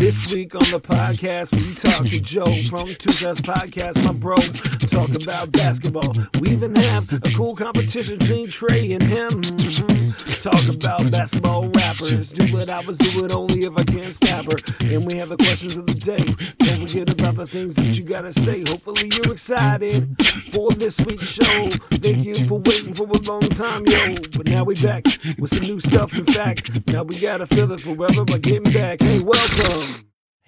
This 0.00 0.32
week 0.32 0.54
on 0.54 0.60
the 0.60 0.80
podcast, 0.80 1.54
we 1.54 1.74
talk 1.74 2.06
to 2.06 2.20
Joe 2.20 2.46
from 2.70 2.88
Two 2.94 3.12
Shots 3.12 3.42
Podcast, 3.42 4.02
my 4.02 4.12
bro. 4.14 4.34
Talk 4.88 5.10
about 5.10 5.52
basketball. 5.52 6.10
We 6.40 6.48
even 6.52 6.74
have 6.74 7.12
a 7.12 7.30
cool 7.36 7.54
competition 7.54 8.16
between 8.16 8.48
Trey 8.48 8.92
and 8.92 9.02
him. 9.02 9.28
Mhm. 9.28 10.42
Talk 10.42 10.74
about 10.74 11.10
basketball 11.10 11.68
rappers. 11.68 12.30
Do 12.30 12.46
what 12.46 12.72
I 12.72 12.80
was 12.80 12.96
doing 12.96 13.30
only 13.34 13.66
if 13.66 13.76
I 13.76 13.84
can't 13.84 14.14
stab 14.14 14.50
her. 14.50 14.58
And 14.80 15.04
we 15.04 15.18
have 15.18 15.28
the 15.28 15.36
questions 15.36 15.76
of 15.76 15.86
the 15.86 15.92
day. 15.92 16.24
Don't 16.60 16.88
forget 16.88 17.10
about 17.10 17.36
the 17.36 17.46
things 17.46 17.76
that 17.76 17.84
you 17.84 18.02
gotta 18.02 18.32
say. 18.32 18.60
Hopefully 18.60 19.10
you're 19.14 19.32
excited 19.34 20.16
for 20.50 20.70
this 20.70 20.98
week's 21.00 21.28
show. 21.28 21.68
Thank 22.00 22.24
you 22.24 22.34
for 22.48 22.58
waiting 22.58 22.94
for 22.94 23.04
a 23.04 23.18
long 23.30 23.46
time, 23.50 23.84
yo. 23.86 24.14
But 24.34 24.48
now 24.48 24.64
we 24.64 24.76
back 24.76 25.04
with 25.38 25.54
some 25.54 25.66
new 25.66 25.78
stuff. 25.78 26.16
In 26.16 26.24
fact, 26.24 26.88
now 26.88 27.02
we 27.02 27.18
gotta 27.18 27.46
fill 27.46 27.70
it 27.72 27.80
forever 27.80 28.24
by 28.24 28.38
getting 28.38 28.72
back. 28.72 29.02
Hey, 29.02 29.20
welcome. 29.20 29.89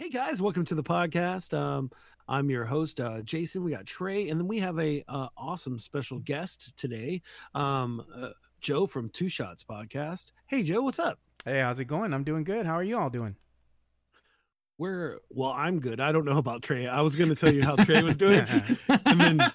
Hey 0.03 0.09
guys, 0.09 0.43
welcome 0.43 0.65
to 0.65 0.75
the 0.75 0.83
podcast. 0.83 1.57
Um, 1.57 1.89
I'm 2.27 2.51
your 2.51 2.65
host, 2.65 2.99
uh, 2.99 3.23
Jason. 3.23 3.63
We 3.63 3.71
got 3.71 3.87
Trey, 3.87 4.31
and 4.31 4.41
then 4.41 4.49
we 4.49 4.59
have 4.59 4.77
a 4.81 5.05
uh, 5.07 5.29
awesome 5.37 5.79
special 5.79 6.19
guest 6.19 6.77
today, 6.77 7.23
um, 7.55 8.05
uh, 8.13 8.31
Joe 8.61 8.89
from 8.89 9.11
Two 9.11 9.29
Shots 9.29 9.63
Podcast. 9.63 10.33
Hey, 10.49 10.65
Joe, 10.65 10.83
what's 10.83 10.99
up? 10.99 11.21
Hey, 11.45 11.61
how's 11.61 11.79
it 11.79 11.85
going? 11.85 12.13
I'm 12.13 12.25
doing 12.25 12.43
good. 12.43 12.67
How 12.67 12.73
are 12.73 12.83
you 12.83 12.99
all 12.99 13.11
doing? 13.11 13.37
We're 14.77 15.21
well. 15.31 15.53
I'm 15.53 15.79
good. 15.79 16.01
I 16.01 16.11
don't 16.11 16.25
know 16.25 16.39
about 16.39 16.63
Trey. 16.63 16.89
I 16.89 17.01
was 17.01 17.15
going 17.15 17.31
to 17.31 17.37
tell 17.37 17.55
you 17.55 17.63
how 17.63 17.77
Trey 17.77 18.03
was 18.03 18.17
doing, 18.17 18.45
and 18.89 19.21
then 19.21 19.53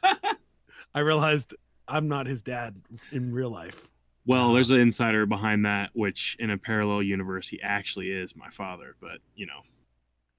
I 0.96 1.00
realized 1.02 1.56
I'm 1.90 2.08
not 2.08 2.26
his 2.26 2.42
dad 2.42 2.74
in 3.12 3.34
real 3.34 3.50
life. 3.50 3.90
Well, 4.26 4.54
there's 4.54 4.70
an 4.70 4.80
insider 4.80 5.26
behind 5.26 5.66
that, 5.66 5.90
which 5.92 6.38
in 6.40 6.52
a 6.52 6.58
parallel 6.58 7.04
universe, 7.04 7.50
he 7.50 7.62
actually 7.62 8.12
is 8.12 8.34
my 8.34 8.50
father. 8.50 8.96
But 9.02 9.18
you 9.36 9.46
know, 9.46 9.60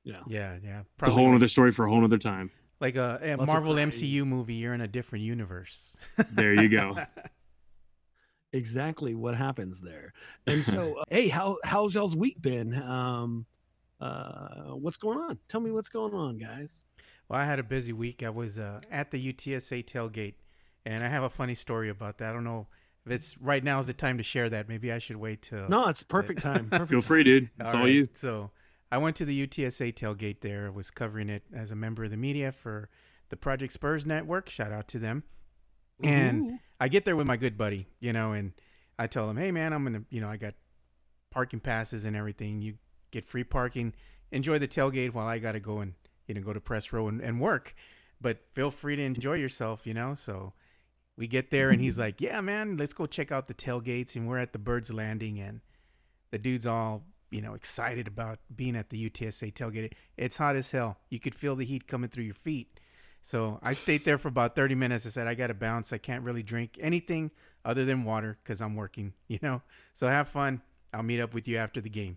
Yeah. 0.05 0.15
Yeah, 0.27 0.57
yeah. 0.65 0.83
it's 0.99 1.09
a 1.09 1.11
whole 1.11 1.35
other 1.35 1.49
story 1.49 1.73
for 1.73 1.87
a 1.87 1.91
whole 1.91 2.05
other 2.05 2.19
time. 2.19 2.51
like 2.81 2.97
a, 2.97 3.19
a 3.23 3.45
Marvel. 3.45 3.75
MCU 3.75 4.27
movie. 4.27 4.55
You're 4.55 4.75
in 4.75 4.81
a 4.81 4.89
different 4.89 5.25
universe. 5.25 5.97
There 6.33 6.55
you 6.55 6.69
go. 6.69 6.97
exactly 8.53 9.15
what 9.15 9.35
happens 9.37 9.81
there. 9.81 10.13
And 10.47 10.65
so, 10.65 10.99
uh, 11.01 11.05
hey, 11.11 11.29
how 11.29 11.59
how's 11.65 11.95
y'all's 11.95 12.17
week 12.17 12.41
been? 12.41 12.75
Um, 12.75 13.47
uh, 14.01 14.75
what's 14.75 14.97
going 14.97 15.19
on? 15.19 15.39
Tell 15.49 15.61
me 15.61 15.71
what's 15.71 15.89
going 15.89 16.15
on, 16.15 16.39
guys. 16.39 16.85
well, 17.29 17.41
I 17.41 17.45
had 17.45 17.59
a 17.59 17.63
busy 17.63 17.93
week. 17.93 18.23
I 18.23 18.31
was 18.31 18.59
uh, 18.59 18.81
at 18.91 19.11
the 19.11 19.33
UTSA 19.33 19.85
tailgate, 19.85 20.35
and 20.87 21.05
I 21.05 21.09
have 21.09 21.25
a 21.25 21.31
funny 21.31 21.55
story 21.55 21.91
about 21.91 22.19
that. 22.19 22.31
I 22.31 22.33
don't 22.33 22.45
know 22.45 22.67
if 23.07 23.13
it's 23.13 23.39
right 23.39 23.63
now 23.63 23.79
is 23.79 23.87
the 23.87 23.93
time 23.93 24.19
to 24.19 24.25
share 24.25 24.49
that. 24.51 24.69
Maybe 24.69 24.93
I 24.93 24.99
should 24.99 25.17
wait 25.17 25.43
till. 25.43 25.69
No, 25.69 25.89
it's 25.89 26.03
perfect 26.03 26.41
time. 26.41 26.69
Perfect 26.71 26.91
Feel 26.91 27.01
time. 27.01 27.07
free, 27.07 27.25
dude. 27.25 27.51
It's 27.61 27.75
all, 27.75 27.81
right. 27.81 27.93
you. 27.93 28.09
So 28.15 28.51
I 28.91 28.99
went 28.99 29.17
to 29.17 29.25
the 29.25 29.47
UTSA 29.47 29.95
tailgate 29.95 30.41
there. 30.41 30.71
Was 30.73 30.91
covering 30.91 31.29
it 31.29 31.43
as 31.55 31.71
a 31.71 31.77
member 31.77 32.05
of 32.05 32.11
the 32.11 32.17
media 32.17 32.53
for 32.53 32.89
the 33.29 33.37
Project 33.37 33.73
Spurs 33.73 34.07
Network. 34.07 34.49
Shout 34.49 34.73
out 34.73 34.89
to 34.89 34.99
them. 34.99 35.25
And 36.03 36.51
Ooh. 36.53 36.59
I 36.81 36.89
get 36.89 37.05
there 37.05 37.17
with 37.17 37.27
my 37.27 37.37
good 37.37 37.59
buddy, 37.59 37.89
you 38.01 38.13
know, 38.13 38.33
and 38.33 38.53
I 38.99 39.07
tell 39.07 39.29
him, 39.29 39.37
hey 39.37 39.51
man, 39.51 39.73
I'm 39.73 39.85
gonna, 39.85 40.03
you 40.11 40.21
know, 40.21 40.29
I 40.29 40.37
got 40.37 40.55
parking 41.31 41.61
passes 41.61 42.05
and 42.05 42.17
everything. 42.17 42.63
You 42.63 42.75
get 43.11 43.27
free 43.27 43.45
parking. 43.45 43.95
Enjoy 44.31 44.59
the 44.59 44.69
tailgate 44.69 45.13
while 45.13 45.27
I 45.27 45.39
gotta 45.39 45.61
go 45.61 45.81
and 45.81 45.95
you 46.27 46.35
know 46.35 46.41
go 46.41 46.53
to 46.53 46.61
press 46.61 46.93
row 46.93 47.09
and, 47.09 47.21
and 47.21 47.41
work. 47.41 47.75
But 48.21 48.39
feel 48.55 48.71
free 48.71 48.97
to 48.97 49.03
enjoy 49.03 49.35
yourself, 49.35 49.87
you 49.87 49.95
know. 49.95 50.15
So 50.15 50.53
we 51.17 51.27
get 51.27 51.51
there 51.51 51.71
and 51.71 51.81
he's 51.81 51.95
mm-hmm. 51.95 52.03
like, 52.03 52.21
yeah 52.21 52.41
man, 52.41 52.77
let's 52.77 52.93
go 52.93 53.07
check 53.07 53.33
out 53.33 53.49
the 53.49 53.55
tailgates. 53.55 54.17
And 54.17 54.29
we're 54.29 54.39
at 54.39 54.53
the 54.53 54.59
Birds 54.59 54.93
Landing 54.93 55.41
and 55.41 55.61
the 56.31 56.39
dude's 56.39 56.67
all 56.67 57.05
you 57.31 57.41
know 57.41 57.55
excited 57.55 58.07
about 58.07 58.39
being 58.57 58.77
at 58.77 58.91
the 58.91 59.11
UTSA 59.11 59.53
tailgate. 59.53 59.93
It's 60.17 60.37
hot 60.37 60.57
as 60.57 60.71
hell. 60.71 60.99
You 61.11 61.21
could 61.21 61.35
feel 61.35 61.57
the 61.57 61.65
heat 61.65 61.87
coming 61.87 62.11
through 62.11 62.25
your 62.25 62.35
feet. 62.35 62.79
So 63.23 63.59
I 63.63 63.73
stayed 63.75 64.03
there 64.03 64.19
for 64.19 64.29
about 64.29 64.55
30 64.55 64.75
minutes. 64.75 65.05
I 65.05 65.11
said, 65.11 65.27
I 65.27 65.35
got 65.35 65.49
to 65.49 65.55
bounce. 65.55 65.93
I 65.93 65.99
can't 65.99 66.25
really 66.25 66.43
drink 66.43 66.79
anything 66.81 67.31
other 67.65 67.85
than 67.85 68.05
water 68.05 68.39
because 68.43 68.63
I'm 68.63 68.75
working, 68.75 69.13
you 69.29 69.39
know? 69.43 69.61
So 69.93 70.09
have 70.09 70.29
fun. 70.29 70.63
I'll 70.95 71.03
meet 71.03 71.21
up 71.21 71.35
with 71.35 71.47
you 71.47 71.59
after 71.59 71.81
the 71.81 71.91
game. 71.91 72.17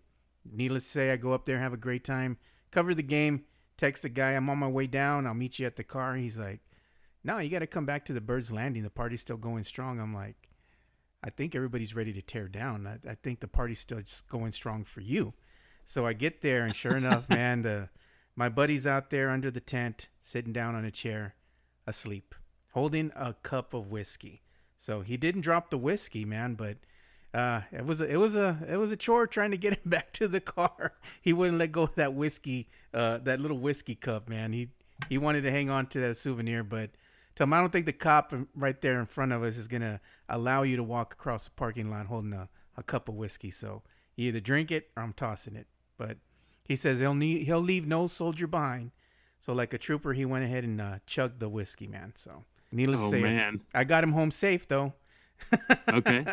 Needless 0.50 0.86
to 0.86 0.90
say, 0.90 1.12
I 1.12 1.18
go 1.18 1.34
up 1.34 1.46
there, 1.46 1.60
have 1.60 1.74
a 1.74 1.78
great 1.78 2.04
time, 2.04 2.38
cover 2.72 2.96
the 2.96 3.04
game, 3.04 3.44
text 3.78 4.04
the 4.04 4.10
guy, 4.10 4.32
I'm 4.32 4.50
on 4.50 4.58
my 4.58 4.68
way 4.68 4.88
down. 4.88 5.28
I'll 5.28 5.34
meet 5.34 5.60
you 5.60 5.66
at 5.66 5.76
the 5.76 5.84
car. 5.84 6.16
He's 6.16 6.38
like, 6.38 6.62
No, 7.24 7.38
you 7.40 7.50
got 7.50 7.60
to 7.60 7.68
come 7.68 7.86
back 7.86 8.06
to 8.06 8.14
the 8.14 8.22
Birds 8.22 8.52
Landing. 8.52 8.84
The 8.84 8.90
party's 8.90 9.22
still 9.22 9.38
going 9.38 9.64
strong. 9.64 10.00
I'm 10.00 10.16
like, 10.16 10.41
I 11.24 11.30
think 11.30 11.56
everybody's 11.56 11.96
ready 11.96 12.14
to 12.14 12.22
tear 12.22 12.48
down. 12.48 12.88
I, 12.88 13.12
I 13.12 13.16
think 13.16 13.40
the 13.40 13.48
party's 13.48 13.80
still 13.80 14.02
just 14.02 14.28
going 14.28 14.52
strong 14.52 14.84
for 14.84 15.02
you. 15.02 15.34
So 15.86 16.06
I 16.06 16.14
get 16.14 16.42
there, 16.42 16.64
and 16.64 16.76
sure 16.76 16.96
enough, 16.96 17.30
man, 17.30 17.62
the 17.62 17.90
my 18.36 18.50
buddy's 18.50 18.88
out 18.88 19.10
there 19.10 19.30
under 19.30 19.52
the 19.52 19.60
tent, 19.60 20.08
sitting 20.24 20.54
down 20.54 20.74
on 20.74 20.86
a 20.86 20.92
chair, 20.92 21.36
asleep, 21.86 22.34
holding 22.72 23.12
a 23.16 23.34
cup 23.44 23.74
of 23.74 23.92
whiskey. 23.92 24.42
So 24.78 25.02
he 25.02 25.18
didn't 25.18 25.42
drop 25.42 25.70
the 25.70 25.78
whiskey, 25.78 26.26
man, 26.26 26.56
but 26.56 26.78
uh, 27.34 27.62
it 27.72 27.86
was 27.86 28.02
a, 28.02 28.10
it 28.10 28.18
was 28.18 28.36
a 28.36 28.58
it 28.68 28.78
was 28.78 28.92
a 28.92 28.98
chore 28.98 29.28
trying 29.28 29.52
to 29.52 29.58
get 29.58 29.74
him 29.74 29.82
back 29.86 30.12
to 30.14 30.28
the 30.28 30.42
car. 30.42 30.94
He 31.22 31.34
wouldn't 31.34 31.58
let 31.58 31.72
go 31.72 31.84
of 31.84 31.96
that 31.96 32.14
whiskey, 32.14 32.70
uh, 32.94 33.20
that 33.20 33.40
little 33.40 33.60
whiskey 33.60 33.96
cup, 33.96 34.28
man. 34.28 34.54
He 34.54 34.70
he 35.10 35.18
wanted 35.18 35.42
to 35.42 35.52
hang 35.52 35.70
on 35.70 35.88
to 35.88 36.00
that 36.02 36.18
souvenir, 36.18 36.64
but 36.64 36.92
I 37.46 37.60
don't 37.60 37.72
think 37.72 37.86
the 37.86 37.94
cop 37.94 38.34
right 38.56 38.80
there 38.82 39.00
in 39.00 39.06
front 39.06 39.32
of 39.32 39.44
us 39.44 39.58
is 39.58 39.68
gonna 39.68 40.00
allow 40.30 40.64
you 40.64 40.76
to 40.78 40.84
walk 40.84 41.14
across 41.14 41.46
the 41.46 41.52
parking 41.52 41.90
lot 41.90 42.06
holding 42.08 42.34
a, 42.34 42.50
a 42.78 42.84
cup 42.84 43.10
of 43.10 43.16
whiskey. 43.16 43.52
So 43.52 43.84
you 44.16 44.30
either 44.30 44.40
drink 44.40 44.72
it 44.72 44.90
or 44.96 45.04
I'm 45.04 45.14
tossing 45.14 45.56
it. 45.56 45.68
But 45.98 46.18
he 46.64 46.76
says 46.76 47.00
he'll 47.00 47.14
need 47.14 47.46
he'll 47.46 47.62
leave 47.62 47.88
no 47.88 48.08
soldier 48.08 48.48
behind. 48.48 48.92
So 49.40 49.54
like 49.54 49.74
a 49.74 49.78
trooper, 49.78 50.14
he 50.14 50.26
went 50.26 50.46
ahead 50.46 50.64
and 50.64 50.80
uh, 50.80 51.00
chugged 51.06 51.40
the 51.40 51.50
whiskey, 51.50 51.88
man. 51.88 52.14
So 52.16 52.44
needless 52.72 53.00
Oh 53.02 53.06
to 53.06 53.12
say, 53.12 53.22
man. 53.22 53.62
I 53.74 53.84
got 53.84 54.04
him 54.04 54.14
home 54.14 54.32
safe 54.32 54.68
though. 54.68 54.94
Okay. 55.92 56.26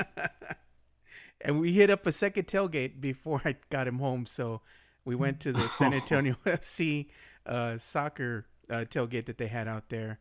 and 1.40 1.58
we 1.58 1.72
hit 1.72 1.90
up 1.90 2.06
a 2.06 2.12
second 2.12 2.46
tailgate 2.46 3.00
before 3.00 3.40
I 3.44 3.56
got 3.70 3.88
him 3.88 3.98
home. 3.98 4.26
So 4.26 4.60
we 5.04 5.14
went 5.14 5.40
to 5.40 5.52
the 5.52 5.66
San 5.70 5.94
Antonio 5.94 6.36
FC 6.46 7.06
uh, 7.46 7.78
soccer 7.78 8.46
uh, 8.70 8.84
tailgate 8.84 9.26
that 9.26 9.38
they 9.38 9.46
had 9.46 9.66
out 9.66 9.88
there, 9.88 10.18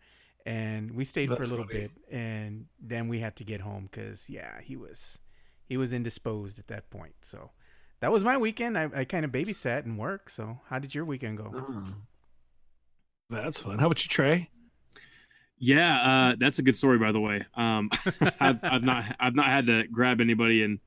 and 0.47 0.91
we 0.91 1.03
stayed 1.03 1.27
for 1.27 1.43
a 1.43 1.45
little 1.45 1.67
funny. 1.67 1.81
bit, 1.81 1.91
and 2.09 2.67
then 2.79 3.09
we 3.09 3.19
had 3.19 3.35
to 3.35 3.43
get 3.43 3.59
home 3.59 3.89
because 3.91 4.29
yeah, 4.29 4.61
he 4.63 4.77
was 4.77 5.19
he 5.65 5.75
was 5.75 5.91
indisposed 5.91 6.57
at 6.57 6.67
that 6.67 6.89
point. 6.89 7.13
So 7.21 7.51
that 7.99 8.13
was 8.13 8.23
my 8.23 8.37
weekend. 8.37 8.77
I, 8.77 8.89
I 8.95 9.03
kind 9.03 9.25
of 9.25 9.31
babysat 9.31 9.83
and 9.83 9.99
worked. 9.99 10.31
So 10.31 10.59
how 10.69 10.79
did 10.79 10.95
your 10.95 11.03
weekend 11.03 11.37
go? 11.37 11.51
Oh. 11.53 11.83
That's 13.29 13.59
fun. 13.59 13.77
How 13.77 13.87
about 13.87 14.01
you, 14.03 14.09
Trey? 14.09 14.49
Yeah, 15.59 16.01
uh, 16.01 16.35
that's 16.39 16.59
a 16.59 16.61
good 16.61 16.77
story, 16.77 16.97
by 16.97 17.11
the 17.11 17.19
way. 17.19 17.43
Um, 17.55 17.89
I've, 18.39 18.59
I've 18.63 18.83
not 18.83 19.15
I've 19.19 19.35
not 19.35 19.47
had 19.47 19.67
to 19.67 19.85
grab 19.87 20.21
anybody 20.21 20.63
and 20.63 20.79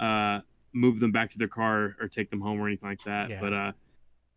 uh, 0.00 0.40
move 0.72 1.00
them 1.00 1.12
back 1.12 1.32
to 1.32 1.38
their 1.38 1.48
car 1.48 1.96
or 2.00 2.08
take 2.08 2.30
them 2.30 2.40
home 2.40 2.58
or 2.58 2.66
anything 2.66 2.88
like 2.88 3.04
that. 3.04 3.28
Yeah. 3.28 3.40
But 3.42 3.52
uh, 3.52 3.72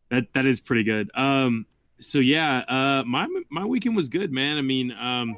that 0.09 0.33
that 0.33 0.45
is 0.45 0.59
pretty 0.59 0.83
good. 0.83 1.09
Um, 1.15 1.65
so 1.99 2.19
yeah, 2.19 2.59
uh, 2.67 3.03
my 3.05 3.27
my 3.49 3.65
weekend 3.65 3.95
was 3.95 4.09
good, 4.09 4.31
man. 4.31 4.57
I 4.57 4.61
mean, 4.61 4.91
um, 4.91 5.37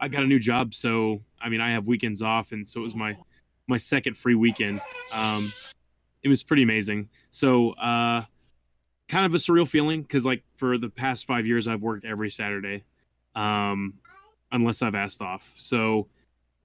I 0.00 0.08
got 0.08 0.22
a 0.22 0.26
new 0.26 0.38
job, 0.38 0.74
so 0.74 1.22
I 1.40 1.48
mean, 1.48 1.60
I 1.60 1.70
have 1.70 1.86
weekends 1.86 2.22
off, 2.22 2.52
and 2.52 2.66
so 2.66 2.80
it 2.80 2.82
was 2.82 2.94
my 2.94 3.16
my 3.66 3.76
second 3.76 4.16
free 4.16 4.34
weekend. 4.34 4.80
Um, 5.12 5.52
it 6.22 6.28
was 6.28 6.42
pretty 6.42 6.62
amazing. 6.62 7.08
So 7.30 7.72
uh, 7.72 8.24
kind 9.08 9.26
of 9.26 9.34
a 9.34 9.38
surreal 9.38 9.68
feeling 9.68 10.02
because 10.02 10.26
like 10.26 10.42
for 10.56 10.78
the 10.78 10.88
past 10.88 11.26
five 11.26 11.46
years, 11.46 11.66
I've 11.66 11.82
worked 11.82 12.04
every 12.04 12.30
Saturday 12.30 12.84
um, 13.34 13.94
unless 14.52 14.82
I've 14.82 14.94
asked 14.94 15.22
off. 15.22 15.52
So, 15.56 16.08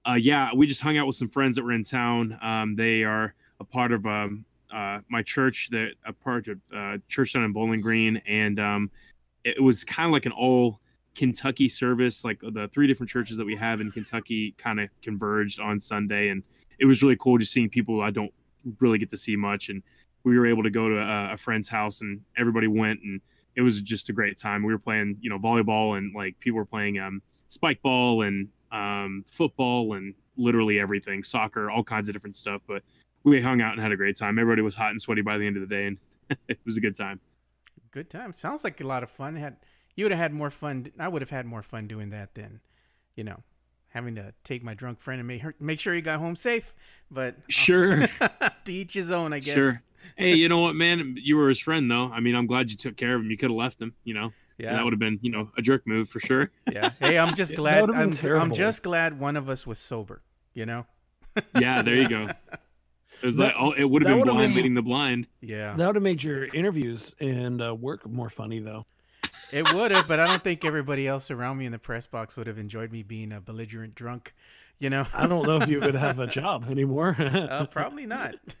uh, 0.08 0.14
yeah, 0.14 0.50
we 0.54 0.66
just 0.66 0.80
hung 0.80 0.96
out 0.96 1.06
with 1.06 1.16
some 1.16 1.28
friends 1.28 1.56
that 1.56 1.64
were 1.64 1.72
in 1.72 1.82
town. 1.82 2.38
Um, 2.42 2.74
they 2.74 3.04
are 3.04 3.34
a 3.60 3.64
part 3.64 3.92
of 3.92 4.06
um, 4.06 4.44
uh, 4.72 5.00
my 5.08 5.22
church, 5.22 5.68
that 5.70 5.92
a 6.04 6.12
part 6.12 6.48
of 6.48 6.58
uh, 6.74 6.98
church 7.08 7.32
down 7.32 7.44
in 7.44 7.52
Bowling 7.52 7.80
Green, 7.80 8.20
and 8.26 8.58
um, 8.60 8.90
it 9.44 9.62
was 9.62 9.84
kind 9.84 10.06
of 10.06 10.12
like 10.12 10.26
an 10.26 10.32
all 10.32 10.80
Kentucky 11.14 11.68
service. 11.68 12.24
Like 12.24 12.40
the 12.40 12.68
three 12.72 12.86
different 12.86 13.10
churches 13.10 13.36
that 13.36 13.44
we 13.44 13.56
have 13.56 13.80
in 13.80 13.90
Kentucky 13.90 14.54
kind 14.58 14.80
of 14.80 14.88
converged 15.02 15.60
on 15.60 15.78
Sunday, 15.80 16.28
and 16.28 16.42
it 16.78 16.86
was 16.86 17.02
really 17.02 17.16
cool 17.16 17.38
just 17.38 17.52
seeing 17.52 17.68
people 17.68 18.00
I 18.02 18.10
don't 18.10 18.32
really 18.80 18.98
get 18.98 19.10
to 19.10 19.16
see 19.16 19.36
much. 19.36 19.68
And 19.68 19.82
we 20.24 20.38
were 20.38 20.46
able 20.46 20.62
to 20.62 20.70
go 20.70 20.88
to 20.88 20.98
a, 20.98 21.34
a 21.34 21.36
friend's 21.36 21.68
house, 21.68 22.00
and 22.00 22.20
everybody 22.36 22.66
went 22.66 23.00
and 23.02 23.20
it 23.56 23.62
was 23.62 23.80
just 23.80 24.10
a 24.10 24.12
great 24.12 24.36
time. 24.36 24.62
We 24.62 24.72
were 24.72 24.78
playing, 24.78 25.16
you 25.20 25.30
know, 25.30 25.38
volleyball 25.38 25.96
and 25.96 26.14
like 26.14 26.38
people 26.40 26.58
were 26.58 26.66
playing 26.66 26.98
um, 26.98 27.22
spike 27.48 27.80
ball 27.82 28.22
and 28.22 28.48
um, 28.70 29.24
football 29.26 29.94
and 29.94 30.14
literally 30.36 30.78
everything, 30.78 31.22
soccer, 31.22 31.70
all 31.70 31.82
kinds 31.82 32.08
of 32.08 32.14
different 32.14 32.36
stuff. 32.36 32.60
But 32.68 32.82
we 33.30 33.42
hung 33.42 33.60
out 33.60 33.72
and 33.72 33.82
had 33.82 33.92
a 33.92 33.96
great 33.96 34.16
time. 34.16 34.38
Everybody 34.38 34.62
was 34.62 34.74
hot 34.74 34.90
and 34.90 35.00
sweaty 35.00 35.22
by 35.22 35.36
the 35.38 35.46
end 35.46 35.56
of 35.56 35.68
the 35.68 35.74
day, 35.74 35.86
and 35.86 35.98
it 36.48 36.58
was 36.64 36.76
a 36.76 36.80
good 36.80 36.94
time. 36.94 37.20
Good 37.90 38.08
time. 38.10 38.32
Sounds 38.34 38.64
like 38.64 38.80
a 38.80 38.86
lot 38.86 39.02
of 39.02 39.10
fun. 39.10 39.36
Had 39.36 39.56
you 39.94 40.04
would 40.04 40.12
have 40.12 40.20
had 40.20 40.32
more 40.32 40.50
fun. 40.50 40.90
I 40.98 41.08
would 41.08 41.22
have 41.22 41.30
had 41.30 41.46
more 41.46 41.62
fun 41.62 41.86
doing 41.88 42.10
that 42.10 42.34
than, 42.34 42.60
you 43.16 43.24
know, 43.24 43.42
having 43.88 44.14
to 44.16 44.32
take 44.44 44.62
my 44.62 44.74
drunk 44.74 45.00
friend 45.00 45.18
and 45.18 45.26
make 45.26 45.42
her 45.42 45.54
make 45.58 45.80
sure 45.80 45.94
he 45.94 46.00
got 46.00 46.18
home 46.18 46.36
safe. 46.36 46.74
But 47.10 47.34
uh, 47.34 47.40
Sure. 47.48 48.06
to 48.64 48.72
each 48.72 48.94
his 48.94 49.10
own, 49.10 49.32
I 49.32 49.38
guess. 49.40 49.54
Sure. 49.54 49.82
hey, 50.16 50.34
you 50.34 50.48
know 50.48 50.58
what, 50.60 50.74
man? 50.76 51.16
You 51.18 51.36
were 51.36 51.48
his 51.48 51.58
friend, 51.58 51.90
though. 51.90 52.10
I 52.12 52.20
mean, 52.20 52.34
I'm 52.34 52.46
glad 52.46 52.70
you 52.70 52.76
took 52.76 52.96
care 52.96 53.14
of 53.14 53.22
him. 53.22 53.30
You 53.30 53.36
could 53.36 53.50
have 53.50 53.56
left 53.56 53.80
him. 53.80 53.94
You 54.04 54.14
know, 54.14 54.32
Yeah. 54.58 54.74
that 54.74 54.84
would 54.84 54.92
have 54.92 55.00
been, 55.00 55.18
you 55.22 55.30
know, 55.30 55.50
a 55.56 55.62
jerk 55.62 55.86
move 55.86 56.08
for 56.10 56.20
sure. 56.20 56.50
yeah. 56.72 56.90
Hey, 57.00 57.18
I'm 57.18 57.34
just 57.34 57.54
glad. 57.56 57.80
would've 57.80 57.96
I'm, 57.96 58.12
I'm 58.40 58.54
just 58.54 58.82
glad 58.82 59.18
one 59.18 59.36
of 59.36 59.48
us 59.48 59.66
was 59.66 59.78
sober. 59.78 60.22
You 60.52 60.66
know. 60.66 60.86
Yeah, 61.58 61.82
there 61.82 61.94
you 61.96 62.08
go. 62.08 62.28
It 63.22 63.26
was 63.26 63.36
That- 63.36 63.44
like, 63.46 63.54
oh, 63.58 63.72
it 63.72 63.84
would 63.84 64.02
have 64.02 64.14
been 64.16 64.24
blind 64.26 64.40
been- 64.48 64.54
leading 64.56 64.74
the 64.74 64.82
blind. 64.82 65.26
Yeah. 65.40 65.74
That 65.76 65.86
would 65.86 65.96
have 65.96 66.02
made 66.02 66.22
your 66.22 66.44
interviews 66.46 67.14
and 67.20 67.60
uh, 67.62 67.74
work 67.74 68.06
more 68.08 68.28
funny, 68.30 68.58
though. 68.60 68.86
It 69.52 69.72
would 69.72 69.90
have, 69.92 70.08
but 70.08 70.18
I 70.20 70.26
don't 70.26 70.42
think 70.42 70.64
everybody 70.64 71.06
else 71.06 71.30
around 71.30 71.58
me 71.58 71.66
in 71.66 71.72
the 71.72 71.78
press 71.78 72.06
box 72.06 72.36
would 72.36 72.46
have 72.48 72.58
enjoyed 72.58 72.90
me 72.90 73.02
being 73.02 73.32
a 73.32 73.40
belligerent 73.40 73.94
drunk. 73.94 74.34
You 74.78 74.90
know. 74.90 75.06
I 75.14 75.26
don't 75.26 75.46
know 75.46 75.56
if 75.62 75.70
you 75.70 75.80
would 75.80 75.94
have 75.94 76.18
a 76.18 76.26
job 76.40 76.68
anymore. 76.70 77.16
Uh, 77.18 77.64
probably 77.66 78.04
not. 78.06 78.34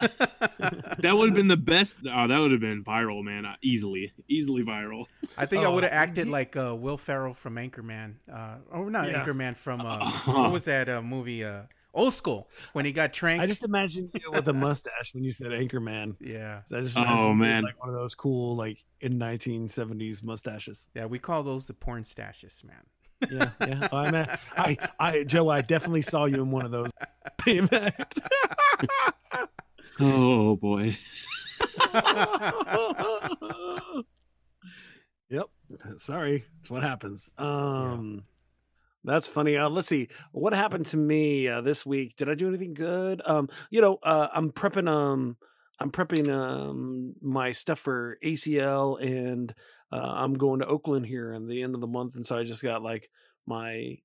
That 0.98 1.14
would 1.14 1.28
have 1.28 1.34
been 1.34 1.48
the 1.48 1.56
best. 1.58 1.98
Oh, 2.10 2.26
that 2.26 2.38
would 2.38 2.50
have 2.52 2.60
been 2.60 2.82
viral, 2.82 3.22
man. 3.22 3.44
Uh, 3.44 3.54
easily, 3.62 4.12
easily 4.28 4.62
viral. 4.62 5.04
I 5.36 5.44
think 5.44 5.62
I 5.62 5.66
Oh, 5.66 5.74
would 5.74 5.84
have 5.84 5.92
acted 5.92 6.26
he- 6.26 6.32
like 6.32 6.56
uh, 6.56 6.74
Will 6.74 6.96
Ferrell 6.96 7.34
from 7.34 7.56
Anchorman, 7.56 8.14
uh, 8.32 8.54
or 8.70 8.90
not 8.90 9.10
Yeah. 9.10 9.22
Anchorman 9.24 9.56
from 9.56 9.82
uh, 9.82 9.98
Uh-huh. 9.98 10.32
what 10.42 10.52
was 10.52 10.64
that 10.64 10.88
uh, 10.88 11.02
movie? 11.02 11.44
Old 11.96 12.14
School 12.14 12.48
when 12.74 12.84
he 12.84 12.92
got 12.92 13.12
trained. 13.12 13.40
I 13.42 13.46
just 13.46 13.64
imagine 13.64 14.10
you 14.14 14.30
with 14.32 14.46
a 14.48 14.52
mustache 14.52 15.12
when 15.14 15.24
you 15.24 15.32
said 15.32 15.48
Anchorman. 15.48 16.14
yeah, 16.20 16.60
I 16.72 16.80
just 16.82 16.96
Oh, 16.96 17.00
imagine 17.02 17.20
you 17.22 17.28
with, 17.30 17.38
man. 17.38 17.62
like 17.64 17.80
one 17.80 17.88
of 17.88 17.94
those 17.94 18.14
cool 18.14 18.54
like 18.54 18.78
in 19.00 19.14
1970s 19.18 20.22
mustaches. 20.22 20.88
yeah. 20.94 21.06
We 21.06 21.18
call 21.18 21.42
those 21.42 21.66
the 21.66 21.74
porn 21.74 22.04
stashes, 22.04 22.62
man. 22.62 22.82
Yeah, 23.30 23.50
yeah. 23.66 23.88
Oh, 23.90 23.96
I, 23.96 24.10
mean, 24.10 24.26
I, 24.56 24.76
I, 25.00 25.24
Joe, 25.24 25.48
I 25.48 25.62
definitely 25.62 26.02
saw 26.02 26.26
you 26.26 26.42
in 26.42 26.50
one 26.50 26.66
of 26.66 26.70
those. 26.70 26.90
Oh 29.98 30.56
boy. 30.56 30.94
yep. 35.30 35.46
Sorry, 35.96 36.44
that's 36.58 36.70
what 36.70 36.82
happens. 36.82 37.32
Um, 37.38 38.24
that's 39.06 39.28
funny. 39.28 39.56
Uh, 39.56 39.68
let's 39.68 39.88
see 39.88 40.08
what 40.32 40.52
happened 40.52 40.86
to 40.86 40.96
me 40.96 41.48
uh, 41.48 41.60
this 41.60 41.86
week. 41.86 42.16
Did 42.16 42.28
I 42.28 42.34
do 42.34 42.48
anything 42.48 42.74
good? 42.74 43.22
Um, 43.24 43.48
you 43.70 43.80
know, 43.80 43.98
uh, 44.02 44.28
I'm 44.32 44.50
prepping. 44.50 44.88
Um, 44.88 45.36
I'm 45.78 45.90
prepping 45.90 46.30
um 46.30 47.14
my 47.20 47.52
stuff 47.52 47.78
for 47.78 48.18
ACL, 48.24 49.00
and 49.00 49.54
uh, 49.92 50.12
I'm 50.16 50.34
going 50.34 50.60
to 50.60 50.66
Oakland 50.66 51.06
here 51.06 51.32
in 51.32 51.46
the 51.46 51.62
end 51.62 51.74
of 51.74 51.80
the 51.80 51.86
month, 51.86 52.16
and 52.16 52.26
so 52.26 52.36
I 52.36 52.44
just 52.44 52.62
got 52.62 52.82
like 52.82 53.08
my 53.46 53.98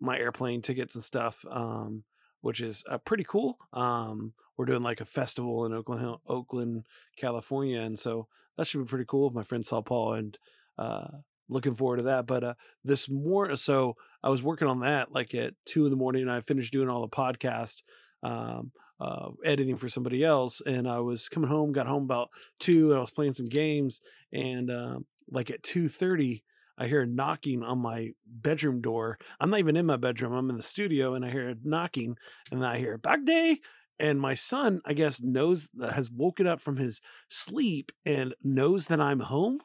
my 0.00 0.18
airplane 0.18 0.62
tickets 0.62 0.94
and 0.94 1.04
stuff. 1.04 1.44
Um, 1.48 2.04
which 2.40 2.60
is 2.60 2.84
uh, 2.88 2.98
pretty 2.98 3.24
cool. 3.24 3.58
Um, 3.72 4.32
we're 4.56 4.66
doing 4.66 4.82
like 4.82 5.00
a 5.00 5.04
festival 5.04 5.66
in 5.66 5.72
Oakland, 5.72 6.18
Oakland, 6.26 6.86
California, 7.16 7.80
and 7.80 7.98
so 7.98 8.28
that 8.56 8.66
should 8.66 8.78
be 8.78 8.88
pretty 8.88 9.04
cool. 9.06 9.30
My 9.30 9.42
friend 9.42 9.64
Saul 9.64 9.82
Paul, 9.82 10.14
and 10.14 10.38
uh, 10.78 11.08
looking 11.48 11.74
forward 11.74 11.98
to 11.98 12.02
that. 12.04 12.26
But 12.26 12.44
uh, 12.44 12.54
this 12.84 13.08
more, 13.08 13.56
so 13.56 13.96
I 14.22 14.28
was 14.28 14.42
working 14.42 14.68
on 14.68 14.80
that 14.80 15.12
like 15.12 15.34
at 15.34 15.54
two 15.64 15.84
in 15.84 15.90
the 15.90 15.96
morning, 15.96 16.22
and 16.22 16.30
I 16.30 16.40
finished 16.40 16.72
doing 16.72 16.88
all 16.88 17.02
the 17.02 17.08
podcast 17.08 17.82
um, 18.22 18.72
uh, 19.00 19.30
editing 19.44 19.76
for 19.76 19.88
somebody 19.88 20.24
else, 20.24 20.60
and 20.64 20.88
I 20.88 20.98
was 21.00 21.28
coming 21.28 21.50
home, 21.50 21.72
got 21.72 21.86
home 21.86 22.04
about 22.04 22.28
two, 22.58 22.90
and 22.90 22.98
I 22.98 23.00
was 23.00 23.10
playing 23.10 23.34
some 23.34 23.48
games, 23.48 24.00
and 24.32 24.70
um, 24.70 25.06
like 25.30 25.50
at 25.50 25.62
two 25.62 25.88
thirty. 25.88 26.44
I 26.80 26.86
hear 26.86 27.02
a 27.02 27.06
knocking 27.08 27.64
on 27.64 27.80
my 27.80 28.10
bedroom 28.24 28.80
door. 28.80 29.18
I'm 29.40 29.50
not 29.50 29.58
even 29.58 29.74
in 29.76 29.84
my 29.84 29.96
bedroom. 29.96 30.32
I'm 30.32 30.48
in 30.48 30.56
the 30.56 30.62
studio 30.62 31.14
and 31.14 31.24
I 31.24 31.30
hear 31.30 31.48
it 31.48 31.58
knocking 31.64 32.16
and 32.52 32.64
I 32.64 32.78
hear 32.78 32.96
back 32.96 33.24
day. 33.24 33.58
And 33.98 34.20
my 34.20 34.34
son, 34.34 34.80
I 34.84 34.92
guess, 34.92 35.20
knows 35.20 35.68
has 35.80 36.08
woken 36.08 36.46
up 36.46 36.60
from 36.60 36.76
his 36.76 37.00
sleep 37.28 37.90
and 38.06 38.34
knows 38.44 38.86
that 38.86 39.00
I'm 39.00 39.20
home 39.20 39.58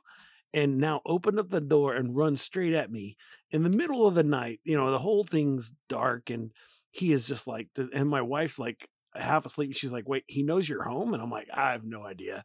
and 0.54 0.78
now 0.78 1.02
opened 1.06 1.40
up 1.40 1.50
the 1.50 1.62
door 1.62 1.94
and 1.96 2.16
run 2.16 2.38
straight 2.38 2.74
at 2.74 2.92
me 2.92 3.18
in 3.52 3.64
the 3.64 3.70
middle 3.70 4.06
of 4.08 4.16
the 4.16 4.24
night. 4.24 4.60
You 4.64 4.78
know, 4.78 4.92
the 4.92 5.00
whole 5.00 5.24
thing's 5.24 5.74
dark 5.90 6.30
and 6.30 6.52
he 6.92 7.12
is 7.12 7.28
just 7.28 7.48
like, 7.48 7.70
and 7.94 8.08
my 8.08 8.22
wife's 8.22 8.60
like 8.60 8.88
half 9.16 9.46
asleep. 9.46 9.76
She's 9.76 9.92
like, 9.92 10.08
wait, 10.08 10.24
he 10.28 10.44
knows 10.44 10.70
you're 10.70 10.84
home? 10.84 11.14
And 11.14 11.24
I'm 11.24 11.32
like, 11.32 11.48
I 11.54 11.72
have 11.72 11.84
no 11.84 12.06
idea. 12.06 12.44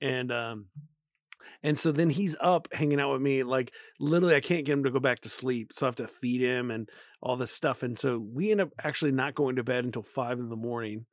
And, 0.00 0.30
um, 0.30 0.66
and 1.62 1.76
so 1.76 1.90
then 1.90 2.10
he's 2.10 2.36
up 2.40 2.68
hanging 2.72 3.00
out 3.00 3.12
with 3.12 3.22
me. 3.22 3.42
Like 3.42 3.72
literally, 3.98 4.36
I 4.36 4.40
can't 4.40 4.64
get 4.64 4.74
him 4.74 4.84
to 4.84 4.90
go 4.90 5.00
back 5.00 5.20
to 5.20 5.28
sleep. 5.28 5.72
So 5.72 5.86
I 5.86 5.88
have 5.88 5.96
to 5.96 6.06
feed 6.06 6.40
him 6.40 6.70
and 6.70 6.88
all 7.20 7.36
this 7.36 7.52
stuff. 7.52 7.82
And 7.82 7.98
so 7.98 8.18
we 8.18 8.52
end 8.52 8.60
up 8.60 8.70
actually 8.82 9.12
not 9.12 9.34
going 9.34 9.56
to 9.56 9.64
bed 9.64 9.84
until 9.84 10.02
five 10.02 10.38
in 10.38 10.48
the 10.48 10.56
morning 10.56 11.06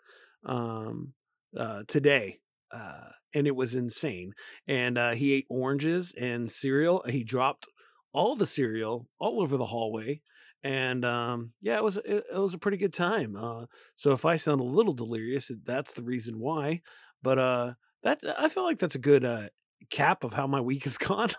um, 0.45 1.13
uh, 1.57 1.83
today. 1.87 2.39
Uh, 2.71 3.09
and 3.33 3.47
it 3.47 3.55
was 3.55 3.75
insane. 3.75 4.33
And 4.67 4.97
uh, 4.97 5.11
he 5.11 5.33
ate 5.33 5.45
oranges 5.49 6.13
and 6.19 6.51
cereal. 6.51 7.03
He 7.07 7.23
dropped 7.23 7.67
all 8.13 8.35
the 8.35 8.47
cereal 8.47 9.07
all 9.19 9.41
over 9.41 9.57
the 9.57 9.65
hallway. 9.65 10.21
And 10.63 11.05
um, 11.05 11.51
yeah, 11.61 11.75
it 11.75 11.83
was 11.83 11.97
it, 11.97 12.23
it 12.33 12.37
was 12.39 12.55
a 12.55 12.57
pretty 12.57 12.77
good 12.77 12.93
time. 12.93 13.35
Uh, 13.35 13.65
so 13.95 14.13
if 14.13 14.25
I 14.25 14.37
sound 14.37 14.61
a 14.61 14.63
little 14.63 14.93
delirious, 14.93 15.51
that's 15.63 15.93
the 15.93 16.01
reason 16.01 16.39
why. 16.39 16.81
But 17.21 17.37
uh, 17.37 17.73
that 18.03 18.19
I 18.39 18.49
feel 18.49 18.63
like 18.63 18.79
that's 18.79 18.95
a 18.95 18.99
good 18.99 19.23
uh, 19.23 19.49
cap 19.91 20.23
of 20.23 20.33
how 20.33 20.47
my 20.47 20.61
week 20.61 20.85
has 20.85 20.97
gone. 20.99 21.31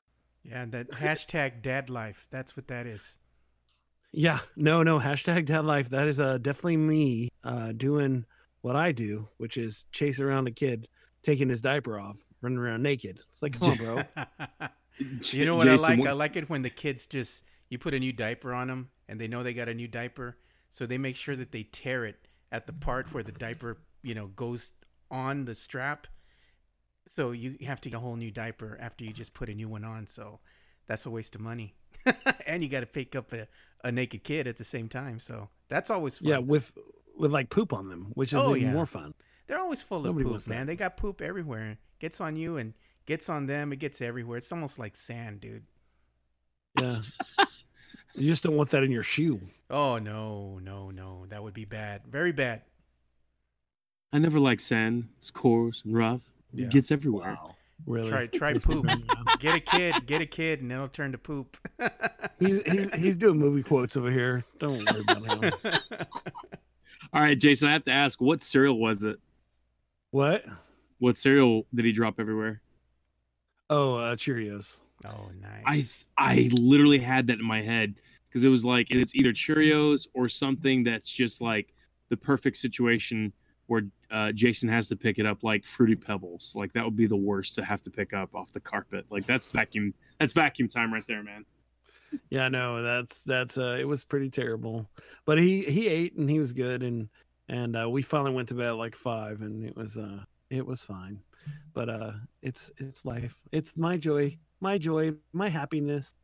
Yeah, 0.45 0.63
and 0.63 0.73
that 0.73 0.91
hashtag 0.93 1.63
dad 1.63 1.91
life. 1.91 2.29
That's 2.31 2.57
what 2.57 2.69
that 2.69 2.87
is. 2.87 3.19
Yeah, 4.13 4.39
no, 4.55 4.83
no. 4.83 5.01
Hashtag 5.01 5.47
dad 5.47 5.65
life. 5.65 5.91
That 5.91 6.07
is 6.07 6.21
uh, 6.21 6.39
definitely 6.39 6.77
me 6.77 7.29
uh, 7.43 7.73
doing 7.73 8.27
what 8.61 8.77
I 8.77 8.93
do, 8.93 9.29
which 9.39 9.57
is 9.57 9.85
chase 9.93 10.21
around 10.21 10.47
a 10.47 10.53
kid, 10.53 10.89
taking 11.27 11.49
his 11.51 11.61
diaper 11.61 11.99
off, 12.01 12.17
running 12.41 12.57
around 12.59 12.83
naked. 12.83 13.21
It's 13.29 13.43
like, 13.43 13.59
come 13.61 13.71
on, 13.73 13.77
bro. 13.77 14.03
you 15.33 15.45
know 15.45 15.57
what 15.57 15.69
I 15.69 15.75
like? 15.75 15.99
what- 15.99 16.09
I 16.09 16.13
like 16.13 16.37
it 16.37 16.49
when 16.49 16.63
the 16.63 16.71
kids 16.71 17.05
just 17.07 17.43
you 17.69 17.79
put 17.79 17.93
a 17.95 17.99
new 17.99 18.13
diaper 18.13 18.55
on 18.55 18.69
them 18.69 18.89
and 19.09 19.21
they 19.21 19.27
know 19.29 19.43
they 19.43 19.53
got 19.53 19.69
a 19.69 19.75
new 19.75 19.89
diaper, 19.89 20.37
so 20.71 20.87
they 20.87 20.99
make 20.99 21.17
sure 21.17 21.37
that 21.37 21.53
they 21.53 21.65
tear 21.65 22.05
it 22.07 22.17
at 22.53 22.67
the 22.67 22.73
part 22.73 23.13
where 23.13 23.23
the 23.25 23.33
diaper, 23.33 23.77
you 24.03 24.15
know, 24.15 24.29
goes 24.29 24.73
on 25.11 25.45
the 25.45 25.55
strap. 25.55 26.07
So 27.15 27.33
you 27.33 27.57
have 27.67 27.81
to 27.83 27.91
get 27.91 27.97
a 27.97 28.01
whole 28.01 28.17
new 28.17 28.31
diaper 28.31 28.79
after 28.81 29.05
you 29.05 29.13
just 29.13 29.33
put 29.35 29.49
a 29.49 29.55
new 29.55 29.69
one 29.69 29.85
on. 29.85 30.07
So 30.07 30.41
that's 30.87 31.07
a 31.07 31.11
waste 31.11 31.35
of 31.35 31.41
money, 31.41 31.75
and 32.47 32.63
you 32.63 32.69
got 32.69 32.81
to 32.81 32.87
pick 32.87 33.17
up 33.17 33.33
a, 33.33 33.47
a 33.85 33.91
naked 33.93 34.23
kid 34.25 34.47
at 34.47 34.57
the 34.57 34.65
same 34.65 34.89
time. 34.89 35.19
So 35.21 35.49
that's 35.69 35.91
always 35.91 36.19
fun. 36.19 36.29
yeah, 36.29 36.39
with 36.39 36.73
with 37.17 37.33
like 37.33 37.51
poop 37.51 37.73
on 37.73 37.89
them, 37.89 38.13
which 38.15 38.33
is 38.33 38.39
Oh, 38.39 38.55
even 38.55 38.69
yeah. 38.69 38.75
more 38.75 38.87
fun. 38.87 39.15
They're 39.47 39.61
always 39.61 39.83
full 39.83 40.03
Nobody 40.03 40.25
of 40.25 40.31
wants 40.33 40.47
poop, 40.47 40.55
man. 40.55 40.67
They 40.67 40.77
got 40.77 40.97
poop 40.97 41.21
everywhere. 41.21 41.79
Gets 41.99 42.21
on 42.21 42.37
you 42.37 42.57
and 42.57 42.75
gets 43.07 43.29
on 43.29 43.47
them. 43.47 43.73
It 43.73 43.77
gets 43.77 44.01
everywhere. 44.01 44.39
It's 44.39 44.53
almost 44.53 44.79
like 44.79 44.97
sand, 44.97 45.41
dude. 45.41 45.63
Yeah, 46.81 47.01
you 48.15 48.29
just 48.31 48.43
don't 48.43 48.57
want 48.57 48.71
that 48.71 48.83
in 48.83 48.91
your 48.91 49.03
shoe. 49.03 49.41
Oh 49.71 49.99
no, 49.99 50.59
no, 50.63 50.91
no. 50.91 51.27
That 51.29 51.43
would 51.43 51.55
be 51.55 51.65
bad. 51.65 52.03
Very 52.09 52.33
bad. 52.33 52.63
I 54.13 54.19
never 54.19 54.39
like 54.39 54.61
sand. 54.61 55.09
It's 55.19 55.31
coarse 55.31 55.83
and 55.85 55.97
rough. 55.97 56.23
Yeah. 56.53 56.67
It 56.67 56.71
gets 56.73 56.91
everywhere. 56.91 57.39
Really, 57.87 58.11
Try 58.11 58.27
try 58.27 58.55
poop. 58.55 58.87
Get 59.39 59.55
a 59.55 59.61
kid, 59.61 60.07
get 60.07 60.21
a 60.21 60.27
kid, 60.27 60.63
and 60.63 60.73
it'll 60.73 60.89
turn 60.89 61.13
to 61.13 61.19
poop. 61.19 61.57
he's 62.39 62.63
he's 62.63 62.93
he's 62.95 63.17
doing 63.17 63.39
movie 63.39 63.63
quotes 63.63 63.97
over 63.97 64.11
here. 64.11 64.43
Don't 64.59 64.79
worry 64.79 65.03
about 65.09 65.45
him. 65.45 65.53
All 67.13 67.23
right, 67.23 67.39
Jason, 67.39 67.69
I 67.69 67.73
have 67.73 67.85
to 67.85 67.93
ask, 67.93 68.21
what 68.21 68.43
cereal 68.43 68.79
was 68.79 69.05
it? 69.05 69.19
What? 70.17 70.47
What 70.99 71.19
cereal 71.19 71.67
did 71.75 71.85
he 71.85 71.93
drop 71.93 72.19
everywhere? 72.19 72.63
Oh, 73.69 73.97
uh, 73.97 74.17
Cheerios. 74.17 74.81
oh, 75.07 75.29
nice. 75.43 76.07
I 76.17 76.33
I 76.33 76.49
literally 76.55 76.99
had 76.99 77.27
that 77.27 77.39
in 77.39 77.45
my 77.45 77.61
head 77.61 77.97
because 78.27 78.43
it 78.43 78.49
was 78.49 78.65
like 78.65 78.87
it's 78.89 79.15
either 79.15 79.35
Cheerios 79.35 80.07
or 80.15 80.31
something 80.31 80.85
that's 80.85 81.11
just 81.11 81.43
like 81.43 81.75
the 82.09 82.17
perfect 82.17 82.57
situation 82.57 83.31
where 83.67 83.83
uh, 84.11 84.33
Jason 84.33 84.71
has 84.71 84.89
to 84.89 84.97
pick 84.97 85.19
it 85.19 85.27
up 85.27 85.43
like 85.43 85.67
Fruity 85.67 85.97
Pebbles. 85.97 86.55
Like 86.57 86.73
that 86.73 86.83
would 86.83 86.97
be 86.97 87.07
the 87.07 87.15
worst 87.15 87.55
to 87.57 87.63
have 87.67 87.83
to 87.83 87.91
pick 87.91 88.15
up 88.15 88.35
off 88.35 88.51
the 88.53 88.61
carpet. 88.61 89.05
Like 89.11 89.27
that's 89.27 89.53
vacuum. 89.53 89.93
That's 90.19 90.33
vacuum 90.33 90.69
time 90.69 90.95
right 90.95 91.07
there, 91.07 91.23
man. 91.23 91.45
Yeah, 92.31 92.49
no, 92.49 92.83
that's 92.83 93.23
that's 93.23 93.59
uh, 93.59 93.77
it 93.79 93.87
was 93.87 94.03
pretty 94.03 94.31
terrible. 94.31 94.89
But 95.27 95.37
he 95.37 95.61
he 95.65 95.89
ate 95.89 96.17
and 96.17 96.31
he 96.31 96.39
was 96.39 96.55
good 96.55 96.83
and 96.83 97.11
and 97.49 97.77
uh, 97.77 97.89
we 97.89 98.03
finally 98.03 98.33
went 98.33 98.49
to 98.49 98.55
bed 98.55 98.69
at 98.69 98.77
like 98.77 98.97
five 98.97 99.43
and 99.43 99.65
it 99.65 99.77
was 99.77 99.97
uh 99.97 100.21
it 100.51 100.65
was 100.67 100.83
fine. 100.83 101.21
But 101.75 101.89
uh, 101.89 102.13
it's 102.43 102.71
it's 102.79 103.05
life. 103.05 103.37
It's 103.53 103.77
my 103.77 103.97
joy, 103.97 104.37
my 104.61 104.79
joy, 104.79 105.13
my 105.33 105.49
happiness. 105.49 106.15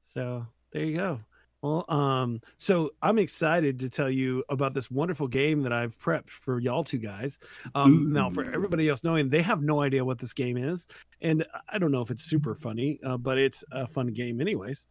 So 0.00 0.46
there 0.72 0.84
you 0.84 0.96
go. 0.96 1.20
Well, 1.62 1.84
um, 1.88 2.40
so 2.56 2.92
I'm 3.02 3.18
excited 3.18 3.80
to 3.80 3.90
tell 3.90 4.08
you 4.08 4.44
about 4.48 4.74
this 4.74 4.90
wonderful 4.90 5.26
game 5.26 5.62
that 5.62 5.72
I've 5.72 5.98
prepped 5.98 6.30
for 6.30 6.60
y'all 6.60 6.84
two 6.84 6.98
guys. 6.98 7.40
Um, 7.74 8.12
now, 8.12 8.30
for 8.30 8.44
everybody 8.44 8.88
else 8.88 9.02
knowing, 9.02 9.28
they 9.28 9.42
have 9.42 9.60
no 9.60 9.82
idea 9.82 10.04
what 10.04 10.18
this 10.18 10.32
game 10.32 10.56
is, 10.56 10.86
and 11.20 11.44
I 11.68 11.78
don't 11.78 11.90
know 11.90 12.00
if 12.00 12.12
it's 12.12 12.22
super 12.22 12.54
funny, 12.54 13.00
uh, 13.04 13.16
but 13.16 13.38
it's 13.38 13.64
a 13.72 13.88
fun 13.88 14.08
game 14.08 14.40
anyways. 14.40 14.86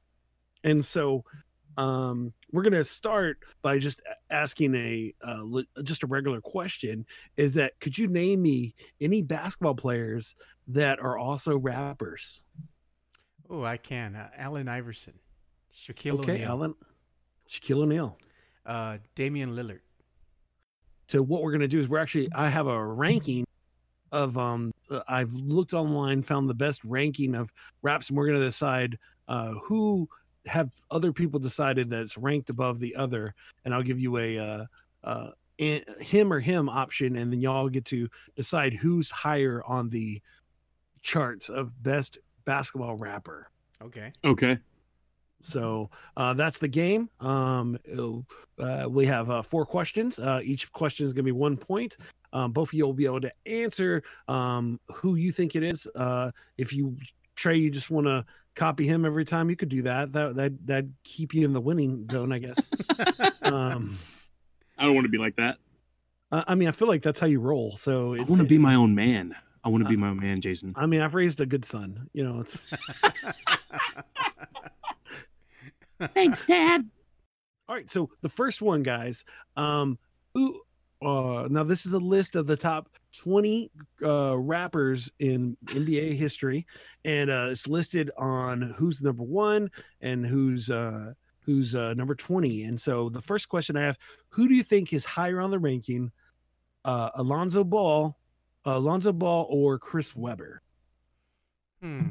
And 0.65 0.83
so, 0.83 1.23
um, 1.77 2.33
we're 2.51 2.63
gonna 2.63 2.83
start 2.83 3.39
by 3.61 3.77
just 3.77 4.01
asking 4.29 4.75
a 4.75 5.13
uh, 5.21 5.43
just 5.83 6.03
a 6.03 6.07
regular 6.07 6.41
question. 6.41 7.05
Is 7.37 7.53
that 7.53 7.79
could 7.79 7.97
you 7.97 8.07
name 8.07 8.41
me 8.41 8.73
any 8.99 9.21
basketball 9.21 9.75
players 9.75 10.35
that 10.67 10.99
are 10.99 11.17
also 11.17 11.57
rappers? 11.57 12.43
Oh, 13.49 13.63
I 13.63 13.77
can. 13.77 14.15
Uh, 14.15 14.29
Allen 14.37 14.67
Iverson, 14.67 15.13
Shaquille 15.73 16.19
okay, 16.19 16.33
O'Neal, 16.33 16.49
Alan, 16.49 16.75
Shaquille 17.49 17.83
O'Neal. 17.83 18.17
uh, 18.65 18.97
Damian 19.15 19.51
Lillard. 19.51 19.79
So 21.07 21.21
what 21.21 21.41
we're 21.41 21.51
gonna 21.51 21.67
do 21.67 21.79
is 21.79 21.87
we're 21.87 21.99
actually 21.99 22.27
I 22.35 22.49
have 22.49 22.67
a 22.67 22.85
ranking 22.85 23.45
of 24.11 24.37
um 24.37 24.73
uh, 24.89 25.01
I've 25.07 25.33
looked 25.33 25.73
online, 25.73 26.21
found 26.23 26.49
the 26.49 26.53
best 26.53 26.83
ranking 26.83 27.35
of 27.35 27.53
raps, 27.81 28.09
and 28.09 28.17
we're 28.17 28.27
gonna 28.27 28.39
decide 28.39 28.97
uh 29.27 29.51
who 29.63 30.09
have 30.47 30.69
other 30.91 31.11
people 31.11 31.39
decided 31.39 31.89
that 31.89 32.01
it's 32.01 32.17
ranked 32.17 32.49
above 32.49 32.79
the 32.79 32.95
other, 32.95 33.35
and 33.65 33.73
I'll 33.73 33.83
give 33.83 33.99
you 33.99 34.17
a 34.17 34.37
uh 34.39 34.65
uh 35.03 35.31
in, 35.57 35.83
him 35.99 36.31
or 36.31 36.39
him 36.39 36.69
option, 36.69 37.15
and 37.17 37.31
then 37.31 37.39
y'all 37.41 37.69
get 37.69 37.85
to 37.85 38.07
decide 38.35 38.73
who's 38.73 39.09
higher 39.09 39.63
on 39.65 39.89
the 39.89 40.21
charts 41.01 41.49
of 41.49 41.71
best 41.83 42.19
basketball 42.45 42.95
rapper. 42.95 43.49
Okay. 43.81 44.11
Okay. 44.23 44.57
So 45.41 45.89
uh, 46.15 46.33
that's 46.33 46.57
the 46.57 46.67
game. 46.67 47.09
Um, 47.19 47.77
it'll- 47.85 48.25
uh, 48.59 48.87
we 48.89 49.05
have 49.05 49.29
uh, 49.29 49.43
four 49.43 49.65
questions. 49.67 50.17
Uh, 50.17 50.41
each 50.43 50.71
question 50.71 51.05
is 51.05 51.13
going 51.13 51.23
to 51.23 51.27
be 51.27 51.31
one 51.31 51.55
point. 51.55 51.97
Um, 52.33 52.51
both 52.51 52.69
of 52.69 52.73
you 52.73 52.85
will 52.85 52.93
be 52.93 53.05
able 53.05 53.21
to 53.21 53.31
answer 53.45 54.01
um, 54.27 54.79
who 54.91 55.13
you 55.13 55.31
think 55.31 55.55
it 55.55 55.61
is. 55.61 55.87
Uh, 55.95 56.31
if 56.57 56.73
you 56.73 56.97
Trey, 57.37 57.55
you 57.55 57.71
just 57.71 57.89
want 57.89 58.07
to 58.07 58.25
copy 58.55 58.85
him 58.85 59.05
every 59.05 59.23
time, 59.23 59.49
you 59.49 59.55
could 59.55 59.69
do 59.69 59.83
that. 59.83 60.11
That 60.11 60.35
that 60.35 60.67
that 60.67 60.85
keep 61.03 61.33
you 61.33 61.45
in 61.45 61.53
the 61.53 61.61
winning 61.61 62.07
zone, 62.09 62.33
I 62.33 62.39
guess. 62.39 62.69
um, 63.43 63.97
I 64.77 64.83
don't 64.83 64.95
want 64.95 65.05
to 65.05 65.09
be 65.09 65.17
like 65.17 65.37
that. 65.37 65.57
I 66.31 66.43
I 66.49 66.55
mean, 66.55 66.67
I 66.67 66.71
feel 66.71 66.89
like 66.89 67.01
that's 67.01 67.19
how 67.19 67.27
you 67.27 67.39
roll. 67.39 67.77
So 67.77 68.15
I 68.15 68.23
want 68.23 68.41
to 68.41 68.47
be 68.47 68.57
my 68.57 68.75
own 68.75 68.93
man. 68.93 69.33
I 69.63 69.69
want 69.69 69.83
to 69.83 69.89
be 69.89 69.95
Uh, 69.95 69.99
my 69.99 70.09
own 70.09 70.19
man, 70.19 70.41
Jason. 70.41 70.73
I 70.75 70.85
mean, 70.85 71.01
I've 71.01 71.15
raised 71.15 71.39
a 71.41 71.45
good 71.45 71.63
son. 71.63 72.09
You 72.13 72.23
know, 72.23 72.39
it's 72.39 72.65
Thanks, 76.13 76.45
Dad. 76.45 76.85
All 77.67 77.75
right, 77.75 77.89
so 77.89 78.09
the 78.21 78.29
first 78.29 78.61
one, 78.61 78.83
guys. 78.83 79.25
Um, 79.55 79.97
who? 80.33 80.61
Uh, 81.01 81.47
now 81.49 81.63
this 81.63 81.85
is 81.85 81.93
a 81.93 81.99
list 81.99 82.35
of 82.35 82.47
the 82.47 82.57
top 82.57 82.89
20 83.17 83.71
uh, 84.03 84.37
rappers 84.37 85.11
in 85.19 85.57
NBA 85.65 86.13
history, 86.17 86.65
and 87.05 87.29
uh, 87.29 87.47
it's 87.49 87.67
listed 87.67 88.11
on 88.17 88.61
who's 88.77 89.01
number 89.01 89.23
one 89.23 89.69
and 90.01 90.25
who's 90.25 90.69
uh, 90.69 91.13
who's 91.41 91.75
uh, 91.75 91.93
number 91.95 92.15
20. 92.15 92.63
And 92.63 92.79
so 92.79 93.09
the 93.09 93.21
first 93.21 93.49
question 93.49 93.75
I 93.77 93.83
have: 93.83 93.97
Who 94.29 94.47
do 94.47 94.55
you 94.55 94.63
think 94.63 94.93
is 94.93 95.05
higher 95.05 95.39
on 95.41 95.51
the 95.51 95.59
ranking? 95.59 96.11
Uh, 96.85 97.09
Alonzo 97.15 97.63
Ball, 97.63 98.17
Alonzo 98.65 99.11
Ball, 99.11 99.45
or 99.49 99.77
Chris 99.79 100.15
Webber? 100.15 100.61
Hmm. 101.81 102.01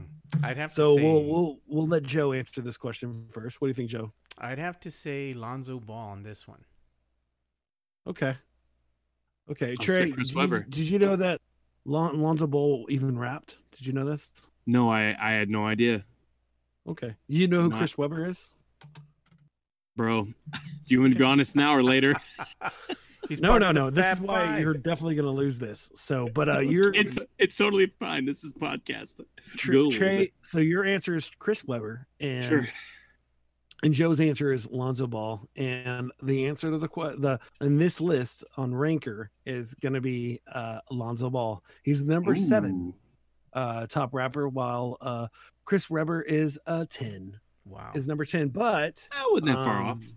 I'd 0.43 0.57
have 0.57 0.73
So 0.73 0.97
to 0.97 1.03
say. 1.03 1.05
we'll 1.05 1.25
we'll 1.25 1.59
we'll 1.67 1.87
let 1.87 2.03
Joe 2.03 2.33
answer 2.33 2.61
this 2.61 2.77
question 2.77 3.27
first. 3.31 3.61
What 3.61 3.67
do 3.67 3.71
you 3.71 3.75
think, 3.75 3.91
Joe? 3.91 4.13
I'd 4.39 4.59
have 4.59 4.79
to 4.81 4.91
say 4.91 5.33
Lonzo 5.35 5.81
Ball 5.81 6.09
on 6.11 6.23
this 6.23 6.47
one. 6.47 6.65
Okay. 8.07 8.37
Okay, 9.51 9.71
I'll 9.71 9.77
Trey. 9.77 10.11
Chris 10.11 10.29
did 10.29 10.35
you- 10.35 10.39
Webber. 10.41 10.61
Did 10.69 10.89
you 10.91 10.99
know 10.99 11.17
that 11.17 11.41
Lon- 11.85 12.21
Lonzo 12.21 12.47
Ball 12.47 12.87
even 12.89 13.19
rapped? 13.19 13.59
Did 13.73 13.87
you 13.87 13.93
know 13.93 14.05
this? 14.05 14.31
No, 14.67 14.91
I 14.91 15.17
I 15.21 15.33
had 15.33 15.49
no 15.49 15.67
idea, 15.67 16.05
Okay. 16.89 17.15
You 17.29 17.49
know 17.49 17.63
who 17.63 17.69
Not- 17.71 17.79
Chris 17.79 17.97
Webber 17.99 18.27
is? 18.27 18.57
bro. 19.97 20.25
Do 20.55 20.95
you 20.95 21.01
want 21.01 21.13
to 21.15 21.19
be 21.19 21.25
honest 21.25 21.57
now 21.57 21.75
or 21.75 21.83
later? 21.83 22.15
He's 23.29 23.41
No, 23.41 23.59
no, 23.59 23.73
no. 23.73 23.91
This 23.91 24.13
is 24.13 24.21
why 24.21 24.47
Five. 24.47 24.61
you're 24.61 24.75
definitely 24.75 25.17
going 25.17 25.25
to 25.27 25.33
lose 25.33 25.59
this. 25.59 25.91
So, 25.97 26.29
but 26.33 26.49
uh, 26.49 26.59
you're 26.61 26.93
It's 26.95 27.19
it's 27.39 27.57
totally 27.57 27.87
fine. 27.99 28.25
This 28.25 28.45
is 28.45 28.53
podcast. 28.53 29.17
Tr- 29.57 29.73
go 29.73 29.79
a 29.79 29.83
little 29.83 29.93
Trey. 29.93 30.33
So 30.43 30.59
your 30.59 30.85
answer 30.85 31.15
is 31.17 31.31
Chris 31.41 31.65
Webber, 31.65 32.07
and 32.21 32.45
Sure. 32.45 32.69
And 33.83 33.93
Joe's 33.93 34.21
answer 34.21 34.53
is 34.53 34.69
Lonzo 34.71 35.07
Ball, 35.07 35.49
and 35.57 36.11
the 36.23 36.47
answer 36.47 36.71
to 36.71 36.79
the 36.79 36.89
the 37.19 37.39
in 37.61 37.79
this 37.79 38.01
list 38.01 38.45
on 38.57 38.75
Ranker 38.75 39.31
is 39.45 39.75
going 39.75 39.95
to 39.95 40.01
be 40.01 40.41
uh, 40.53 40.81
Alonzo 40.91 41.31
Ball. 41.31 41.63
He's 41.83 42.03
number 42.03 42.35
seven 42.35 42.95
uh, 43.53 43.87
top 43.87 44.15
rapper, 44.15 44.49
while 44.49 44.97
uh, 45.01 45.29
Chris 45.65 45.91
Webber 45.91 46.23
is 46.23 46.59
a 46.67 46.87
ten. 46.87 47.39
Wow. 47.65 47.91
Is 47.95 48.07
number 48.07 48.25
ten, 48.25 48.49
but 48.49 49.09
That 49.13 49.25
wasn't 49.31 49.47
that 49.47 49.55
far 49.57 49.83
off. 49.83 49.97
Um, 49.97 50.17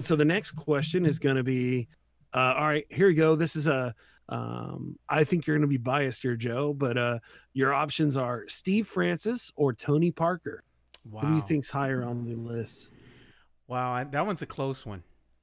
So 0.00 0.14
the 0.14 0.24
next 0.24 0.52
question 0.52 1.04
is 1.04 1.18
going 1.18 1.34
to 1.34 1.42
be, 1.42 1.88
uh, 2.32 2.54
all 2.56 2.68
right, 2.68 2.86
here 2.88 3.08
we 3.08 3.14
go. 3.14 3.34
This 3.34 3.56
is 3.56 3.66
a, 3.66 3.92
um, 4.28 4.96
I 5.08 5.24
think 5.24 5.44
you're 5.44 5.56
going 5.56 5.62
to 5.62 5.66
be 5.66 5.76
biased 5.76 6.22
here, 6.22 6.36
Joe, 6.36 6.72
but 6.72 6.96
uh, 6.96 7.18
your 7.52 7.74
options 7.74 8.16
are 8.16 8.44
Steve 8.46 8.86
Francis 8.86 9.50
or 9.56 9.72
Tony 9.72 10.12
Parker. 10.12 10.62
Wow. 11.10 11.20
Who 11.22 11.28
do 11.28 11.34
you 11.34 11.40
think's 11.42 11.70
higher 11.70 12.04
on 12.04 12.24
the 12.24 12.34
list? 12.34 12.88
Wow, 13.66 13.92
I, 13.92 14.04
that 14.04 14.26
one's 14.26 14.42
a 14.42 14.46
close 14.46 14.86
one, 14.86 15.02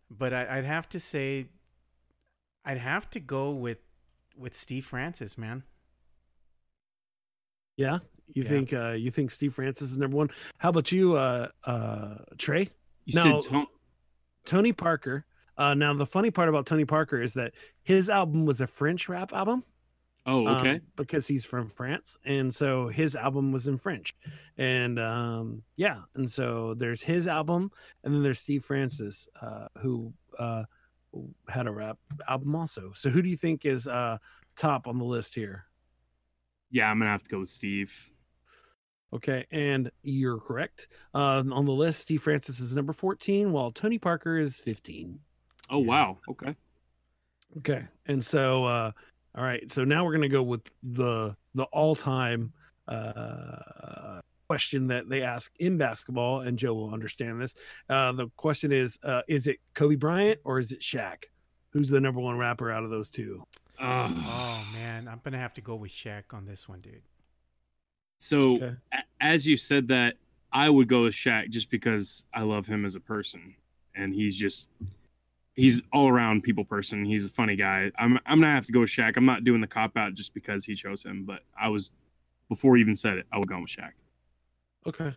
but 0.10 0.34
I, 0.34 0.58
I'd 0.58 0.66
have 0.66 0.90
to 0.90 1.00
say, 1.00 1.48
I'd 2.66 2.78
have 2.80 3.10
to 3.12 3.20
go 3.20 3.52
with 3.52 3.78
with 4.38 4.56
Steve 4.56 4.86
Francis, 4.86 5.38
man. 5.38 5.64
Yeah, 7.78 8.00
you 8.34 8.44
Yeah. 8.44 8.50
think 8.50 8.74
uh, 8.74 8.92
you 8.92 9.12
think 9.12 9.32
Steve 9.32 9.54
Francis 9.54 9.92
is 9.92 9.98
number 9.98 10.18
one? 10.18 10.30
How 10.58 10.70
about 10.70 10.92
you, 10.92 11.16
uh, 11.16 11.50
uh, 11.66 12.16
Trey? 12.38 12.70
You 13.06 13.16
No. 13.16 13.40
said 13.40 13.50
Ton- 13.52 13.68
Tony 14.46 14.74
Parker. 14.74 15.26
Uh, 15.58 15.74
now 15.74 15.94
the 15.94 16.06
funny 16.06 16.32
part 16.32 16.50
about 16.50 16.66
Tony 16.66 16.86
Parker 16.86 17.22
is 17.22 17.34
that 17.36 17.54
his 17.84 18.10
album 18.10 18.46
was 18.46 18.62
a 18.62 18.68
French 18.68 19.08
rap 19.08 19.32
album. 19.34 19.64
Oh, 20.25 20.48
um, 20.48 20.55
okay. 20.60 20.82
because 20.96 21.27
he's 21.27 21.46
from 21.46 21.70
France, 21.70 22.17
and 22.25 22.53
so 22.53 22.88
his 22.88 23.15
album 23.15 23.51
was 23.51 23.67
in 23.67 23.77
French, 23.77 24.15
and 24.58 25.00
um, 25.00 25.63
yeah, 25.75 26.01
and 26.15 26.29
so 26.29 26.74
there's 26.74 27.01
his 27.01 27.27
album, 27.27 27.72
and 28.03 28.13
then 28.13 28.24
there's 28.24 28.39
Steve 28.39 28.65
Francis, 28.65 29.27
uh, 29.41 29.67
who 29.79 30.13
uh, 30.39 30.63
had 31.48 31.67
a 31.67 31.72
rap 31.72 31.98
album 32.27 32.55
also. 32.55 32.91
So 32.94 33.10
who 33.10 33.22
do 33.22 33.29
you 33.29 33.38
think 33.38 33.65
is 33.65 33.88
uh, 33.88 34.17
top 34.55 34.88
on 34.88 34.98
the 34.98 35.05
list 35.05 35.36
here? 35.36 35.67
yeah, 36.70 36.89
I'm 36.89 37.00
gonna 37.00 37.12
have 37.12 37.24
to 37.24 37.29
go 37.29 37.39
with 37.39 37.50
Steve. 37.50 38.12
Okay, 39.13 39.46
and 39.51 39.91
you're 40.03 40.39
correct. 40.39 40.88
Uh, 41.13 41.44
on 41.51 41.65
the 41.65 41.72
list, 41.72 42.01
Steve 42.01 42.22
Francis 42.24 42.60
is 42.60 42.75
number 42.75 42.91
14, 42.94 43.51
while 43.51 43.72
Tony 43.72 43.98
Parker 43.98 44.38
is 44.38 44.60
15. 44.60 45.20
Oh 45.70 45.77
Yeah. 45.79 45.89
wow. 45.89 46.20
Okay. 46.29 46.55
Okay, 47.58 47.88
and 48.05 48.24
so 48.24 48.65
uh, 48.65 48.91
all 49.38 49.44
right, 49.44 49.70
so 49.72 49.84
now 49.84 50.06
we're 50.06 50.13
gonna 50.13 50.30
go 50.30 50.44
with 50.44 50.62
the 50.84 51.36
the 51.56 51.63
all 51.65 51.96
time 51.96 52.54
uh, 52.88 54.22
question 54.48 54.88
that 54.88 55.10
they 55.10 55.22
ask 55.24 55.51
in 55.60 55.77
basketball, 55.77 56.42
and 56.42 56.58
Joe 56.58 56.74
will 56.74 56.94
understand 56.94 57.42
this. 57.42 57.56
Uh, 57.89 58.12
the 58.13 58.27
question 58.38 58.72
is: 58.72 58.98
uh, 59.04 59.22
Is 59.27 59.48
it 59.48 59.58
Kobe 59.74 59.96
Bryant 59.96 60.39
or 60.44 60.60
is 60.60 60.72
it 60.72 60.80
Shaq? 60.82 61.24
Who's 61.72 61.89
the 61.89 62.00
number 62.00 62.22
one 62.22 62.38
rapper 62.38 62.72
out 62.72 62.84
of 62.84 62.89
those 62.89 63.10
two? 63.10 63.44
Ugh. 63.80 64.12
Oh 64.15 64.63
man, 64.74 65.08
I'm 65.08 65.20
gonna 65.24 65.38
have 65.39 65.54
to 65.56 65.62
go 65.62 65.75
with 65.75 65.92
Shaq 65.92 66.34
on 66.34 66.46
this 66.46 66.70
one, 66.70 66.80
dude. 66.82 67.01
So 68.18 68.56
Okay. 68.56 68.74
a- 68.94 69.04
as 69.20 69.46
you 69.46 69.58
said 69.58 69.88
that, 69.89 70.15
I 70.54 70.70
would 70.70 70.88
go 70.88 71.04
with 71.04 71.13
Shaq 71.13 71.50
just 71.50 71.70
because 71.70 72.24
I 72.34 72.44
love 72.44 72.65
him 72.65 72.86
as 72.86 72.96
a 72.96 73.01
person, 73.01 73.56
and 73.96 74.13
he's 74.13 74.38
just 74.38 74.70
he's 75.56 75.82
all 75.94 76.10
around 76.10 76.44
people 76.44 76.66
person. 76.66 77.06
He's 77.06 77.26
a 77.26 77.30
funny 77.30 77.56
guy. 77.56 77.92
I'm 77.98 78.20
I'm 78.26 78.40
gonna 78.42 78.54
have 78.54 78.66
to 78.66 78.72
go 78.72 78.82
with 78.82 78.90
Shaq. 78.90 79.18
I'm 79.18 79.26
not 79.26 79.44
doing 79.44 79.62
the 79.62 79.68
cop 79.68 79.98
out 79.98 80.14
just 80.14 80.34
because 80.34 80.66
he 80.66 80.76
chose 80.76 81.04
him, 81.04 81.24
but 81.26 81.42
I 81.60 81.70
was 81.70 81.92
before 82.50 82.76
he 82.76 82.82
even 82.82 82.96
said 82.96 83.18
it, 83.18 83.26
I 83.32 83.38
would 83.38 83.48
go 83.48 83.60
with 83.60 83.70
Shaq. 83.70 83.92
Okay. 84.86 85.16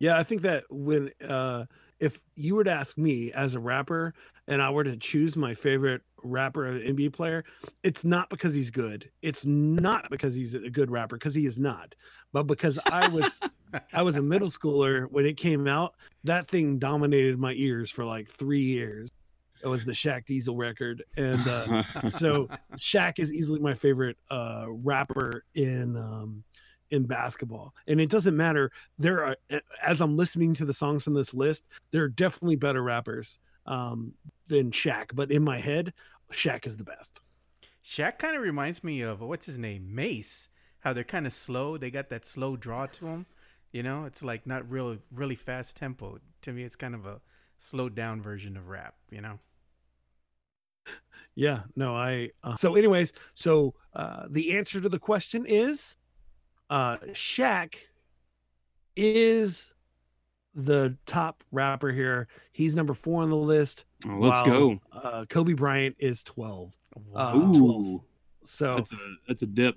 Yeah, 0.00 0.18
I 0.18 0.22
think 0.24 0.42
that 0.42 0.64
when 0.70 1.10
uh 1.26 1.66
if 2.00 2.18
you 2.34 2.56
were 2.56 2.64
to 2.64 2.72
ask 2.72 2.98
me 2.98 3.32
as 3.32 3.54
a 3.54 3.60
rapper 3.60 4.14
and 4.48 4.60
I 4.60 4.70
were 4.70 4.84
to 4.84 4.96
choose 4.96 5.36
my 5.36 5.54
favorite 5.54 6.02
rapper 6.22 6.68
or 6.68 6.72
NBA 6.72 7.12
player, 7.12 7.44
it's 7.82 8.04
not 8.04 8.28
because 8.28 8.54
he's 8.54 8.70
good. 8.70 9.08
It's 9.22 9.46
not 9.46 10.10
because 10.10 10.34
he's 10.34 10.54
a 10.54 10.70
good 10.70 10.90
rapper 10.90 11.16
because 11.16 11.34
he 11.34 11.46
is 11.46 11.56
not. 11.56 11.94
But 12.32 12.44
because 12.44 12.78
I 12.86 13.08
was 13.08 13.38
I 13.92 14.02
was 14.02 14.16
a 14.16 14.22
middle 14.22 14.50
schooler 14.50 15.06
when 15.10 15.26
it 15.26 15.36
came 15.36 15.66
out, 15.68 15.94
that 16.24 16.48
thing 16.48 16.78
dominated 16.78 17.38
my 17.38 17.52
ears 17.52 17.90
for 17.90 18.04
like 18.04 18.28
3 18.28 18.60
years. 18.60 19.10
It 19.64 19.68
was 19.68 19.84
the 19.84 19.92
Shaq 19.92 20.26
Diesel 20.26 20.56
record 20.56 21.02
and 21.16 21.46
uh 21.48 21.82
so 22.06 22.48
Shaq 22.76 23.18
is 23.18 23.32
easily 23.32 23.60
my 23.60 23.74
favorite 23.74 24.18
uh 24.30 24.66
rapper 24.68 25.44
in 25.54 25.96
um 25.96 26.44
in 26.90 27.04
basketball. 27.04 27.74
And 27.86 28.00
it 28.00 28.10
doesn't 28.10 28.36
matter. 28.36 28.70
There 28.98 29.24
are 29.24 29.36
as 29.82 30.00
I'm 30.00 30.16
listening 30.16 30.52
to 30.54 30.66
the 30.66 30.74
songs 30.74 31.08
on 31.08 31.14
this 31.14 31.32
list, 31.32 31.66
there 31.90 32.02
are 32.02 32.08
definitely 32.08 32.56
better 32.56 32.82
rappers 32.82 33.38
um 33.66 34.12
than 34.48 34.70
Shaq, 34.70 35.06
but 35.14 35.30
in 35.30 35.42
my 35.42 35.58
head, 35.58 35.94
Shaq 36.30 36.66
is 36.66 36.76
the 36.76 36.84
best. 36.84 37.20
Shaq 37.84 38.18
kind 38.18 38.36
of 38.36 38.42
reminds 38.42 38.84
me 38.84 39.00
of 39.02 39.20
what's 39.20 39.46
his 39.46 39.58
name, 39.58 39.94
Mase. 39.94 40.48
How 40.80 40.92
they're 40.92 41.04
kind 41.04 41.26
of 41.26 41.32
slow. 41.32 41.78
They 41.78 41.90
got 41.90 42.10
that 42.10 42.26
slow 42.26 42.56
draw 42.56 42.86
to 42.86 43.04
them. 43.04 43.26
You 43.72 43.82
know, 43.82 44.04
it's 44.04 44.22
like 44.22 44.46
not 44.46 44.70
real, 44.70 44.98
really 45.10 45.34
fast 45.34 45.76
tempo. 45.76 46.18
To 46.42 46.52
me, 46.52 46.62
it's 46.62 46.76
kind 46.76 46.94
of 46.94 47.06
a 47.06 47.20
slowed 47.58 47.94
down 47.94 48.20
version 48.20 48.56
of 48.56 48.68
rap. 48.68 48.94
You 49.10 49.22
know. 49.22 49.38
Yeah, 51.36 51.60
no, 51.76 51.96
I. 51.96 52.30
Uh, 52.42 52.56
so, 52.56 52.76
anyways, 52.76 53.12
so 53.34 53.74
uh, 53.94 54.26
the 54.30 54.56
answer 54.56 54.80
to 54.80 54.88
the 54.88 54.98
question 54.98 55.44
is, 55.46 55.96
uh, 56.70 56.98
Shaq 57.12 57.74
is 58.96 59.74
the 60.54 60.96
top 61.06 61.42
rapper 61.50 61.90
here. 61.90 62.28
He's 62.52 62.76
number 62.76 62.94
four 62.94 63.22
on 63.22 63.30
the 63.30 63.36
list. 63.36 63.84
Oh, 64.06 64.16
let's 64.18 64.40
while, 64.42 64.50
go. 64.50 64.80
Uh, 64.92 65.24
Kobe 65.28 65.54
Bryant 65.54 65.96
is 65.98 66.22
twelve. 66.22 66.76
Wow. 66.94 67.30
Uh, 67.30 67.58
12. 67.58 68.00
So 68.44 68.76
that's 68.76 68.92
a 68.92 68.96
that's 69.26 69.42
a 69.42 69.46
dip. 69.46 69.76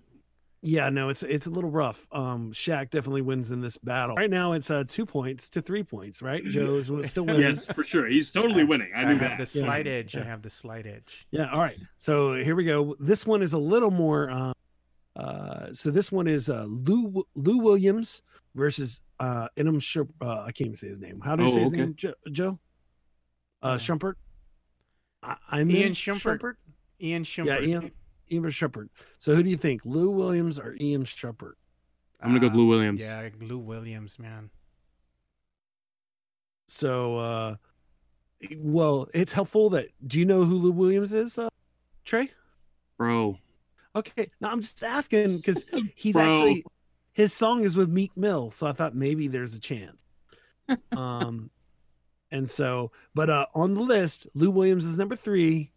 Yeah, 0.61 0.89
no, 0.89 1.09
it's 1.09 1.23
it's 1.23 1.45
a 1.45 1.49
little 1.49 1.69
rough. 1.69 2.07
Um, 2.11 2.51
Shaq 2.51 2.89
definitely 2.89 3.21
wins 3.21 3.51
in 3.51 3.61
this 3.61 3.77
battle. 3.77 4.15
Right 4.15 4.29
now, 4.29 4.53
it's 4.53 4.69
uh 4.71 4.83
two 4.87 5.05
points 5.05 5.49
to 5.51 5.61
three 5.61 5.83
points. 5.83 6.21
Right, 6.21 6.43
Joe's 6.45 6.89
still 7.09 7.25
winning. 7.27 7.41
Yes, 7.41 7.67
for 7.67 7.83
sure. 7.83 8.07
He's 8.07 8.31
totally 8.31 8.63
winning. 8.63 8.91
I 8.95 9.01
I, 9.01 9.05
knew 9.05 9.17
have 9.17 9.31
that. 9.31 9.37
the 9.39 9.45
slight 9.45 9.87
edge. 9.87 10.15
I 10.15 10.23
have 10.23 10.41
the 10.41 10.49
slight 10.49 10.85
edge. 10.85 11.27
Yeah. 11.31 11.51
All 11.51 11.59
right. 11.61 11.77
So 11.97 12.33
here 12.35 12.55
we 12.55 12.63
go. 12.65 12.95
This 12.99 13.25
one 13.25 13.41
is 13.41 13.53
a 13.53 13.57
little 13.59 13.91
more. 13.91 14.29
Uh, 14.29 14.53
uh, 15.19 15.73
so 15.73 15.89
this 15.91 16.11
one 16.11 16.27
is 16.27 16.49
uh, 16.49 16.65
Lou 16.67 17.23
Lou 17.35 17.57
Williams 17.59 18.21
versus 18.55 19.01
uh, 19.19 19.47
Inam 19.57 19.77
Shump. 19.79 20.09
Uh, 20.21 20.41
I 20.41 20.51
can't 20.51 20.61
even 20.67 20.75
say 20.75 20.87
his 20.87 20.99
name. 20.99 21.21
How 21.21 21.35
do 21.35 21.43
you 21.43 21.49
Oh, 21.49 21.53
say 21.53 21.59
his 21.61 21.69
okay. 21.69 21.77
name, 21.77 21.93
Jo- 21.95 22.13
Joe? 22.31 22.59
Uh, 23.63 23.75
Shumpert. 23.75 24.13
I, 25.23 25.35
I'm 25.49 25.71
Ian 25.71 25.93
Shumpert. 25.93 26.53
Ian 27.01 27.23
Shumpert. 27.23 27.45
Yeah, 27.45 27.61
Ian 27.61 27.91
Ian 28.31 28.49
Shepard. 28.49 28.89
So 29.19 29.35
who 29.35 29.43
do 29.43 29.49
you 29.49 29.57
think, 29.57 29.81
Lou 29.85 30.09
Williams 30.09 30.59
or 30.59 30.75
Ian 30.79 31.05
Shepard? 31.05 31.55
I'm 32.21 32.29
gonna 32.29 32.39
go 32.39 32.47
with 32.47 32.55
Lou 32.55 32.67
Williams. 32.67 33.03
Yeah, 33.03 33.29
Lou 33.39 33.59
Williams, 33.59 34.17
man. 34.17 34.49
So, 36.67 37.17
uh, 37.17 37.55
well, 38.57 39.07
it's 39.13 39.31
helpful 39.31 39.69
that. 39.71 39.87
Do 40.05 40.19
you 40.19 40.25
know 40.25 40.43
who 40.43 40.55
Lou 40.55 40.71
Williams 40.71 41.13
is, 41.13 41.37
uh, 41.37 41.49
Trey? 42.03 42.31
Bro. 42.97 43.37
Okay, 43.95 44.29
no, 44.41 44.49
I'm 44.49 44.61
just 44.61 44.83
asking 44.83 45.37
because 45.37 45.65
he's 45.95 46.15
actually 46.15 46.65
his 47.13 47.33
song 47.33 47.63
is 47.63 47.75
with 47.75 47.89
Meek 47.89 48.15
Mill, 48.15 48.51
so 48.51 48.67
I 48.67 48.73
thought 48.73 48.95
maybe 48.95 49.27
there's 49.27 49.55
a 49.55 49.59
chance. 49.59 50.03
um, 50.95 51.49
and 52.31 52.47
so, 52.47 52.91
but 53.15 53.29
uh, 53.29 53.45
on 53.55 53.73
the 53.73 53.81
list, 53.81 54.27
Lou 54.35 54.51
Williams 54.51 54.85
is 54.85 54.99
number 54.99 55.15
three, 55.15 55.71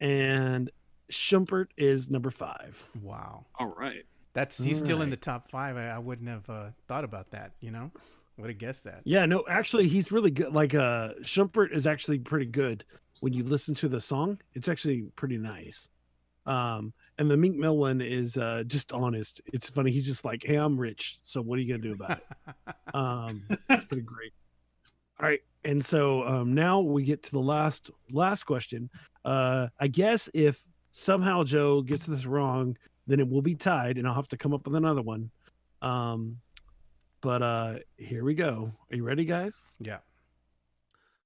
and 0.00 0.70
Shumpert 1.10 1.66
is 1.76 2.10
number 2.10 2.30
five. 2.30 2.88
Wow. 3.02 3.46
All 3.58 3.74
right. 3.76 4.04
That's 4.32 4.58
he's 4.58 4.78
still 4.78 5.02
in 5.02 5.10
the 5.10 5.16
top 5.16 5.48
five. 5.50 5.76
I, 5.76 5.88
I 5.90 5.98
wouldn't 5.98 6.28
have 6.28 6.50
uh, 6.50 6.66
thought 6.88 7.04
about 7.04 7.30
that. 7.30 7.52
You 7.60 7.70
know, 7.70 7.90
would 8.36 8.50
have 8.50 8.58
guessed 8.58 8.82
that. 8.84 9.02
Yeah, 9.04 9.26
no, 9.26 9.44
actually, 9.48 9.86
he's 9.86 10.10
really 10.10 10.32
good. 10.32 10.52
Like, 10.52 10.74
uh, 10.74 11.10
Shumpert 11.20 11.72
is 11.72 11.86
actually 11.86 12.18
pretty 12.18 12.46
good 12.46 12.84
when 13.20 13.32
you 13.32 13.44
listen 13.44 13.76
to 13.76 13.88
the 13.88 14.00
song. 14.00 14.40
It's 14.54 14.68
actually 14.68 15.02
pretty 15.14 15.38
nice. 15.38 15.88
Um, 16.46 16.92
and 17.16 17.30
the 17.30 17.36
Meek 17.36 17.54
Mill 17.54 17.76
one 17.76 18.00
is 18.00 18.36
uh 18.36 18.64
just 18.66 18.92
honest. 18.92 19.40
It's 19.52 19.68
funny. 19.68 19.92
He's 19.92 20.06
just 20.06 20.24
like, 20.24 20.42
"Hey, 20.44 20.56
I'm 20.56 20.76
rich, 20.76 21.18
so 21.22 21.40
what 21.40 21.58
are 21.58 21.62
you 21.62 21.68
gonna 21.68 21.82
do 21.82 21.92
about 21.92 22.18
it?" 22.18 22.74
um 22.94 23.42
it's 23.68 23.84
pretty 23.84 24.02
great 24.02 24.32
all 25.20 25.28
right 25.28 25.40
and 25.64 25.84
so 25.84 26.26
um 26.26 26.54
now 26.54 26.80
we 26.80 27.02
get 27.02 27.22
to 27.22 27.30
the 27.32 27.38
last 27.38 27.90
last 28.12 28.44
question 28.44 28.88
uh 29.24 29.66
i 29.80 29.88
guess 29.88 30.28
if 30.34 30.62
somehow 30.96 31.42
joe 31.42 31.82
gets 31.82 32.06
this 32.06 32.24
wrong 32.24 32.76
then 33.06 33.18
it 33.18 33.28
will 33.28 33.42
be 33.42 33.54
tied 33.54 33.98
and 33.98 34.06
i'll 34.06 34.14
have 34.14 34.28
to 34.28 34.36
come 34.36 34.54
up 34.54 34.64
with 34.64 34.76
another 34.76 35.02
one 35.02 35.28
um 35.82 36.36
but 37.20 37.42
uh 37.42 37.74
here 37.96 38.24
we 38.24 38.34
go 38.34 38.70
are 38.90 38.96
you 38.96 39.02
ready 39.02 39.24
guys 39.24 39.66
yeah. 39.80 39.98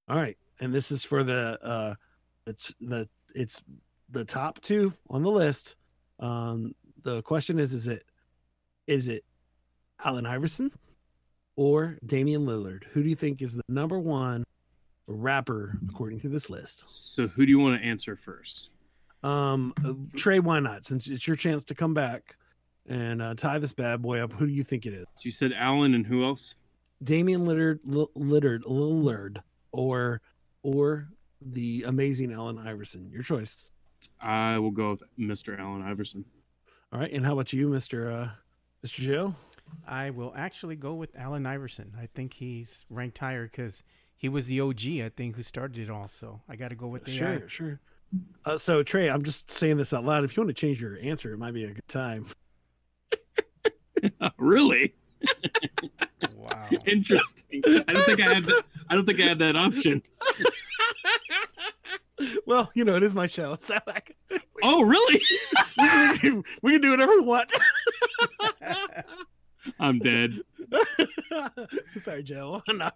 all 0.07 0.17
right 0.17 0.37
and 0.59 0.73
this 0.73 0.91
is 0.91 1.03
for 1.03 1.23
the 1.23 1.59
uh 1.63 1.93
it's 2.47 2.73
the 2.81 3.07
it's 3.35 3.61
the 4.09 4.25
top 4.25 4.59
two 4.59 4.91
on 5.09 5.21
the 5.21 5.29
list 5.29 5.75
um 6.19 6.73
the 7.03 7.21
question 7.21 7.59
is 7.59 7.73
is 7.73 7.87
it 7.87 8.03
is 8.87 9.07
it 9.07 9.23
allen 10.03 10.25
iverson 10.25 10.71
or 11.59 11.97
Damian 12.05 12.45
Lillard? 12.45 12.85
Who 12.93 13.03
do 13.03 13.09
you 13.09 13.17
think 13.17 13.41
is 13.41 13.53
the 13.53 13.63
number 13.67 13.99
one 13.99 14.45
rapper 15.07 15.77
according 15.89 16.21
to 16.21 16.29
this 16.29 16.49
list? 16.49 16.83
So 16.85 17.27
who 17.27 17.45
do 17.45 17.51
you 17.51 17.59
want 17.59 17.81
to 17.81 17.85
answer 17.85 18.15
first? 18.15 18.69
Um, 19.23 19.73
uh, 19.83 19.93
Trey, 20.15 20.39
why 20.39 20.59
not? 20.59 20.85
Since 20.85 21.07
it's 21.07 21.27
your 21.27 21.35
chance 21.35 21.63
to 21.65 21.75
come 21.75 21.93
back 21.93 22.37
and 22.87 23.21
uh, 23.21 23.35
tie 23.35 23.59
this 23.59 23.73
bad 23.73 24.01
boy 24.01 24.19
up, 24.23 24.31
who 24.33 24.45
do 24.47 24.53
you 24.53 24.63
think 24.63 24.85
it 24.85 24.93
is? 24.93 25.05
So 25.13 25.21
you 25.23 25.31
said 25.31 25.53
Allen 25.53 25.93
and 25.93 26.05
who 26.05 26.23
else? 26.23 26.55
Damian 27.03 27.45
Lillard, 27.45 27.79
L- 27.89 28.11
Lillard, 28.15 28.63
Lillard, 28.63 29.37
or 29.71 30.21
or 30.63 31.07
the 31.41 31.83
amazing 31.87 32.33
Allen 32.33 32.57
Iverson? 32.57 33.09
Your 33.11 33.23
choice. 33.23 33.71
I 34.21 34.57
will 34.59 34.71
go 34.71 34.91
with 34.91 35.03
Mr. 35.17 35.57
Allen 35.57 35.81
Iverson. 35.81 36.25
All 36.91 36.99
right, 36.99 37.11
and 37.11 37.25
how 37.25 37.33
about 37.33 37.53
you, 37.53 37.69
Mister 37.69 38.11
uh, 38.11 38.29
Mister 38.81 39.01
Joe? 39.01 39.35
I 39.87 40.09
will 40.09 40.33
actually 40.35 40.75
go 40.75 40.95
with 40.95 41.15
Allen 41.15 41.45
Iverson. 41.45 41.93
I 42.01 42.07
think 42.15 42.33
he's 42.33 42.85
ranked 42.89 43.17
higher 43.17 43.43
because 43.43 43.83
he 44.17 44.27
was 44.27 44.47
the 44.47 44.61
OG, 44.61 44.81
I 45.03 45.11
think, 45.15 45.35
who 45.35 45.43
started 45.43 45.77
it 45.77 45.89
all. 45.89 46.07
So 46.07 46.41
I 46.49 46.55
got 46.55 46.69
to 46.69 46.75
go 46.75 46.87
with 46.87 47.05
the 47.05 47.11
Sure, 47.11 47.47
sure. 47.47 47.79
Uh, 48.45 48.57
so 48.57 48.81
Trey, 48.83 49.09
I'm 49.09 49.23
just 49.23 49.51
saying 49.51 49.77
this 49.77 49.93
out 49.93 50.05
loud. 50.05 50.23
If 50.23 50.35
you 50.35 50.41
want 50.41 50.49
to 50.55 50.59
change 50.59 50.81
your 50.81 50.97
answer, 51.01 51.33
it 51.33 51.37
might 51.37 51.53
be 51.53 51.65
a 51.65 51.71
good 51.71 51.87
time. 51.87 52.25
really 54.37 54.93
Wow. 56.35 56.69
interesting. 56.85 57.61
I 57.65 57.93
don't 57.93 58.05
think 58.05 58.21
I 58.21 58.33
had 58.33 58.45
that. 58.45 58.63
I 58.89 58.95
don't 58.95 59.05
think 59.05 59.19
I 59.19 59.23
had 59.25 59.39
that 59.39 59.55
option. 59.55 60.01
well, 62.45 62.71
you 62.73 62.83
know, 62.85 62.95
it 62.95 63.03
is 63.03 63.13
my 63.13 63.27
show, 63.27 63.57
so 63.59 63.77
I 63.87 63.99
can, 63.99 64.15
Oh, 64.63 64.81
really? 64.81 65.21
we, 65.77 66.17
can, 66.19 66.43
we 66.61 66.71
can 66.73 66.81
do 66.81 66.91
whatever 66.91 67.13
we 67.15 67.21
want. 67.21 67.49
I'm 69.79 69.99
dead. 69.99 70.39
Sorry, 71.97 72.23
Joe. 72.23 72.61
No. 72.69 72.89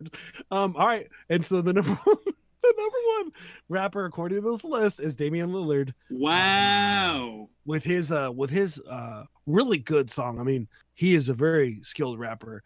Um, 0.52 0.76
all 0.76 0.88
right, 0.88 1.08
and 1.30 1.44
so 1.44 1.62
the 1.62 1.74
number 1.74 1.92
one, 1.94 2.18
the 2.74 2.74
number 2.78 2.98
one 3.18 3.32
rapper 3.70 4.06
according 4.06 4.42
to 4.42 4.52
this 4.52 4.64
list 4.64 5.00
is 5.00 5.16
Damian 5.16 5.52
Lillard 5.52 5.94
Wow. 6.10 7.50
with 7.66 7.84
his 7.84 8.12
uh 8.12 8.32
with 8.34 8.50
his 8.50 8.82
uh 8.90 9.24
really 9.46 9.78
good 9.78 10.10
song. 10.10 10.40
I 10.40 10.44
mean, 10.44 10.68
he 10.94 11.16
is 11.16 11.30
a 11.30 11.34
very 11.34 11.80
skilled 11.82 12.20
rapper. 12.20 12.64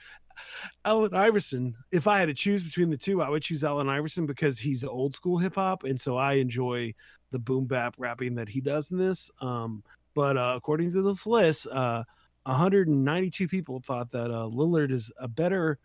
Allen 0.85 1.15
Iverson, 1.15 1.73
if 1.91 2.07
I 2.07 2.19
had 2.19 2.27
to 2.27 2.33
choose 2.33 2.61
between 2.63 2.91
the 2.91 2.97
two, 2.97 3.21
I 3.23 3.29
would 3.29 3.41
choose 3.41 3.63
Allen 3.63 3.89
Iverson 3.89 4.27
because 4.27 4.59
he's 4.59 4.83
old 4.83 5.15
school 5.15 5.39
hip 5.39 5.55
hop, 5.55 5.83
and 5.83 5.99
so 5.99 6.15
I 6.15 6.33
enjoy 6.33 6.93
the 7.31 7.39
boom 7.39 7.65
bap 7.65 7.95
rapping 7.97 8.35
that 8.35 8.47
he 8.47 8.61
does 8.61 8.91
in 8.91 8.97
this. 8.97 9.31
Um, 9.41 9.83
but 10.13 10.37
uh, 10.37 10.53
according 10.55 10.93
to 10.93 11.01
this 11.01 11.25
list, 11.25 11.65
uh, 11.67 12.03
192 12.43 13.47
people 13.47 13.81
thought 13.85 14.11
that 14.11 14.31
uh, 14.31 14.47
Lillard 14.47 14.91
is 14.91 15.11
a 15.19 15.27
better 15.27 15.79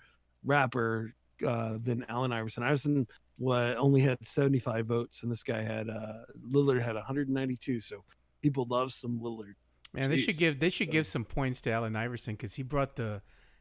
rapper 0.44 1.14
uh, 1.46 1.78
than 1.82 2.04
Allen 2.08 2.32
Iverson. 2.32 2.62
Iverson 2.62 3.06
wa 3.38 3.74
only 3.76 4.00
had 4.00 4.24
75 4.26 4.86
votes, 4.86 5.22
and 5.22 5.32
this 5.32 5.42
guy 5.42 5.62
had 5.62 5.88
uh, 5.90 6.24
Lillard 6.50 6.82
had 6.82 6.94
192. 6.94 7.80
So 7.80 8.04
people 8.42 8.66
love 8.68 8.92
some 8.92 9.18
Lillard. 9.20 9.54
Man, 9.94 10.08
they 10.10 10.16
should 10.18 10.38
give 10.38 10.58
they 10.58 10.70
should 10.70 10.88
So- 10.88 10.92
give 10.92 11.06
some 11.06 11.24
points 11.24 11.60
to 11.62 11.72
Allen 11.72 11.96
Iverson 11.96 12.34
because 12.34 12.54
he 12.54 12.62
brought 12.62 12.96
the 12.96 13.20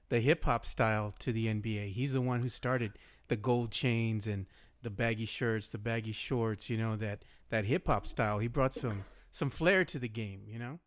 the 0.10 0.20
hip 0.20 0.44
hop 0.44 0.66
style 0.66 1.14
to 1.20 1.32
the 1.32 1.48
NBA. 1.48 1.94
He's 1.94 2.14
the 2.14 2.22
one 2.22 2.42
who 2.42 2.50
started 2.50 2.94
the 3.28 3.36
gold 3.38 3.72
chains 3.72 4.28
and 4.28 4.46
the 4.82 4.90
baggy 4.90 5.26
shirts, 5.26 5.70
the 5.70 5.78
baggy 5.78 6.12
shorts. 6.12 6.70
You 6.70 6.78
know 6.78 6.96
that 6.98 7.24
that 7.50 7.66
hip 7.66 7.88
hop 7.88 8.08
style. 8.08 8.40
He 8.40 8.48
brought 8.48 8.74
some 8.74 9.04
some 9.32 9.50
flair 9.50 9.84
to 9.86 10.00
the 10.00 10.10
game. 10.10 10.42
You 10.48 10.60
know. 10.60 10.80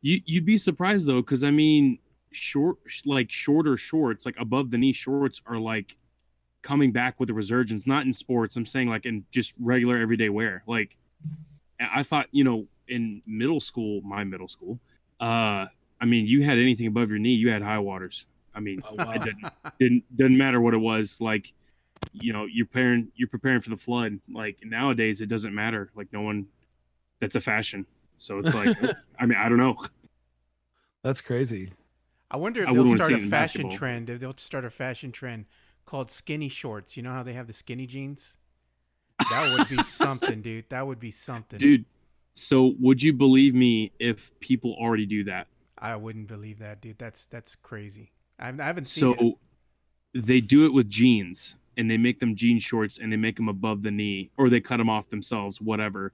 You 0.00 0.20
you'd 0.26 0.44
be 0.46 0.58
surprised 0.58 1.06
though, 1.08 1.20
because 1.22 1.42
I 1.42 1.50
mean, 1.50 1.98
short 2.32 2.76
like 3.06 3.30
shorter 3.30 3.76
shorts, 3.76 4.26
like 4.26 4.36
above 4.38 4.70
the 4.70 4.78
knee 4.78 4.92
shorts, 4.92 5.40
are 5.46 5.58
like 5.58 5.96
coming 6.62 6.92
back 6.92 7.18
with 7.20 7.30
a 7.30 7.34
resurgence. 7.34 7.86
Not 7.86 8.04
in 8.06 8.12
sports. 8.12 8.56
I'm 8.56 8.66
saying 8.66 8.88
like 8.88 9.06
in 9.06 9.24
just 9.30 9.54
regular 9.60 9.96
everyday 9.98 10.28
wear. 10.28 10.62
Like 10.66 10.96
I 11.80 12.00
I 12.00 12.02
thought, 12.02 12.26
you 12.32 12.44
know, 12.44 12.66
in 12.88 13.22
middle 13.26 13.60
school, 13.60 14.00
my 14.02 14.24
middle 14.24 14.48
school, 14.48 14.78
uh, 15.20 15.66
I 16.00 16.04
mean, 16.06 16.26
you 16.26 16.42
had 16.42 16.58
anything 16.58 16.86
above 16.86 17.10
your 17.10 17.18
knee, 17.18 17.34
you 17.34 17.50
had 17.50 17.62
high 17.62 17.78
waters. 17.78 18.26
I 18.54 18.60
mean, 18.60 18.80
Oh, 18.88 18.94
wow. 18.94 19.12
it 19.12 19.22
didn't 19.24 19.52
didn't 19.78 20.16
didn't 20.16 20.38
matter 20.38 20.60
what 20.60 20.74
it 20.74 20.78
was. 20.78 21.20
Like, 21.20 21.52
you 22.12 22.32
know, 22.32 22.46
you're 22.46 22.66
preparing 22.66 23.08
you're 23.14 23.28
preparing 23.28 23.60
for 23.60 23.70
the 23.70 23.76
flood. 23.76 24.18
Like 24.32 24.58
nowadays, 24.64 25.20
it 25.20 25.26
doesn't 25.28 25.54
matter. 25.54 25.90
Like 25.94 26.12
no 26.12 26.22
one, 26.22 26.46
that's 27.20 27.36
a 27.36 27.40
fashion. 27.40 27.86
So 28.16 28.38
it's 28.38 28.54
like, 28.54 28.76
I 29.20 29.26
mean, 29.26 29.38
I 29.38 29.48
don't 29.48 29.58
know. 29.58 29.76
That's 31.04 31.20
crazy. 31.20 31.70
I 32.30 32.36
wonder 32.36 32.62
if 32.62 32.68
I 32.68 32.72
they'll 32.74 32.94
start 32.94 33.12
a 33.12 33.16
fashion 33.16 33.30
basketball. 33.30 33.70
trend. 33.72 34.10
If 34.10 34.20
they'll 34.20 34.36
start 34.36 34.64
a 34.64 34.70
fashion 34.70 35.12
trend 35.12 35.46
called 35.86 36.10
skinny 36.10 36.48
shorts. 36.48 36.96
You 36.96 37.02
know 37.02 37.12
how 37.12 37.22
they 37.22 37.32
have 37.32 37.46
the 37.46 37.52
skinny 37.52 37.86
jeans? 37.86 38.36
That 39.30 39.56
would 39.58 39.68
be 39.68 39.82
something, 39.84 40.42
dude. 40.42 40.66
That 40.68 40.86
would 40.86 41.00
be 41.00 41.10
something. 41.10 41.58
dude. 41.58 41.84
So 42.34 42.74
would 42.78 43.02
you 43.02 43.12
believe 43.12 43.54
me 43.54 43.90
if 43.98 44.30
people 44.40 44.76
already 44.78 45.06
do 45.06 45.24
that? 45.24 45.48
I 45.78 45.96
wouldn't 45.96 46.28
believe 46.28 46.58
that, 46.60 46.80
dude. 46.80 46.98
That's 46.98 47.26
that's 47.26 47.56
crazy. 47.56 48.12
I 48.38 48.46
haven't, 48.46 48.60
I 48.60 48.66
haven't 48.66 48.84
seen 48.84 49.16
So 49.18 49.26
it. 49.26 49.34
they 50.26 50.40
do 50.40 50.66
it 50.66 50.72
with 50.72 50.88
jeans, 50.88 51.56
and 51.76 51.90
they 51.90 51.96
make 51.98 52.18
them 52.20 52.36
jean 52.36 52.58
shorts 52.60 52.98
and 52.98 53.10
they 53.12 53.16
make 53.16 53.36
them 53.36 53.48
above 53.48 53.82
the 53.82 53.90
knee 53.90 54.30
or 54.36 54.50
they 54.50 54.60
cut 54.60 54.76
them 54.76 54.90
off 54.90 55.08
themselves, 55.08 55.60
whatever. 55.60 56.12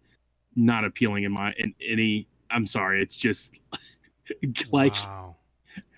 Not 0.57 0.85
appealing 0.85 1.25
in 1.25 1.33
my 1.33 1.53
in 1.59 1.75
any. 1.87 2.27
I'm 2.51 2.67
sorry, 2.67 3.03
it's 3.03 3.17
just 3.17 3.59
like 4.71 4.95
wow. 4.95 5.37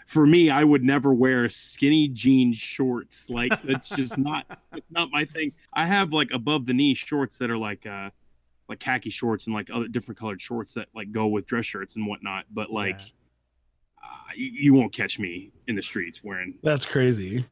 For 0.07 0.27
me, 0.27 0.51
I 0.51 0.63
would 0.65 0.85
never 0.85 1.13
wear 1.13 1.49
skinny 1.49 2.09
jean 2.09 2.53
shorts. 2.55 3.29
Like 3.29 3.61
that's 3.63 3.89
just 3.91 4.17
not 4.31 4.47
not 4.91 5.11
my 5.11 5.25
thing. 5.25 5.53
I 5.75 5.85
have 5.85 6.13
like 6.13 6.31
above 6.33 6.65
the 6.65 6.73
knee 6.73 6.95
shorts 6.95 7.39
that 7.39 7.51
are 7.51 7.59
like 7.59 7.87
uh 7.87 8.11
like 8.69 8.79
khaki 8.81 9.11
shorts 9.11 9.47
and 9.47 9.55
like 9.55 9.69
other 9.71 9.89
different 9.89 10.19
colored 10.19 10.41
shorts 10.41 10.75
that 10.75 10.89
like 10.95 11.13
go 11.13 11.27
with 11.27 11.47
dress 11.47 11.67
shirts 11.67 11.97
and 11.97 12.07
whatnot. 12.07 12.47
But 12.53 12.71
like, 12.71 12.99
Yeah. 12.99 14.05
uh, 14.05 14.33
you, 14.35 14.47
you 14.47 14.75
won't 14.75 14.93
catch 14.93 15.19
me 15.19 15.51
in 15.69 15.77
the 15.77 15.83
streets 15.83 16.23
wearing. 16.25 16.55
That's 16.63 16.87
crazy. 16.87 17.45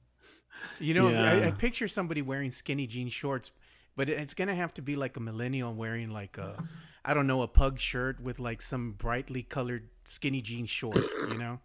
You 0.80 0.94
know, 0.94 1.08
I, 1.08 1.48
I 1.48 1.50
picture 1.50 1.88
somebody 1.88 2.22
wearing 2.22 2.50
skinny 2.50 2.86
jean 2.86 3.08
shorts, 3.08 3.50
but 3.96 4.08
it's 4.08 4.34
gonna 4.34 4.54
have 4.54 4.72
to 4.74 4.82
be 4.82 4.96
like 4.96 5.16
a 5.16 5.20
millennial 5.20 5.74
wearing 5.74 6.10
like 6.10 6.38
a, 6.38 6.56
I 7.04 7.14
don't 7.14 7.26
know, 7.26 7.42
a 7.42 7.48
pug 7.48 7.78
shirt 7.78 8.20
with 8.20 8.38
like 8.38 8.62
some 8.62 8.92
brightly 8.92 9.42
colored 9.42 9.88
skinny 10.06 10.40
jean 10.40 10.66
short. 10.66 11.04
You 11.28 11.36
know? 11.38 11.60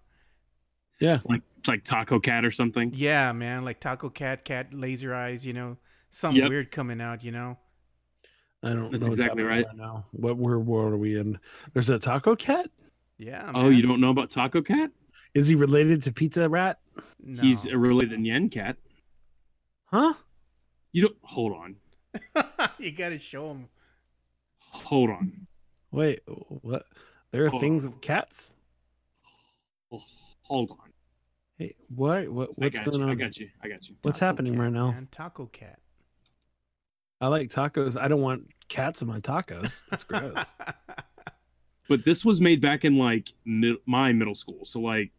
Yeah. 1.00 1.20
like 1.26 1.42
like 1.68 1.84
Taco 1.84 2.20
Cat 2.20 2.46
or 2.46 2.52
something. 2.52 2.92
Yeah, 2.94 3.32
man, 3.32 3.64
like 3.66 3.80
Taco 3.80 4.10
Cat, 4.10 4.44
Cat 4.46 4.74
Laser 4.74 5.14
Eyes. 5.14 5.46
You 5.46 5.54
know, 5.54 5.78
something 6.12 6.42
Yep. 6.42 6.50
weird 6.50 6.72
coming 6.72 7.02
out. 7.02 7.24
You 7.24 7.32
know? 7.32 7.58
I 8.64 8.70
don't 8.70 8.92
That's 8.92 9.04
know 9.04 9.10
what's 9.10 9.20
exactly 9.20 9.44
happening 9.44 9.66
right. 9.68 9.78
now. 9.78 10.06
What 10.12 10.38
where 10.38 10.60
world 10.60 10.94
are 10.94 10.98
we 10.98 11.18
in? 11.18 11.40
There's 11.74 11.90
a 11.90 12.00
taco 12.00 12.36
cat? 12.36 12.70
Yeah. 13.18 13.52
Oh, 13.54 13.70
you 13.70 13.82
don't 13.82 14.00
know 14.00 14.12
about 14.12 14.30
Taco 14.30 14.62
Cat? 14.62 14.92
Is 15.34 15.50
he 15.50 15.56
related 15.56 16.02
to 16.04 16.14
Pizza 16.14 16.48
Rat? 16.48 16.80
No. 17.22 17.42
He's 17.42 17.70
related 17.70 18.12
to 18.12 18.16
Nyan 18.18 18.50
Cat. 18.50 18.78
Huh? 19.86 20.14
You 20.94 21.02
don't 21.04 21.18
hold 21.24 21.52
on. 21.54 21.76
you 22.80 22.92
gotta 22.94 23.20
show 23.20 23.52
him. 23.52 23.68
Hold 24.60 25.10
on. 25.10 25.48
Wait, 25.92 26.22
what? 26.28 26.84
There 27.32 27.44
are 27.46 27.50
Hold 27.50 27.62
things 27.62 27.84
on. 27.84 27.92
with 27.92 28.02
cats? 28.02 28.52
Oh, 29.92 30.02
Hold 30.44 30.72
on. 30.72 30.89
Hey, 31.60 31.76
what? 31.94 32.28
What? 32.30 32.58
What's 32.58 32.78
I 32.78 32.84
got 32.84 32.92
going 32.92 33.02
you. 33.02 33.06
on? 33.06 33.12
I 33.12 33.16
got 33.16 33.38
you. 33.38 33.50
I 33.62 33.68
got 33.68 33.88
you. 33.88 33.96
What's 34.02 34.18
Taco 34.20 34.26
happening 34.28 34.54
Cat, 34.54 34.62
right 34.62 34.72
now? 34.72 34.92
Man. 34.92 35.08
Taco 35.12 35.46
Cat. 35.48 35.78
I 37.22 37.28
like 37.28 37.50
tacos. 37.50 38.00
I 38.00 38.08
don't 38.08 38.22
want 38.22 38.48
cats 38.70 39.02
in 39.02 39.08
my 39.10 39.20
tacos. 39.20 39.84
That's 39.90 40.04
gross. 40.04 40.44
But 41.90 42.06
this 42.06 42.24
was 42.24 42.40
made 42.40 42.62
back 42.62 42.86
in 42.86 43.00
like 43.00 43.34
mid- 43.46 43.80
my 43.88 44.14
middle 44.14 44.36
school, 44.36 44.64
so 44.64 44.80
like 44.80 45.10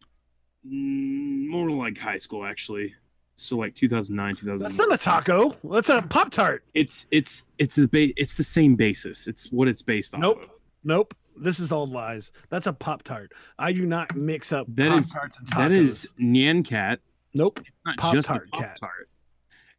mm, 0.65 1.49
more 1.49 1.69
like 1.69 1.99
high 1.99 2.17
school 2.17 2.45
actually. 2.47 2.95
So 3.35 3.57
like 3.57 3.75
2009, 3.75 4.37
2000. 4.37 4.59
That's 4.65 4.79
not 4.79 4.93
a 4.93 4.97
taco. 4.97 5.57
That's 5.65 5.89
a 5.89 6.01
Pop 6.01 6.31
Tart. 6.31 6.63
It's 6.75 7.09
it's 7.11 7.49
it's 7.59 7.75
the 7.75 7.89
ba- 7.89 8.13
it's 8.17 8.37
the 8.37 8.45
same 8.45 8.77
basis. 8.77 9.27
It's 9.27 9.51
what 9.51 9.67
it's 9.67 9.83
based 9.83 10.15
on. 10.15 10.21
Nope. 10.21 10.43
of. 10.45 10.51
Nope. 10.85 11.13
This 11.41 11.59
is 11.61 11.73
all 11.73 11.87
lies. 11.87 12.33
That's 12.51 12.67
a 12.67 12.73
Pop 12.73 13.03
Tart. 13.03 13.33
I 13.59 13.73
do 13.73 13.87
not 13.87 14.15
mix 14.15 14.53
up 14.53 14.67
That 14.75 14.89
Pop 14.89 14.99
is- 15.01 15.11
Tarts 15.13 15.39
and 15.39 15.49
tacos. 15.49 15.57
That 15.57 15.73
is 15.73 16.13
Nyan 16.21 16.65
Cat. 16.65 17.01
Nope. 17.35 17.61
Not 17.87 17.97
Pop 17.99 18.15
just 18.15 18.29
Tart 18.29 18.49
a 18.53 18.57
Cat. 18.57 18.69
Pop 18.69 18.77
Tart. 18.91 19.09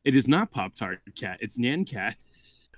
It 0.03 0.15
is 0.15 0.27
not 0.27 0.51
Pop 0.51 0.73
Tart 0.75 0.99
Cat. 1.15 1.37
It's 1.41 1.59
Nyan 1.59 1.87
Cat. 1.87 2.15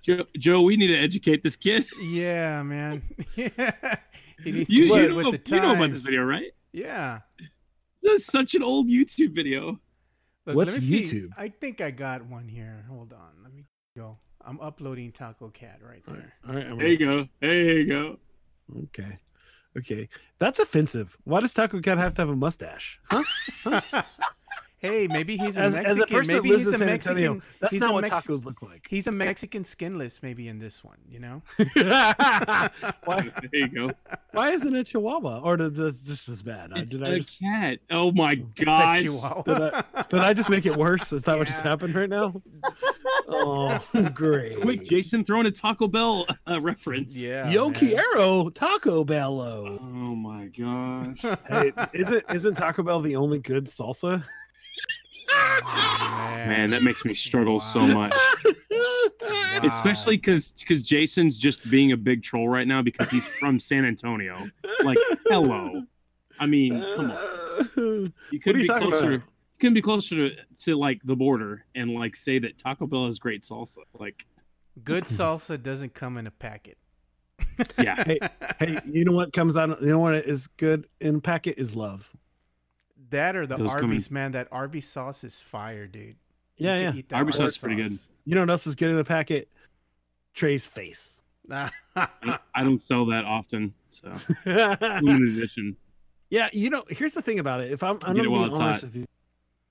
Joe, 0.01 0.25
Joe, 0.37 0.61
we 0.63 0.75
need 0.75 0.87
to 0.87 0.97
educate 0.97 1.41
this 1.43 1.55
kid. 1.55 1.85
yeah, 2.01 2.61
man. 2.63 3.01
yeah. 3.35 3.95
He 4.43 4.51
needs 4.51 4.69
You, 4.69 4.89
to 4.89 4.95
you, 4.95 5.01
get 5.01 5.09
know, 5.11 5.15
with 5.31 5.45
the 5.45 5.55
you 5.55 5.61
know 5.61 5.71
about 5.73 5.91
this 5.91 6.01
video, 6.01 6.23
right? 6.23 6.51
Yeah. 6.73 7.19
This 8.01 8.19
is 8.19 8.25
such 8.25 8.55
an 8.55 8.63
old 8.63 8.87
YouTube 8.87 9.33
video. 9.33 9.79
Look, 10.45 10.57
What's 10.57 10.73
let 10.73 10.81
me 10.83 11.05
see. 11.05 11.17
YouTube? 11.21 11.29
I 11.37 11.47
think 11.47 11.79
I 11.79 11.91
got 11.91 12.25
one 12.25 12.49
here. 12.49 12.83
Hold 12.89 13.13
on. 13.13 13.29
Let 13.41 13.53
me 13.53 13.63
go. 13.95 14.17
I'm 14.43 14.59
uploading 14.59 15.13
Taco 15.13 15.47
Cat 15.49 15.79
right 15.81 16.03
there. 16.05 16.33
All 16.49 16.55
right. 16.55 16.65
I'm 16.67 16.77
There 16.77 16.87
you 16.89 16.97
go. 16.97 17.27
There 17.39 17.53
you 17.77 17.85
go. 17.85 18.19
Okay. 18.83 19.17
Okay. 19.77 20.09
That's 20.39 20.59
offensive. 20.59 21.17
Why 21.23 21.39
does 21.39 21.53
Taco 21.53 21.79
Cat 21.81 21.97
have 21.97 22.13
to 22.15 22.21
have 22.21 22.29
a 22.29 22.35
mustache? 22.35 22.99
Huh? 23.09 23.23
hey, 24.83 25.07
maybe 25.07 25.37
he's 25.37 25.57
a 25.57 25.61
As, 25.61 25.73
Mexican. 25.73 25.91
as 25.91 25.99
a 25.99 26.05
person 26.07 26.35
maybe 26.35 26.49
that 26.49 26.53
lives 26.55 26.65
he's 26.65 26.67
in 26.67 26.73
a 26.75 26.77
San 26.77 26.87
Mexican. 26.87 27.17
Antonio, 27.17 27.41
that's 27.59 27.73
not 27.75 27.93
what 27.93 28.01
Mex- 28.09 28.13
tacos 28.27 28.45
look 28.45 28.61
like. 28.61 28.85
He's 28.89 29.07
a 29.07 29.11
Mexican 29.11 29.63
skinless 29.63 30.21
maybe 30.21 30.47
in 30.47 30.59
this 30.59 30.83
one, 30.83 30.97
you 31.09 31.19
know? 31.19 31.41
why, 33.05 33.31
There 33.51 33.59
you 33.59 33.67
go. 33.69 33.91
why 34.31 34.51
isn't 34.51 34.75
it 34.75 34.87
Chihuahua? 34.87 35.39
Or 35.39 35.57
did 35.57 35.75
this 35.75 36.01
just 36.01 36.29
as 36.29 36.41
bad? 36.43 36.71
Uh, 36.73 36.75
It's 36.77 36.91
Did 36.91 37.03
a 37.03 37.07
I 37.07 37.15
just 37.17 37.39
cat. 37.39 37.79
Oh 37.89 38.11
my 38.11 38.35
gosh. 38.55 39.03
Chihuahua. 39.03 39.43
Did 39.43 40.09
did 40.09 40.19
I 40.19 40.33
just 40.33 40.49
make 40.49 40.65
it 40.65 40.75
worse? 40.75 41.11
Is 41.13 41.23
that 41.23 41.37
what 41.37 41.47
just 41.47 41.61
happened 41.61 41.95
right 41.95 42.09
now? 42.09 42.33
Oh, 43.35 43.79
great. 44.13 44.59
Quick, 44.61 44.83
Jason 44.83 45.23
throwing 45.23 45.45
a 45.45 45.51
Taco 45.51 45.87
Bell 45.87 46.27
uh, 46.47 46.59
reference. 46.61 47.19
yeah. 47.21 47.49
Yo 47.49 47.69
man. 47.69 47.73
quiero 47.79 48.49
Taco 48.49 49.03
Bello. 49.03 49.79
Oh 49.81 50.15
my 50.15 50.47
gosh. 50.47 51.21
Hey, 51.47 51.71
isn't 51.93 52.23
isn't 52.33 52.53
Taco 52.55 52.83
Bell 52.83 52.99
the 53.01 53.15
only 53.15 53.39
good 53.39 53.65
salsa? 53.65 54.23
Man, 56.47 56.69
that 56.71 56.83
makes 56.83 57.05
me 57.05 57.13
struggle 57.13 57.59
so 57.59 57.79
much. 57.87 58.13
Wow. 59.21 59.59
Especially 59.63 60.17
because 60.17 60.51
because 60.51 60.83
Jason's 60.83 61.37
just 61.37 61.69
being 61.69 61.91
a 61.93 61.97
big 61.97 62.21
troll 62.23 62.49
right 62.49 62.67
now 62.67 62.81
because 62.81 63.09
he's 63.09 63.25
from 63.25 63.59
San 63.59 63.85
Antonio. 63.85 64.49
Like, 64.83 64.97
hello. 65.27 65.83
I 66.39 66.45
mean, 66.47 66.83
come 66.95 67.11
on. 67.11 67.73
You 67.77 68.11
What 68.31 68.41
could 68.43 68.55
are 68.55 68.59
you 68.59 68.63
be 68.63 68.67
talking 68.67 68.89
closer. 68.89 69.07
about? 69.07 69.13
You 69.13 69.59
couldn't 69.59 69.73
be 69.75 69.81
closer 69.81 70.15
to, 70.29 70.35
to 70.63 70.75
like 70.75 70.99
the 71.05 71.15
border 71.15 71.63
and 71.75 71.91
like 71.93 72.15
say 72.15 72.39
that 72.39 72.57
Taco 72.57 72.87
Bell 72.87 73.05
has 73.05 73.19
great 73.19 73.43
salsa. 73.43 73.77
Like, 73.97 74.25
Good 74.83 75.05
salsa 75.05 75.61
doesn't 75.61 75.93
come 75.93 76.17
in 76.17 76.27
a 76.27 76.31
packet. 76.31 76.77
yeah, 77.77 78.03
Hey, 78.03 78.19
hey, 78.59 78.79
you 78.85 79.05
know 79.05 79.11
what 79.11 79.31
comes 79.31 79.55
out? 79.55 79.81
You 79.81 79.89
know 79.89 79.99
what 79.99 80.15
is 80.15 80.47
good 80.47 80.87
in 80.99 81.21
packet 81.21 81.57
is 81.57 81.75
love. 81.75 82.11
That 83.13 83.35
or 83.35 83.47
the 83.47 83.55
Those 83.55 83.69
come 83.73 83.85
in- 83.85 83.89
Arby's, 83.91 84.11
man. 84.11 84.31
That 84.33 84.47
Arby's 84.51 84.87
sauce 84.87 85.23
is 85.23 85.39
fire, 85.39 85.87
dude. 85.87 86.15
You 86.57 86.67
Yeah, 86.67 86.73
could 86.73 86.81
yeah. 86.81 86.93
eat 86.99 87.09
that 87.09 87.15
Arby's 87.15 87.35
sauce 87.37 87.51
is 87.51 87.57
pretty 87.57 87.75
good. 87.81 87.97
You 88.25 88.35
know 88.35 88.41
what 88.41 88.49
else 88.51 88.67
is 88.67 88.75
good 88.75 88.89
in 88.91 88.95
the 88.97 89.03
packet? 89.03 89.49
Trey's 90.33 90.67
face. 90.67 91.23
I 91.51 91.69
don't- 92.23 92.41
I 92.55 92.63
don't 92.63 92.81
sell 92.81 93.05
that 93.07 93.25
often, 93.25 93.73
so 93.89 94.13
limited 94.45 95.37
edition. 95.37 95.75
Yeah, 96.29 96.49
you 96.53 96.69
know, 96.69 96.83
here's 96.89 97.13
the 97.13 97.21
thing 97.21 97.39
about 97.39 97.61
it. 97.61 97.71
If 97.71 97.83
I'm, 97.83 97.99
I'm 98.03 98.15
Get 98.15 98.15
gonna 98.15 98.19
it 98.21 98.23
be 98.23 98.27
while 98.29 98.45
it's 98.45 98.57
honest 98.59 98.81
hot. 98.81 98.87
with 98.87 98.95
you, 98.95 99.05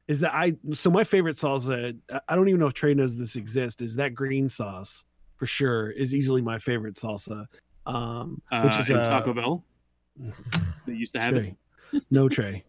is 0.09 0.21
that 0.21 0.33
I 0.35 0.55
so 0.73 0.91
my 0.91 1.05
favorite 1.05 1.37
salsa. 1.37 1.97
I- 2.13 2.21
I 2.29 2.37
don't 2.37 2.49
even 2.49 2.61
know 2.61 2.67
if 2.67 2.75
Trey 2.75 2.95
knows 2.95 3.17
this 3.19 3.37
exists. 3.37 3.81
Is 3.83 3.97
that 3.97 4.15
green 4.15 4.49
sauce 4.49 5.05
for 5.37 5.47
sure? 5.47 5.91
Is 5.91 6.15
easily 6.15 6.43
my 6.43 6.59
favorite 6.59 6.95
salsa. 6.97 7.47
Um, 7.87 8.41
Uh, 8.53 8.63
which 8.63 8.79
is 8.79 8.91
and 8.91 9.01
uh, 9.01 9.09
Taco 9.09 9.33
Bell. 9.35 9.65
They 10.87 10.93
used 10.93 11.15
to 11.15 11.21
have 11.21 11.35
Trey. 11.35 11.57
it. 11.93 12.03
No 12.11 12.29
Trey, 12.29 12.63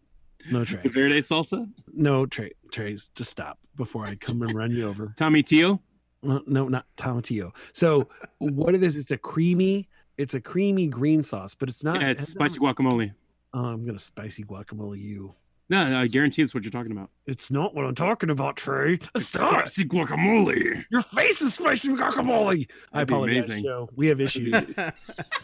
no 0.50 0.64
Trey, 0.64 0.80
Verde 0.88 1.18
salsa. 1.18 1.68
no 1.92 2.26
Trey. 2.26 2.52
Trey's 2.72 3.10
just 3.14 3.30
stop 3.30 3.58
before 3.76 4.06
I 4.06 4.14
come 4.16 4.42
and 4.42 4.54
run 4.56 4.70
you 4.70 4.88
over. 4.88 5.12
Tommy 5.16 5.42
Tio. 5.42 5.80
Uh, 6.26 6.38
no, 6.46 6.68
not 6.68 6.86
Tommy 6.96 7.20
tomatillo. 7.20 7.52
So 7.72 8.08
what 8.38 8.74
it 8.74 8.82
is? 8.82 8.96
It's 8.96 9.10
a 9.10 9.18
creamy. 9.18 9.88
It's 10.16 10.34
a 10.34 10.40
creamy 10.40 10.86
green 10.86 11.22
sauce, 11.22 11.54
but 11.54 11.68
it's 11.68 11.84
not. 11.84 12.00
Yeah, 12.00 12.08
it's 12.08 12.24
it's 12.24 12.34
not- 12.36 12.50
spicy 12.50 12.60
guacamole. 12.60 13.12
Oh, 13.52 13.66
I'm 13.66 13.84
gonna 13.84 13.98
spicy 13.98 14.42
guacamole 14.44 14.98
you. 15.00 15.34
No, 15.70 15.86
no, 15.88 16.00
I 16.00 16.06
guarantee 16.08 16.42
it's 16.42 16.52
what 16.54 16.62
you're 16.62 16.70
talking 16.70 16.92
about. 16.92 17.08
It's 17.26 17.50
not 17.50 17.74
what 17.74 17.86
I'm 17.86 17.94
talking 17.94 18.28
about, 18.30 18.56
Trey. 18.56 18.98
Stop. 19.16 19.50
Spicy 19.68 19.84
guacamole. 19.86 20.84
Your 20.90 21.00
face 21.02 21.40
is 21.40 21.54
spicy 21.54 21.88
guacamole. 21.88 22.68
I 22.92 23.04
That'd 23.04 23.08
be 23.08 23.14
apologize. 23.14 23.62
Joe. 23.62 23.88
We 23.96 24.06
have 24.08 24.20
issues. 24.20 24.78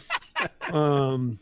um, 0.71 1.39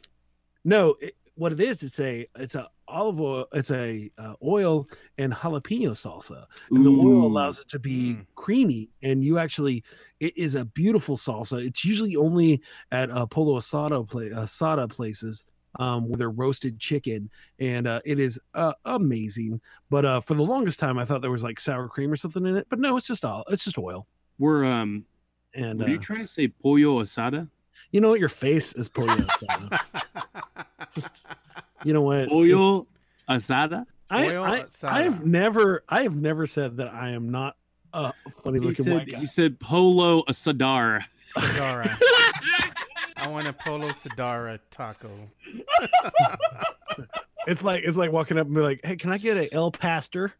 no, 0.63 0.95
it, 1.02 1.15
what 1.36 1.52
it 1.54 1.60
is, 1.60 1.84
it's 1.84 2.00
a 2.00 2.26
it's 2.36 2.56
a 2.56 2.67
olive 2.89 3.19
oil, 3.21 3.45
it's 3.54 3.71
a 3.71 4.12
uh, 4.17 4.34
oil 4.43 4.88
and 5.17 5.32
jalapeno 5.34 5.91
salsa, 5.91 6.45
and 6.71 6.86
the 6.86 6.89
oil 6.89 7.25
allows 7.25 7.60
it 7.60 7.67
to 7.69 7.80
be 7.80 8.13
Mm. 8.15 8.25
creamy, 8.36 8.89
and 9.04 9.23
you 9.23 9.38
actually 9.38 9.84
it 10.19 10.38
is 10.38 10.56
a 10.56 10.65
beautiful 10.65 11.17
salsa. 11.17 11.63
It's 11.65 11.86
usually 11.86 12.15
only 12.15 12.62
at 12.91 13.10
uh, 13.12 13.25
Polo 13.25 13.60
Asada 13.60 14.08
play 14.10 14.30
Asada 14.30 14.89
places. 14.89 15.43
Um, 15.78 16.10
with 16.10 16.17
their 16.17 16.32
roasted 16.32 16.80
chicken, 16.80 17.30
and 17.60 17.88
uh, 17.88 18.02
it 18.04 18.17
is 18.17 18.39
uh, 18.56 18.73
amazing. 18.86 19.62
But 19.91 20.04
uh, 20.04 20.19
for 20.19 20.34
the 20.34 20.41
longest 20.41 20.80
time, 20.80 20.97
I 20.97 21.06
thought 21.06 21.21
there 21.21 21.30
was 21.30 21.43
like 21.43 21.60
sour 21.60 21.88
cream 21.88 22.12
or 22.12 22.15
something 22.15 22.43
in 22.43 22.58
it. 22.58 22.65
But 22.71 22.80
no, 22.80 22.97
it's 22.97 23.06
just 23.06 23.23
all 23.23 23.43
it's 23.49 23.65
just 23.65 23.78
oil. 23.78 24.08
We're 24.39 24.65
um. 24.65 25.06
And 25.54 25.80
are 25.82 25.86
uh, 25.86 25.89
you 25.89 25.99
trying 25.99 26.21
to 26.21 26.28
say 26.28 26.47
pollo 26.47 27.04
asada? 27.04 27.47
You 27.91 28.02
know 28.02 28.10
what? 28.10 28.19
Your 28.19 28.30
face 28.30 28.73
is 28.73 28.89
pollo 28.89 29.08
asada. 29.15 29.80
Just- 30.93 31.25
you 31.84 31.93
know 31.93 32.02
what? 32.02 32.19
It's- 32.19 32.30
Pollo 32.30 32.88
asada. 33.30 33.86
I, 34.10 34.36
I, 34.38 34.62
asada. 34.63 34.89
I've 34.89 35.25
never, 35.25 35.84
I 35.88 36.02
have 36.04 36.15
never 36.15 36.47
said 36.47 36.78
that 36.78 36.93
I 36.93 37.10
am 37.10 37.30
not 37.30 37.56
a 37.93 38.12
funny 38.43 38.60
looking 38.60 38.86
said 38.86 38.93
white 38.93 39.08
guy. 39.12 39.19
he 39.19 39.25
said 39.25 39.60
polo 39.60 40.23
asadar. 40.23 41.04
Sadara. 41.36 41.95
I 43.17 43.28
want 43.28 43.47
a 43.47 43.54
Polo 43.54 43.89
Sadara 43.89 44.60
taco. 44.71 45.10
It's 47.47 47.63
like 47.63 47.84
it's 47.84 47.97
like 47.97 48.12
walking 48.12 48.38
up 48.38 48.45
and 48.45 48.54
be 48.56 48.62
like, 48.62 48.82
"Hey, 48.84 48.95
can 48.95 49.12
I 49.12 49.17
get 49.17 49.36
a 49.38 49.52
El 49.52 49.71
Pastor?" 49.71 50.34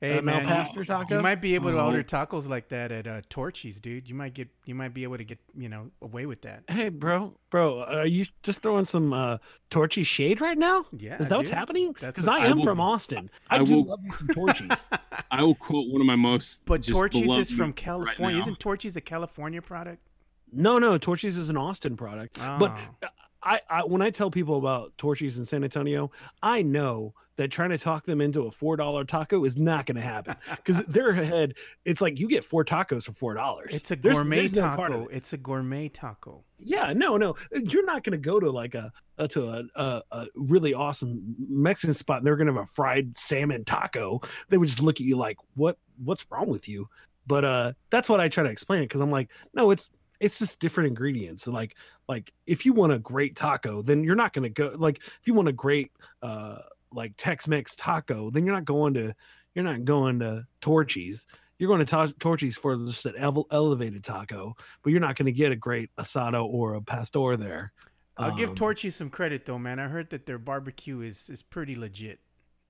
Hey, 0.00 0.18
an 0.18 0.24
man, 0.26 0.44
Pastor 0.44 0.80
you, 0.80 0.84
taco. 0.86 1.16
you 1.16 1.22
might 1.22 1.40
be 1.40 1.54
able 1.54 1.70
to 1.70 1.80
order 1.80 2.02
tacos 2.02 2.46
like 2.46 2.68
that 2.68 2.92
at 2.92 3.06
uh, 3.06 3.22
Torchy's, 3.30 3.80
dude. 3.80 4.06
You 4.08 4.14
might 4.14 4.34
get, 4.34 4.48
you 4.66 4.74
might 4.74 4.92
be 4.92 5.02
able 5.04 5.16
to 5.16 5.24
get, 5.24 5.38
you 5.56 5.68
know, 5.70 5.90
away 6.02 6.26
with 6.26 6.42
that. 6.42 6.64
Hey, 6.68 6.90
bro, 6.90 7.32
bro, 7.48 7.82
are 7.84 8.04
you 8.06 8.26
just 8.42 8.60
throwing 8.60 8.84
some 8.84 9.12
uh, 9.14 9.38
torchy 9.70 10.04
shade 10.04 10.40
right 10.42 10.58
now? 10.58 10.84
Yeah, 10.94 11.16
Is 11.18 11.28
that 11.28 11.38
what's 11.38 11.48
happening? 11.48 11.92
Because 11.92 12.26
what's- 12.26 12.28
I 12.28 12.44
I 12.44 12.46
am 12.48 12.58
will- 12.58 12.64
from 12.64 12.80
Austin. 12.80 13.30
I, 13.50 13.56
I 13.56 13.64
do 13.64 13.74
will- 13.76 13.84
love 13.86 14.00
some 14.18 14.28
Torchy's. 14.28 14.88
I 15.30 15.42
will 15.42 15.54
quote 15.54 15.90
one 15.90 16.00
of 16.02 16.06
my 16.06 16.16
most. 16.16 16.64
But 16.66 16.82
just 16.82 16.98
Torchy's 16.98 17.30
is 17.30 17.50
from 17.50 17.72
California. 17.72 18.36
now. 18.36 18.42
Isn't 18.42 18.60
Torchy's 18.60 18.96
a 18.96 19.00
California 19.00 19.62
product? 19.62 20.06
no, 20.52 20.78
no, 20.78 20.98
Torchy's 20.98 21.36
is 21.36 21.48
an 21.50 21.56
Austin 21.56 21.96
product. 21.96 22.38
But 22.38 22.76
Oh. 23.02 23.08
I, 23.44 23.60
I, 23.68 23.80
when 23.82 24.02
I 24.02 24.10
tell 24.10 24.30
people 24.30 24.58
about 24.58 24.96
Torchy's 24.98 25.38
in 25.38 25.44
San 25.44 25.62
Antonio, 25.62 26.10
I 26.42 26.62
know 26.62 27.14
that 27.36 27.50
trying 27.50 27.70
to 27.70 27.78
talk 27.78 28.06
them 28.06 28.20
into 28.20 28.42
a 28.42 28.50
four 28.50 28.76
dollar 28.76 29.04
taco 29.04 29.44
is 29.44 29.56
not 29.56 29.86
going 29.86 29.96
to 29.96 30.02
happen 30.02 30.36
because 30.56 30.78
their 30.86 31.12
head, 31.12 31.54
it's 31.84 32.00
like 32.00 32.18
you 32.18 32.28
get 32.28 32.44
four 32.44 32.64
tacos 32.64 33.04
for 33.04 33.12
four 33.12 33.34
dollars. 33.34 33.70
it's 33.72 33.90
a 33.90 33.96
gourmet 33.96 34.36
there's 34.36 34.54
no 34.54 34.64
of 34.64 34.76
taco. 34.76 35.06
it. 35.06 35.16
It's 35.16 35.32
a 35.32 35.36
gourmet 35.36 35.88
taco. 35.88 36.44
Yeah, 36.58 36.92
no, 36.94 37.16
no, 37.16 37.34
you're 37.52 37.84
not 37.84 38.04
going 38.04 38.12
to 38.12 38.18
go 38.18 38.38
to 38.40 38.50
like 38.50 38.74
a, 38.74 38.92
uh 39.18 39.26
to 39.28 39.48
a, 39.48 39.64
a 39.74 40.02
a 40.12 40.26
really 40.34 40.74
awesome 40.74 41.34
Mexican 41.48 41.94
spot 41.94 42.18
and 42.18 42.26
they're 42.26 42.36
going 42.36 42.46
to 42.46 42.54
have 42.54 42.62
a 42.62 42.66
fried 42.66 43.16
salmon 43.16 43.64
taco. 43.64 44.20
They 44.48 44.56
would 44.56 44.68
just 44.68 44.82
look 44.82 44.96
at 44.96 45.06
you 45.06 45.16
like, 45.16 45.36
what 45.54 45.76
What's 46.02 46.28
wrong 46.30 46.48
with 46.48 46.68
you? 46.68 46.88
But 47.26 47.44
uh, 47.44 47.72
that's 47.90 48.08
what 48.08 48.20
I 48.20 48.28
try 48.28 48.44
to 48.44 48.50
explain 48.50 48.82
it 48.82 48.86
because 48.86 49.00
I'm 49.00 49.10
like, 49.10 49.30
no, 49.54 49.70
it's 49.70 49.90
it's 50.24 50.38
just 50.38 50.60
different 50.60 50.88
ingredients. 50.88 51.46
Like 51.46 51.76
like 52.08 52.32
if 52.46 52.64
you 52.64 52.72
want 52.72 52.92
a 52.92 52.98
great 52.98 53.36
taco, 53.36 53.82
then 53.82 54.02
you're 54.04 54.16
not 54.16 54.32
going 54.32 54.42
to 54.44 54.48
go 54.48 54.74
like 54.76 54.98
if 55.20 55.26
you 55.26 55.34
want 55.34 55.48
a 55.48 55.52
great 55.52 55.92
uh 56.22 56.58
like 56.92 57.12
Tex-Mex 57.16 57.74
taco, 57.76 58.30
then 58.30 58.44
you're 58.46 58.54
not 58.54 58.64
going 58.64 58.94
to 58.94 59.14
you're 59.54 59.64
not 59.64 59.84
going 59.84 60.18
to 60.20 60.46
Torchy's. 60.60 61.26
You're 61.58 61.68
going 61.68 61.80
to 61.80 61.86
ta- 61.86 62.12
Torchy's 62.18 62.56
for 62.56 62.76
just 62.76 63.06
an 63.06 63.14
ele- 63.16 63.46
elevated 63.52 64.02
taco, 64.02 64.56
but 64.82 64.90
you're 64.90 65.00
not 65.00 65.14
going 65.16 65.26
to 65.26 65.32
get 65.32 65.52
a 65.52 65.56
great 65.56 65.88
asado 65.96 66.44
or 66.44 66.74
a 66.74 66.82
pastor 66.82 67.36
there. 67.36 67.72
I'll 68.16 68.36
give 68.36 68.50
Um, 68.50 68.54
Torchy's 68.56 68.96
some 68.96 69.10
credit 69.10 69.44
though, 69.44 69.58
man. 69.58 69.78
I 69.78 69.88
heard 69.88 70.10
that 70.10 70.26
their 70.26 70.38
barbecue 70.38 71.00
is 71.00 71.28
is 71.30 71.42
pretty 71.42 71.74
legit. 71.74 72.20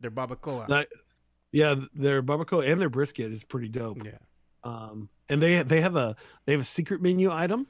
Their 0.00 0.10
barbacoa. 0.10 0.68
That, 0.68 0.88
yeah, 1.52 1.76
their 1.94 2.22
barbacoa 2.22 2.70
and 2.70 2.80
their 2.80 2.90
brisket 2.90 3.32
is 3.32 3.44
pretty 3.44 3.68
dope. 3.68 4.04
yeah. 4.04 4.18
Um, 4.64 5.08
and 5.28 5.40
they 5.42 5.62
they 5.62 5.80
have 5.80 5.96
a 5.96 6.16
they 6.46 6.52
have 6.52 6.60
a 6.60 6.64
secret 6.64 7.00
menu 7.02 7.30
item, 7.30 7.66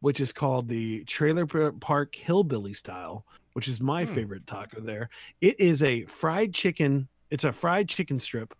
which 0.00 0.20
is 0.20 0.32
called 0.32 0.68
the 0.68 1.02
Trailer 1.04 1.46
Park 1.46 2.14
Hillbilly 2.14 2.74
Style, 2.74 3.26
which 3.54 3.68
is 3.68 3.80
my 3.80 4.04
Hmm. 4.04 4.14
favorite 4.14 4.46
taco 4.46 4.80
there. 4.80 5.08
It 5.40 5.58
is 5.58 5.82
a 5.82 6.04
fried 6.04 6.52
chicken. 6.54 7.08
It's 7.30 7.44
a 7.44 7.52
fried 7.52 7.88
chicken 7.88 8.18
strip 8.18 8.54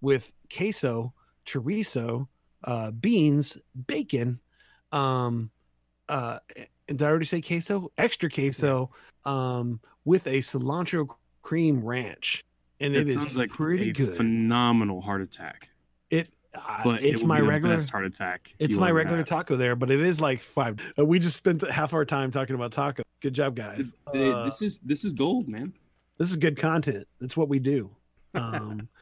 with 0.00 0.32
queso, 0.54 1.14
chorizo, 1.46 2.28
uh, 2.64 2.90
beans, 2.92 3.58
bacon. 3.86 4.40
Um, 4.92 5.50
uh, 6.08 6.38
did 6.86 7.02
I 7.02 7.06
already 7.06 7.24
say 7.24 7.40
queso? 7.40 7.90
Extra 7.98 8.30
queso. 8.30 8.90
Um, 9.24 9.80
with 10.04 10.26
a 10.26 10.38
cilantro 10.40 11.08
cream 11.40 11.82
ranch, 11.82 12.44
and 12.80 12.94
It 12.94 13.00
it 13.02 13.08
is 13.08 13.14
sounds 13.14 13.36
like 13.36 13.50
pretty 13.50 13.88
a 13.90 13.92
good. 13.94 14.16
phenomenal 14.16 15.00
heart 15.00 15.22
attack. 15.22 15.70
it 16.10 16.28
uh, 16.54 16.80
But 16.84 17.02
it's 17.02 17.22
it 17.22 17.26
my 17.26 17.40
regular 17.40 17.74
best 17.76 17.90
heart 17.90 18.04
attack. 18.04 18.54
it's 18.58 18.76
my 18.76 18.90
regular 18.90 19.18
have. 19.18 19.26
taco 19.26 19.56
there, 19.56 19.74
but 19.76 19.90
it 19.90 20.00
is 20.00 20.20
like 20.20 20.40
five. 20.40 20.78
Uh, 20.98 21.04
we 21.04 21.18
just 21.18 21.36
spent 21.36 21.68
half 21.68 21.92
our 21.94 22.04
time 22.04 22.30
talking 22.30 22.54
about 22.54 22.72
taco. 22.72 23.02
Good 23.20 23.34
job, 23.34 23.56
guys. 23.56 23.94
Th- 24.12 24.34
Uh, 24.34 24.44
this 24.44 24.62
is 24.62 24.78
this 24.78 25.04
is 25.04 25.12
gold, 25.12 25.48
man. 25.48 25.72
this 26.18 26.30
is 26.30 26.36
good 26.36 26.58
content. 26.58 27.06
That's 27.20 27.36
what 27.36 27.48
we 27.48 27.58
do. 27.58 27.90
Um, 28.34 28.88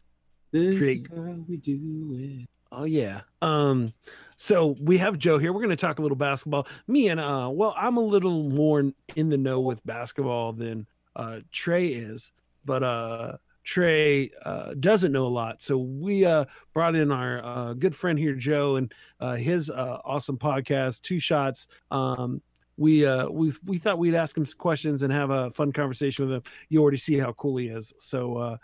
This 0.53 0.77
Create- 0.79 0.97
is 0.99 1.07
how 1.17 1.35
we 1.49 1.57
do 1.57 2.15
it. 2.19 2.47
oh 2.73 2.85
yeah. 2.85 3.23
Um, 3.41 3.95
so 4.37 4.77
we 4.81 4.99
have 4.99 5.17
Joe 5.17 5.38
here. 5.38 5.51
We're 5.51 5.61
going 5.61 5.71
to 5.71 5.77
talk 5.77 5.99
a 5.99 6.03
little 6.03 6.17
basketball. 6.17 6.67
Me 6.87 7.09
and 7.09 7.19
uh, 7.19 7.49
well, 7.51 7.75
I'm 7.77 7.97
a 7.97 8.01
little 8.03 8.43
more 8.51 8.81
in 9.17 9.29
the 9.31 9.38
know 9.38 9.61
with 9.61 9.85
basketball 9.87 10.53
than 10.53 10.87
uh 11.17 11.41
Trey 11.53 11.88
is, 11.88 12.33
but 12.65 12.83
uh. 12.83 13.37
Trey 13.64 14.31
uh, 14.44 14.75
doesn't 14.79 15.12
know 15.12 15.27
a 15.27 15.29
lot, 15.29 15.62
so 15.62 15.79
we 15.79 16.25
uh, 16.25 16.46
brought 16.72 16.96
in 16.96 17.12
our 17.12 17.44
uh, 17.44 17.72
good 17.75 17.94
friend 17.94 18.18
here, 18.18 18.35
Joe, 18.35 18.77
and 18.77 18.92
uh, 19.20 19.37
his 19.37 19.70
uh, 19.70 19.98
awesome 20.05 20.38
podcast, 20.38 21.03
Two 21.03 21.20
Shots. 21.20 21.68
Um, 21.90 22.42
we 22.77 23.07
uh, 23.07 23.29
we 23.29 23.53
we 23.64 23.79
thought 23.79 23.98
we'd 23.98 24.14
ask 24.14 24.37
him 24.37 24.46
some 24.46 24.59
questions 24.59 25.03
and 25.03 25.12
have 25.12 25.31
a 25.31 25.51
fun 25.51 25.72
conversation 25.72 26.27
with 26.27 26.35
him. 26.37 26.42
You 26.68 26.83
already 26.83 26.96
see 26.96 27.16
how 27.18 27.33
cool 27.33 27.57
he 27.57 27.68
is. 27.68 27.92
So, 27.98 28.59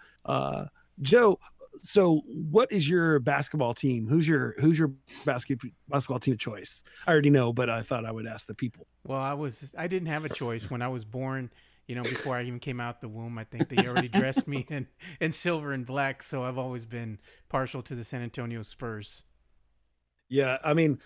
Joe, 1.01 1.39
so 1.83 2.23
what 2.27 2.71
is 2.73 2.89
your 2.89 3.19
basketball 3.21 3.75
team? 3.75 4.07
Who's 4.09 4.27
your 4.27 4.55
who's 4.59 4.79
your 4.79 4.93
basketball 5.25 5.71
basketball 5.89 6.21
team 6.21 6.35
of 6.35 6.41
choice? 6.41 6.83
I 7.07 7.13
already 7.13 7.31
know, 7.31 7.53
but 7.53 7.71
I 7.71 7.83
thought 7.83 8.05
I 8.05 8.13
would 8.13 8.27
ask 8.27 8.47
the 8.47 8.55
people. 8.55 8.87
Well, 9.05 9.21
I 9.21 9.35
was 9.35 9.73
I 9.77 9.87
didn't 9.87 10.09
have 10.09 10.25
a 10.25 10.29
choice 10.29 10.71
when 10.71 10.83
I 10.83 10.89
was 10.89 11.05
born. 11.05 11.51
You 11.89 11.95
know, 11.95 12.03
before 12.03 12.37
I 12.37 12.43
even 12.43 12.61
came 12.61 12.81
out 12.81 13.01
the 13.01 13.09
womb, 13.09 13.39
I 13.39 13.45
think 13.45 13.69
they 13.71 13.89
already 13.89 14.09
dressed 14.09 14.47
me 14.47 14.67
in 14.69 14.87
in 15.21 15.33
silver 15.33 15.73
and 15.73 15.85
black. 15.87 16.23
So 16.23 16.45
I've 16.45 16.59
always 16.59 16.85
been 16.85 17.19
partial 17.49 17.83
to 17.83 17.95
the 17.95 18.05
San 18.05 18.23
Antonio 18.23 18.63
Spurs. 18.63 19.25
Yeah, 20.29 20.59
I 20.63 20.75
mean, 20.75 20.99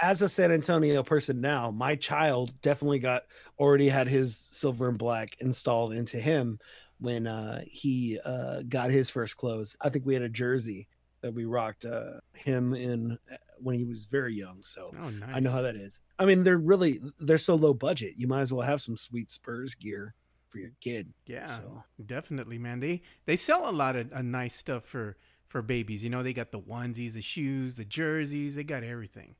as 0.00 0.20
a 0.20 0.28
San 0.28 0.52
Antonio 0.52 1.02
person 1.02 1.40
now, 1.40 1.70
my 1.70 1.96
child 1.96 2.52
definitely 2.60 2.98
got 2.98 3.22
already 3.58 3.88
had 3.88 4.06
his 4.06 4.36
silver 4.36 4.90
and 4.90 4.98
black 4.98 5.36
installed 5.40 5.94
into 5.94 6.18
him 6.18 6.58
when 7.00 7.26
uh, 7.26 7.62
he 7.66 8.18
uh, 8.24 8.60
got 8.68 8.90
his 8.90 9.08
first 9.08 9.38
clothes. 9.38 9.76
I 9.80 9.88
think 9.88 10.04
we 10.04 10.12
had 10.12 10.22
a 10.22 10.28
jersey 10.28 10.86
that 11.22 11.32
we 11.32 11.46
rocked 11.46 11.86
uh, 11.86 12.20
him 12.34 12.74
in 12.74 13.18
when 13.62 13.76
he 13.76 13.84
was 13.84 14.04
very 14.04 14.34
young. 14.34 14.60
So 14.64 14.94
Oh, 15.00 15.10
nice. 15.10 15.30
I 15.34 15.40
know 15.40 15.50
how 15.50 15.62
that 15.62 15.76
is. 15.76 16.00
I 16.18 16.24
mean, 16.24 16.42
they're 16.42 16.58
really 16.58 17.00
they're 17.20 17.38
so 17.38 17.54
low 17.54 17.74
budget. 17.74 18.14
You 18.16 18.26
might 18.28 18.40
as 18.42 18.52
well 18.52 18.66
have 18.66 18.80
some 18.82 18.96
sweet 18.96 19.30
Spurs 19.30 19.74
gear 19.74 20.14
for 20.48 20.58
your 20.58 20.70
kid. 20.80 21.12
Yeah, 21.26 21.58
So 21.58 21.82
definitely, 22.06 22.58
man. 22.58 22.80
They 22.80 23.02
they 23.26 23.36
sell 23.36 23.68
a 23.68 23.72
lot 23.72 23.96
of 23.96 24.12
uh, 24.12 24.22
nice 24.22 24.54
stuff 24.54 24.84
for 24.84 25.16
for 25.48 25.62
babies. 25.62 26.02
You 26.04 26.10
know, 26.10 26.22
they 26.22 26.32
got 26.32 26.50
the 26.52 26.60
onesies, 26.60 27.14
the 27.14 27.22
shoes, 27.22 27.74
the 27.74 27.84
jerseys. 27.84 28.54
They 28.56 28.64
got 28.64 28.82
everything. 28.84 29.34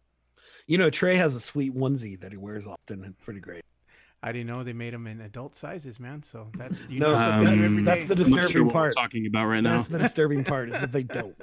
you 0.66 0.78
know, 0.78 0.90
Trey 0.90 1.16
has 1.16 1.35
a 1.35 1.40
sweet 1.40 1.74
onesie 1.74 2.18
that 2.20 2.31
he 2.33 2.38
wears 2.38 2.66
often. 2.66 3.04
and 3.04 3.18
Pretty 3.18 3.40
great. 3.40 3.64
I 4.22 4.33
didn't 4.33 4.48
know 4.48 4.64
they 4.64 4.72
made 4.72 4.92
them 4.94 5.07
in 5.07 5.20
adult 5.20 5.54
sizes, 5.54 6.00
man. 6.00 6.22
So 6.24 6.48
that's 6.57 6.88
you 6.90 6.98
No, 6.98 7.12
know 7.12 7.18
so 7.18 7.24
something 7.24 7.44
that- 7.46 7.57
new 7.57 7.64
every 7.66 7.83
that's 7.85 8.04
day. 8.04 8.14
the 8.14 8.24
I'm 8.24 8.31
not 8.31 8.37
sure 8.37 8.40
disturbing 8.42 8.66
what 8.66 8.72
part. 8.72 8.94
we're 8.96 9.02
talking 9.02 9.26
about 9.26 9.46
right 9.46 9.61
now. 9.62 9.76
That's 9.76 9.88
the 9.88 9.98
disturbing 9.98 10.44
part 10.52 10.70
is 10.70 10.81
that 10.81 10.90
they 10.92 11.04
don't. 11.04 11.37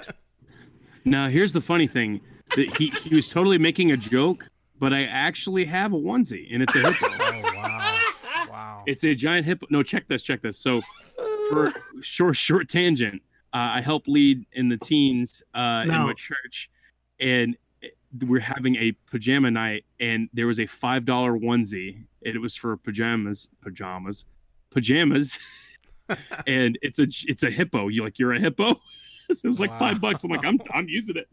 Now, 1.06 1.28
here's 1.30 1.54
the 1.54 1.62
funny 1.62 1.88
thing: 1.88 2.20
that 2.56 2.76
he 2.78 2.90
he 2.90 3.16
was 3.16 3.30
totally 3.30 3.58
making 3.58 3.92
a 3.92 3.98
joke, 3.98 4.48
but 4.80 4.94
I 4.94 5.04
actually 5.04 5.66
have 5.66 5.94
a 5.94 5.98
onesie, 5.98 6.48
and 6.54 6.64
it's 6.64 6.76
a 6.76 6.80
hippo. 6.80 7.08
oh 7.20 7.42
wow, 7.44 8.02
wow. 8.50 8.84
It's 8.88 9.04
a 9.04 9.14
giant 9.16 9.46
hippo. 9.46 9.68
No, 9.70 9.84
check 9.84 10.08
this, 10.08 10.24
check 10.24 10.42
this. 10.42 10.58
So, 10.58 10.82
for 11.50 11.72
short 12.02 12.36
short 12.36 12.70
tangent, 12.70 13.22
uh, 13.54 13.74
I 13.76 13.82
help 13.82 14.08
lead 14.08 14.46
in 14.54 14.70
the 14.70 14.78
teens 14.78 15.44
uh, 15.54 15.82
in 15.84 15.90
No. 15.90 16.08
my 16.08 16.14
church, 16.14 16.70
and 17.20 17.56
we're 18.28 18.40
having 18.40 18.76
a 18.78 18.94
pajama 19.10 19.52
night, 19.52 19.86
and 20.00 20.30
there 20.34 20.48
was 20.48 20.60
a 20.60 20.66
five 20.66 21.06
dollar 21.06 21.38
onesie, 21.38 21.98
and 22.26 22.36
it 22.36 22.40
was 22.40 22.56
for 22.56 22.78
pajamas, 22.78 23.50
pajamas, 23.62 24.26
pajamas, 24.72 25.40
and 26.48 26.78
it's 26.82 27.00
a 27.00 27.08
it's 27.28 27.44
a 27.44 27.52
hippo. 27.52 27.90
You 27.90 28.04
like 28.04 28.18
you're 28.18 28.34
a 28.34 28.40
hippo. 28.40 28.80
So 29.34 29.42
it 29.44 29.48
was 29.48 29.60
like 29.60 29.72
Wow. 29.72 29.80
five 29.80 30.02
bucks. 30.02 30.24
I'm 30.24 30.32
like 30.32 30.46
I'm 30.46 30.60
I'm 30.74 30.88
using 30.90 31.18
it. 31.18 31.28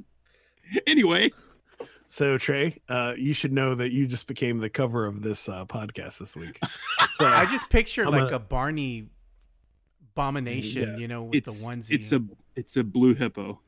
Anyway, 0.86 1.30
So 2.08 2.38
Trey, 2.38 2.80
uh, 2.88 3.14
you 3.16 3.34
should 3.34 3.52
know 3.52 3.74
that 3.74 3.90
you 3.92 4.06
just 4.06 4.26
became 4.26 4.58
the 4.58 4.70
cover 4.70 5.04
of 5.06 5.22
this 5.22 5.48
uh, 5.48 5.64
podcast 5.66 6.18
this 6.18 6.36
week. 6.36 6.58
So 7.16 7.26
I 7.26 7.44
just 7.46 7.68
picture 7.68 8.04
I'm 8.06 8.12
like 8.12 8.32
a- 8.32 8.36
a, 8.36 8.38
Barney 8.38 9.06
abomination, 10.12 10.92
Yeah. 10.94 10.96
you 10.98 11.08
know, 11.08 11.24
with 11.24 11.36
it's 11.36 11.62
the 11.62 11.70
onesie. 11.70 11.90
it's 11.92 12.12
a 12.12 12.22
it's 12.56 12.76
a 12.76 12.84
blue 12.84 13.14
hippo. 13.14 13.60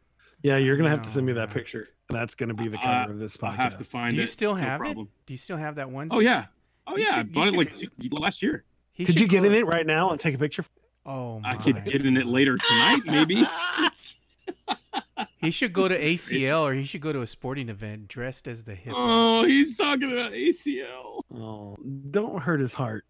yeah, 0.43 0.57
you're 0.57 0.77
gonna 0.77 0.89
have 0.91 1.03
to 1.03 1.09
send 1.11 1.27
me 1.27 1.33
that 1.35 1.49
No. 1.51 1.55
picture. 1.55 1.89
That's 2.09 2.35
gonna 2.35 2.55
be 2.55 2.69
the 2.69 2.79
Uh, 2.79 2.83
cover 2.83 3.13
of 3.13 3.19
this 3.19 3.37
I'll 3.43 3.53
have 3.53 3.77
to 3.77 3.85
podcast. 3.85 3.89
find 3.89 4.11
Do 4.13 4.17
you 4.19 4.25
it. 4.25 4.29
still 4.31 4.55
No 4.55 4.61
have 4.63 4.81
it? 4.83 4.95
Do 4.97 5.09
you 5.29 5.37
still 5.37 5.57
have 5.57 5.77
that 5.77 5.89
onesie? 5.89 6.09
Oh 6.11 6.21
yeah. 6.21 6.47
Oh 6.87 6.97
You 6.97 7.05
yeah. 7.05 7.11
I 7.13 7.19
should- 7.19 7.29
you 7.29 7.33
bought 7.35 7.49
it 7.49 7.55
like 7.55 7.75
two, 7.77 7.89
last 8.13 8.43
year. 8.43 8.65
Could 8.97 9.19
you 9.21 9.27
get 9.29 9.45
in 9.45 9.53
it 9.55 9.67
right 9.67 9.87
now 9.87 10.11
and 10.11 10.21
take 10.21 10.35
a 10.35 10.39
picture? 10.39 10.65
Oh, 11.07 11.41
my. 11.41 11.51
I 11.51 11.55
could 11.57 11.85
get 11.85 12.05
in 12.07 12.17
it 12.17 12.27
later 12.27 12.57
tonight, 12.59 13.03
maybe. 13.07 13.47
He 15.39 15.51
should 15.51 15.73
go 15.75 15.89
to 15.89 15.95
This 15.95 16.03
is 16.23 16.29
crazy. 16.29 16.43
ACL 16.47 16.63
or 16.63 16.73
he 16.73 16.85
should 16.87 17.03
go 17.03 17.13
to 17.13 17.21
a 17.21 17.27
sporting 17.27 17.69
event 17.69 18.09
dressed 18.09 18.49
as 18.49 18.65
the 18.65 18.75
hippo. 18.75 18.97
Oh, 18.97 19.45
he's 19.45 19.77
talking 19.77 20.11
about 20.11 20.33
ACL. 20.33 21.21
Oh, 21.35 21.77
don't 22.11 22.41
hurt 22.43 22.61
his 22.61 22.73
heart. 22.73 23.05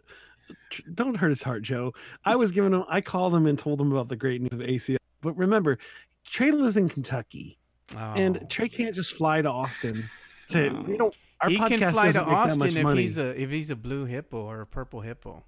Don't 0.94 1.16
hurt 1.16 1.28
his 1.28 1.42
heart, 1.42 1.62
Joe. 1.62 1.92
I 2.24 2.34
was 2.34 2.50
giving 2.50 2.72
him. 2.74 2.84
I 2.88 3.00
called 3.00 3.34
him 3.34 3.46
and 3.46 3.56
told 3.58 3.80
him 3.80 3.92
about 3.92 4.08
the 4.08 4.16
great 4.16 4.40
news 4.42 4.52
of 4.52 4.58
ACL. 4.58 4.96
But 5.20 5.34
remember, 5.36 5.78
Trey 6.24 6.50
lives 6.50 6.76
in 6.76 6.88
Kentucky, 6.88 7.56
Oh. 7.94 7.98
and 7.98 8.44
Trey 8.50 8.68
can't 8.68 8.94
just 8.94 9.12
fly 9.12 9.40
to 9.40 9.48
Austin. 9.48 10.10
To 10.48 10.70
No. 10.70 10.84
you 10.88 10.98
know, 10.98 11.12
our 11.40 11.48
he 11.48 11.56
podcast 11.58 11.68
can 11.78 11.92
fly 11.92 12.06
to 12.06 12.12
doesn't 12.12 12.26
make 12.26 12.28
that 12.28 12.34
Austin 12.36 12.58
much 12.58 12.76
if 12.76 12.82
money. 12.82 13.02
he's 13.02 13.18
a 13.18 13.40
if 13.40 13.50
he's 13.50 13.70
a 13.70 13.76
blue 13.76 14.04
hippo 14.06 14.38
or 14.42 14.60
a 14.60 14.66
purple 14.66 15.00
hippo. 15.02 15.44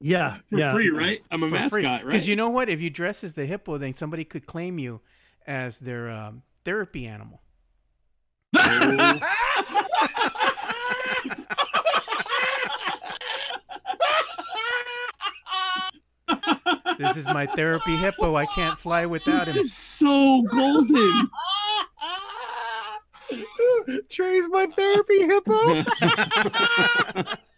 Yeah, 0.00 0.38
for 0.48 0.58
yeah. 0.58 0.72
free, 0.72 0.88
right? 0.90 1.20
I'm 1.30 1.42
a 1.42 1.46
For 1.50 1.68
free. 1.68 1.82
mascot, 1.82 2.04
right? 2.04 2.12
Because 2.12 2.26
you 2.26 2.34
know 2.36 2.48
what? 2.50 2.68
If 2.70 2.80
you 2.80 2.88
dress 2.90 3.22
as 3.22 3.34
the 3.34 3.44
hippo, 3.44 3.76
then 3.78 3.94
somebody 3.94 4.24
could 4.24 4.46
claim 4.46 4.78
you 4.78 5.00
as 5.46 5.78
their 5.78 6.10
um, 6.10 6.42
therapy 6.64 7.06
animal. 7.06 7.42
This 16.98 17.16
is 17.16 17.26
my 17.26 17.46
therapy 17.46 17.96
hippo. 17.96 18.36
I 18.36 18.46
can't 18.46 18.78
fly 18.78 19.06
without 19.06 19.40
this 19.46 19.54
him. 19.56 19.60
is 19.62 19.72
so 19.72 20.42
golden. 20.42 21.30
Trey's 24.10 24.48
my 24.50 24.66
therapy 24.66 25.22
hippo. 25.22 25.84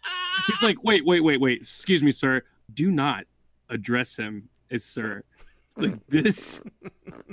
He's 0.47 0.61
like, 0.63 0.83
wait, 0.83 1.05
wait, 1.05 1.21
wait, 1.21 1.39
wait. 1.39 1.59
Excuse 1.61 2.03
me, 2.03 2.11
sir. 2.11 2.41
Do 2.73 2.91
not 2.91 3.25
address 3.69 4.15
him 4.15 4.47
as 4.71 4.83
sir. 4.83 5.23
Like 5.77 5.95
this, 6.07 6.61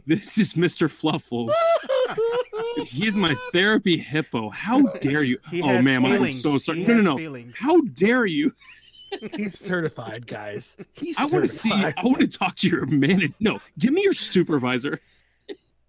this 0.07 0.39
is 0.39 0.55
Mr. 0.55 0.89
Fluffles. 0.91 1.53
He's 2.87 3.17
my 3.19 3.35
therapy 3.53 3.97
hippo. 3.99 4.49
How 4.51 4.83
dare 5.01 5.23
you? 5.23 5.39
He 5.51 5.61
oh, 5.63 5.67
has 5.69 5.85
ma'am, 5.85 6.07
I'm 6.07 6.13
feelings. 6.13 6.41
so 6.43 6.57
sorry. 6.59 6.79
He 6.79 6.85
No, 6.85 6.95
no, 6.95 6.97
has 6.99 7.05
no. 7.05 7.17
feelings. 7.19 7.55
How 7.59 7.81
dare 7.83 8.27
you? 8.27 8.55
He's 9.35 9.59
certified, 9.59 10.27
guys. 10.27 10.77
He's 10.95 11.19
I 11.19 11.25
want 11.27 11.45
to 11.45 11.49
see. 11.49 11.69
certified. 11.69 11.95
I 11.99 12.05
want 12.05 12.21
to 12.21 12.29
talk 12.29 12.57
to 12.57 12.69
your 12.69 12.87
manager. 12.87 13.35
No, 13.41 13.59
give 13.79 13.93
me 13.93 14.03
your 14.05 14.13
supervisor. 14.13 15.01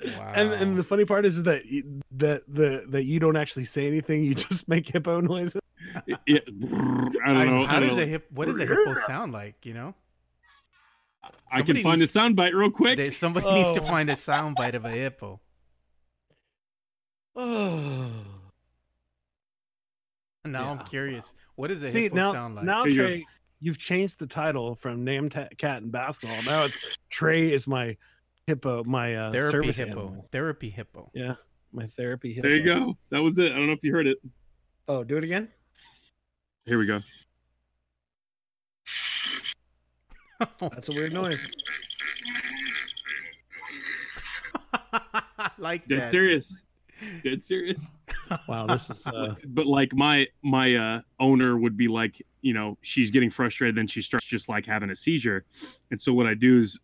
Wow. 0.03 0.31
And 0.34 0.51
and 0.51 0.75
the 0.77 0.84
funny 0.84 1.05
part 1.05 1.25
is 1.25 1.43
that 1.43 1.65
you- 1.67 2.01
that 2.17 2.41
the 2.47 2.86
that 2.89 3.03
you 3.03 3.19
don't 3.19 3.38
actually 3.38 3.65
say 3.65 3.86
anything. 3.88 4.23
You 4.23 4.34
just 4.36 4.67
make 4.67 4.88
hippo 4.88 5.21
noises. 5.21 5.62
It- 6.08 6.19
it- 6.27 6.43
I 7.23 7.34
don't 7.34 7.47
know. 7.47 7.65
How 7.65 7.80
don't 7.80 7.89
does 7.89 7.97
know. 7.97 8.04
a 8.04 8.06
hip? 8.06 8.27
What 8.32 8.45
does 8.45 8.60
a 8.60 8.65
hippo 8.65 8.93
sound 9.08 9.34
like? 9.34 9.65
You 9.65 9.73
know, 9.73 9.95
I 11.51 11.58
can 11.58 11.67
somebody 11.67 11.84
find 11.84 11.95
a 11.97 11.99
needs- 11.99 12.13
soundbite 12.13 12.54
real 12.54 12.71
quick. 12.71 12.97
They- 12.97 13.10
somebody 13.12 13.51
needs 13.54 13.71
to 13.73 13.82
Oh. 13.82 13.86
find 13.86 14.10
a 14.10 14.15
sound 14.15 14.56
bite 14.56 14.75
of 14.75 14.86
a 14.86 14.89
hippo. 14.91 15.39
Oh. 17.36 18.12
Now 20.45 20.71
I'm 20.71 20.77
Yeah. 20.77 20.84
curious. 20.86 21.36
What 21.56 21.67
does 21.67 21.84
a 21.84 21.89
See 21.91 22.04
hippo 22.04 22.15
now, 22.15 22.34
sound 22.34 22.56
like? 22.56 22.65
now 22.65 22.86
you 22.86 22.97
go. 22.97 23.06
Trey, 23.08 23.25
you've 23.60 23.77
changed 23.77 24.17
the 24.17 24.25
title 24.25 24.73
from 24.75 25.04
Name 25.04 25.30
Ta- 25.30 25.49
Cat 25.60 25.84
and 25.84 25.91
Basketball. 25.91 26.41
Now 26.43 26.63
it's 26.63 26.97
Trey 27.10 27.54
is 27.54 27.67
my 27.67 27.95
hippo, 28.47 28.84
my 28.84 29.15
uh, 29.15 29.32
therapy 29.32 29.51
service 29.51 29.77
hippo. 29.77 29.91
animal. 30.08 30.30
Therapy 30.32 30.69
hippo. 30.71 31.12
Yeah, 31.13 31.36
my 31.71 31.86
therapy 31.86 32.34
hippo. 32.34 32.49
there 32.49 32.58
you 32.58 32.65
go. 32.65 32.97
That 33.12 33.19
was 33.21 33.38
it. 33.38 33.51
I 33.51 33.56
don't 33.56 33.67
know 33.67 33.73
if 33.73 33.84
you 33.84 33.93
heard 33.93 34.08
it. 34.08 34.17
Oh, 34.88 35.04
do 35.04 35.17
it 35.17 35.23
again. 35.23 35.47
Here 36.65 36.78
we 36.78 36.86
go. 36.86 37.00
That's 40.60 40.89
a 40.89 40.93
weird 40.93 41.13
noise. 41.13 41.39
Like 45.58 45.88
Dead 45.88 46.02
that. 46.02 46.08
serious. 46.08 46.63
Dead 47.24 47.41
serious. 47.41 47.86
Wow, 48.47 48.67
this 48.67 48.89
is 48.89 49.06
uh, 49.08 49.36
but 49.47 49.65
like 49.65 49.93
my 49.93 50.28
my 50.43 50.76
uh 50.76 51.02
owner 51.19 51.58
would 51.58 51.78
be 51.78 51.88
like 51.88 52.21
you 52.41 52.54
know 52.54 52.78
she's 52.82 53.12
getting 53.12 53.30
frustrated 53.30 53.76
then 53.76 53.88
she 53.88 54.02
starts 54.02 54.26
just 54.26 54.50
like 54.50 54.65
having 54.65 54.89
a 54.89 54.95
seizure 54.95 55.45
and 55.91 56.02
so 56.02 56.13
what 56.13 56.26
i 56.26 56.34
do 56.34 56.58
is 56.58 56.80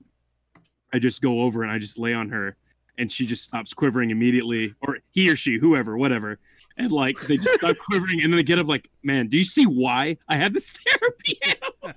i 0.94 1.00
just 1.00 1.22
go 1.22 1.42
over 1.42 1.64
and 1.64 1.72
i 1.72 1.80
just 1.80 1.98
lay 1.98 2.14
on 2.14 2.30
her 2.30 2.56
and 3.00 3.12
she 3.12 3.26
just 3.26 3.44
stops 3.44 3.74
quivering 3.74 4.12
immediately 4.12 4.74
or 4.82 5.00
he 5.12 5.30
or 5.30 5.36
she 5.36 5.58
whoever 5.58 5.98
whatever 5.98 6.38
and 6.78 6.92
like 6.92 7.20
they 7.22 7.38
just 7.38 7.60
stop 7.60 7.78
quivering 7.78 8.22
and 8.24 8.32
then 8.32 8.38
they 8.38 8.44
get 8.44 8.60
up 8.60 8.68
like 8.68 8.90
man 9.04 9.28
do 9.28 9.38
you 9.38 9.44
see 9.44 9.66
why 9.66 10.16
i 10.30 10.38
have 10.38 10.54
this 10.54 10.70
therapy 11.00 11.38
hippo? 11.42 11.94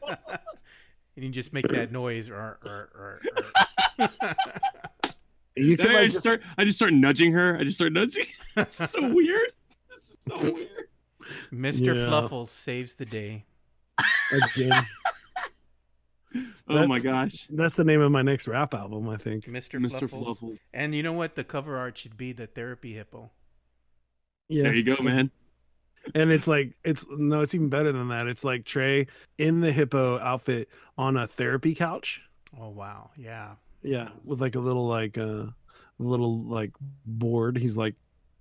and 1.16 1.24
you 1.24 1.30
just 1.30 1.52
make 1.52 1.68
that 1.68 1.92
noise. 1.92 2.30
Or, 2.30 2.58
or, 2.64 3.20
you 5.56 5.76
then 5.76 5.86
can 5.86 5.96
I 5.96 6.00
like 6.00 6.04
just 6.04 6.14
just, 6.14 6.20
start 6.20 6.42
i 6.56 6.64
just 6.64 6.78
start 6.78 6.92
nudging 6.92 7.32
her 7.32 7.56
i 7.58 7.64
just 7.64 7.76
start 7.76 7.92
nudging 7.92 8.26
this 8.56 8.80
is 8.80 8.90
so 8.90 9.06
weird 9.08 9.52
this 9.90 10.10
is 10.10 10.16
so 10.20 10.38
weird 10.38 10.88
Mr. 11.52 11.94
Yeah. 11.94 12.06
Fluffles 12.08 12.50
saves 12.50 12.94
the 12.94 13.04
day. 13.04 13.44
again. 14.32 14.86
oh 16.68 16.88
my 16.88 16.98
gosh 16.98 17.46
That's 17.50 17.76
the 17.76 17.84
name 17.84 18.00
of 18.00 18.10
my 18.10 18.22
next 18.22 18.48
rap 18.48 18.74
album, 18.74 19.08
I 19.08 19.16
think. 19.16 19.44
Mr. 19.44 19.78
mr 19.78 20.08
Fluffles. 20.08 20.38
fluffles 20.38 20.58
And 20.72 20.92
you 20.94 21.04
know 21.04 21.12
what? 21.12 21.36
The 21.36 21.44
cover 21.44 21.76
art 21.76 21.98
should 21.98 22.16
be 22.16 22.32
the 22.32 22.46
therapy 22.48 22.94
hippo. 22.94 23.30
Yeah, 24.50 24.64
there 24.64 24.74
you 24.74 24.84
go 24.84 25.02
man 25.02 25.30
and 26.14 26.30
it's 26.30 26.48
like 26.48 26.74
it's 26.84 27.04
no, 27.10 27.40
it's 27.42 27.54
even 27.54 27.68
better 27.68 27.92
than 27.92 28.08
that. 28.08 28.26
It's 28.26 28.44
like 28.44 28.64
Trey 28.64 29.06
in 29.38 29.60
the 29.60 29.72
hippo 29.72 30.18
outfit 30.18 30.68
on 30.96 31.16
a 31.16 31.26
therapy 31.26 31.74
couch. 31.74 32.22
Oh 32.58 32.68
wow, 32.68 33.10
yeah. 33.16 33.54
Yeah, 33.82 34.10
with 34.24 34.40
like 34.40 34.54
a 34.56 34.60
little 34.60 34.86
like 34.86 35.18
uh 35.18 35.46
little 35.98 36.42
like 36.42 36.72
board. 37.06 37.56
He's 37.56 37.76
like 37.76 37.94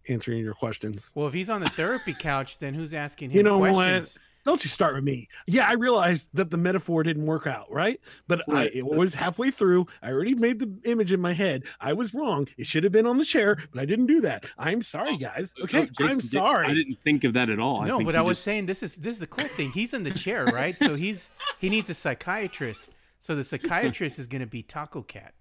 answering 0.08 0.40
your 0.40 0.54
questions. 0.54 1.12
Well, 1.16 1.28
if 1.28 1.34
he's 1.34 1.50
on 1.50 1.62
the 1.62 1.70
therapy 1.70 2.14
couch, 2.14 2.60
then 2.60 2.74
who's 2.74 2.94
asking 2.94 3.32
him 3.32 3.38
You 3.38 3.44
know 3.44 3.58
what? 3.58 4.18
Questions? 4.44 4.46
Don't 4.46 4.64
you 4.64 4.70
start 4.70 4.96
with 4.96 5.04
me. 5.04 5.28
Yeah, 5.48 5.68
I 5.68 5.74
realized 5.74 6.30
that 6.34 6.50
the 6.50 6.58
metaphor 6.58 7.04
didn't 7.04 7.26
work 7.26 7.46
out, 7.48 7.72
right? 7.72 8.00
But 8.28 8.42
Right. 8.48 8.72
I 8.74 8.78
it 8.78 8.86
was 8.86 9.14
halfway 9.14 9.52
through. 9.52 9.88
I 10.02 10.12
already 10.12 10.34
made 10.36 10.60
the 10.60 10.74
image 10.90 11.12
in 11.12 11.20
my 11.22 11.34
head. 11.34 11.64
I 11.80 11.94
was 11.94 12.14
wrong. 12.14 12.48
It 12.58 12.66
should 12.66 12.84
have 12.84 12.92
been 12.94 13.06
on 13.06 13.18
the 13.18 13.26
chair, 13.26 13.58
but 13.72 13.82
I 13.82 13.86
didn't 13.86 14.08
do 14.08 14.22
that. 14.22 14.46
I'm 14.58 14.82
sorry, 14.82 15.14
oh, 15.14 15.18
guys. 15.18 15.54
Oh, 15.60 15.64
okay, 15.64 15.82
Oh, 15.82 15.86
Jason 15.86 16.06
I'm 16.10 16.22
sorry. 16.22 16.68
I 16.68 16.74
didn't 16.74 16.98
think 17.04 17.24
of 17.24 17.34
that 17.34 17.50
at 17.50 17.60
all. 17.60 17.84
No, 17.86 17.98
think 17.98 18.08
but 18.08 18.16
he 18.16 18.20
I 18.20 18.22
was 18.22 18.38
just- 18.38 18.46
saying 18.46 18.66
this 18.66 18.82
is 18.84 18.96
this 18.96 19.16
is 19.16 19.20
the 19.20 19.28
cool 19.28 19.46
thing. 19.48 19.72
He's 19.72 19.94
in 19.94 20.04
the 20.04 20.12
chair, 20.12 20.46
right? 20.46 20.76
so 20.78 20.96
he's 20.96 21.30
he 21.60 21.70
needs 21.70 21.90
a 21.90 21.94
psychiatrist. 21.94 22.90
So 23.20 23.36
the 23.36 23.44
psychiatrist 23.44 24.18
is 24.20 24.28
going 24.28 24.42
to 24.42 24.48
be 24.48 24.64
Taco 24.64 25.02
Cat. 25.02 25.34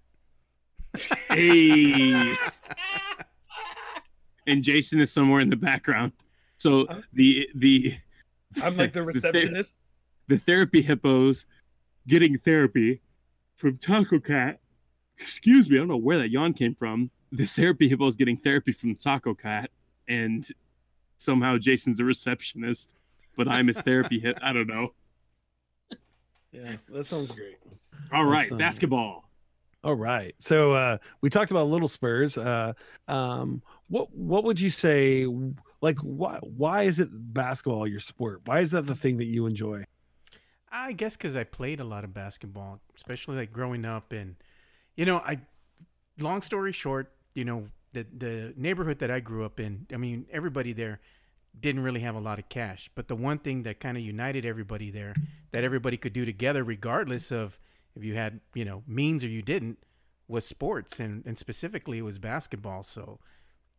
Hey. 1.29 2.35
and 4.47 4.63
Jason 4.63 4.99
is 4.99 5.11
somewhere 5.11 5.39
in 5.39 5.49
the 5.49 5.55
background. 5.55 6.11
So 6.57 6.87
the 7.13 7.47
the 7.55 7.95
I'm 8.63 8.77
like 8.77 8.93
the 8.93 8.99
the 9.05 9.13
ther- 9.13 9.31
receptionist. 9.31 9.73
the 10.27 10.37
therapy 10.37 10.81
hippos 10.81 11.45
getting 12.07 12.37
therapy 12.37 13.01
from 13.57 13.77
Taco 13.77 14.19
Cat. 14.19 14.59
Excuse 15.17 15.69
me, 15.69 15.75
I 15.77 15.79
don't 15.79 15.87
know 15.89 15.97
where 15.97 16.17
that 16.17 16.29
yawn 16.29 16.53
came 16.53 16.73
from. 16.75 17.11
The 17.31 17.45
therapy 17.45 17.87
hippos 17.89 18.15
getting 18.15 18.37
therapy 18.37 18.71
from 18.71 18.95
Taco 18.95 19.33
Cat, 19.35 19.69
and 20.07 20.47
somehow 21.17 21.57
Jason's 21.57 21.99
a 21.99 22.05
receptionist, 22.05 22.95
but 23.37 23.47
I'm 23.47 23.67
his 23.67 23.79
therapy 23.81 24.19
hit. 24.19 24.37
I 24.41 24.53
don't 24.53 24.67
know. 24.67 24.93
Yeah, 26.51 26.77
that 26.89 27.05
sounds 27.05 27.31
great. 27.31 27.57
All 28.11 28.25
right, 28.25 28.49
That's, 28.49 28.59
basketball. 28.59 29.29
All 29.83 29.93
right. 29.95 30.33
So 30.39 30.73
uh 30.73 30.97
we 31.21 31.29
talked 31.29 31.51
about 31.51 31.67
little 31.67 31.87
Spurs. 31.87 32.37
Uh 32.37 32.73
um 33.07 33.61
what 33.87 34.11
what 34.13 34.43
would 34.43 34.59
you 34.59 34.69
say 34.69 35.25
like 35.81 35.97
why 35.99 36.39
why 36.41 36.83
is 36.83 36.99
it 36.99 37.09
basketball 37.11 37.87
your 37.87 37.99
sport? 37.99 38.41
Why 38.45 38.59
is 38.59 38.71
that 38.71 38.85
the 38.85 38.95
thing 38.95 39.17
that 39.17 39.25
you 39.25 39.45
enjoy? 39.45 39.85
I 40.71 40.91
guess 40.93 41.17
because 41.17 41.35
I 41.35 41.43
played 41.45 41.79
a 41.79 41.83
lot 41.83 42.03
of 42.03 42.13
basketball, 42.13 42.79
especially 42.95 43.37
like 43.37 43.51
growing 43.51 43.85
up, 43.85 44.11
and 44.11 44.35
you 44.95 45.05
know, 45.05 45.17
I. 45.17 45.39
Long 46.21 46.41
story 46.41 46.73
short, 46.73 47.13
you 47.33 47.45
know, 47.45 47.69
the 47.93 48.05
the 48.17 48.53
neighborhood 48.57 48.99
that 48.99 49.09
I 49.09 49.21
grew 49.21 49.45
up 49.45 49.57
in, 49.57 49.85
I 49.93 49.95
mean, 49.95 50.25
everybody 50.29 50.73
there 50.73 50.99
didn't 51.57 51.81
really 51.81 52.01
have 52.01 52.15
a 52.15 52.19
lot 52.19 52.39
of 52.39 52.49
cash, 52.49 52.89
but 52.93 53.07
the 53.07 53.15
one 53.15 53.39
thing 53.39 53.63
that 53.63 53.79
kind 53.79 53.97
of 53.97 54.03
united 54.03 54.45
everybody 54.45 54.91
there, 54.91 55.15
that 55.51 55.63
everybody 55.63 55.95
could 55.95 56.11
do 56.11 56.25
together, 56.25 56.61
regardless 56.63 57.31
of 57.31 57.57
if 57.95 58.03
you 58.03 58.15
had 58.15 58.41
you 58.53 58.65
know 58.65 58.83
means 58.85 59.23
or 59.23 59.29
you 59.29 59.41
didn't, 59.41 59.77
was 60.27 60.45
sports, 60.45 60.99
and 60.99 61.23
and 61.25 61.37
specifically 61.37 61.99
it 61.99 62.03
was 62.03 62.19
basketball. 62.19 62.83
So 62.83 63.19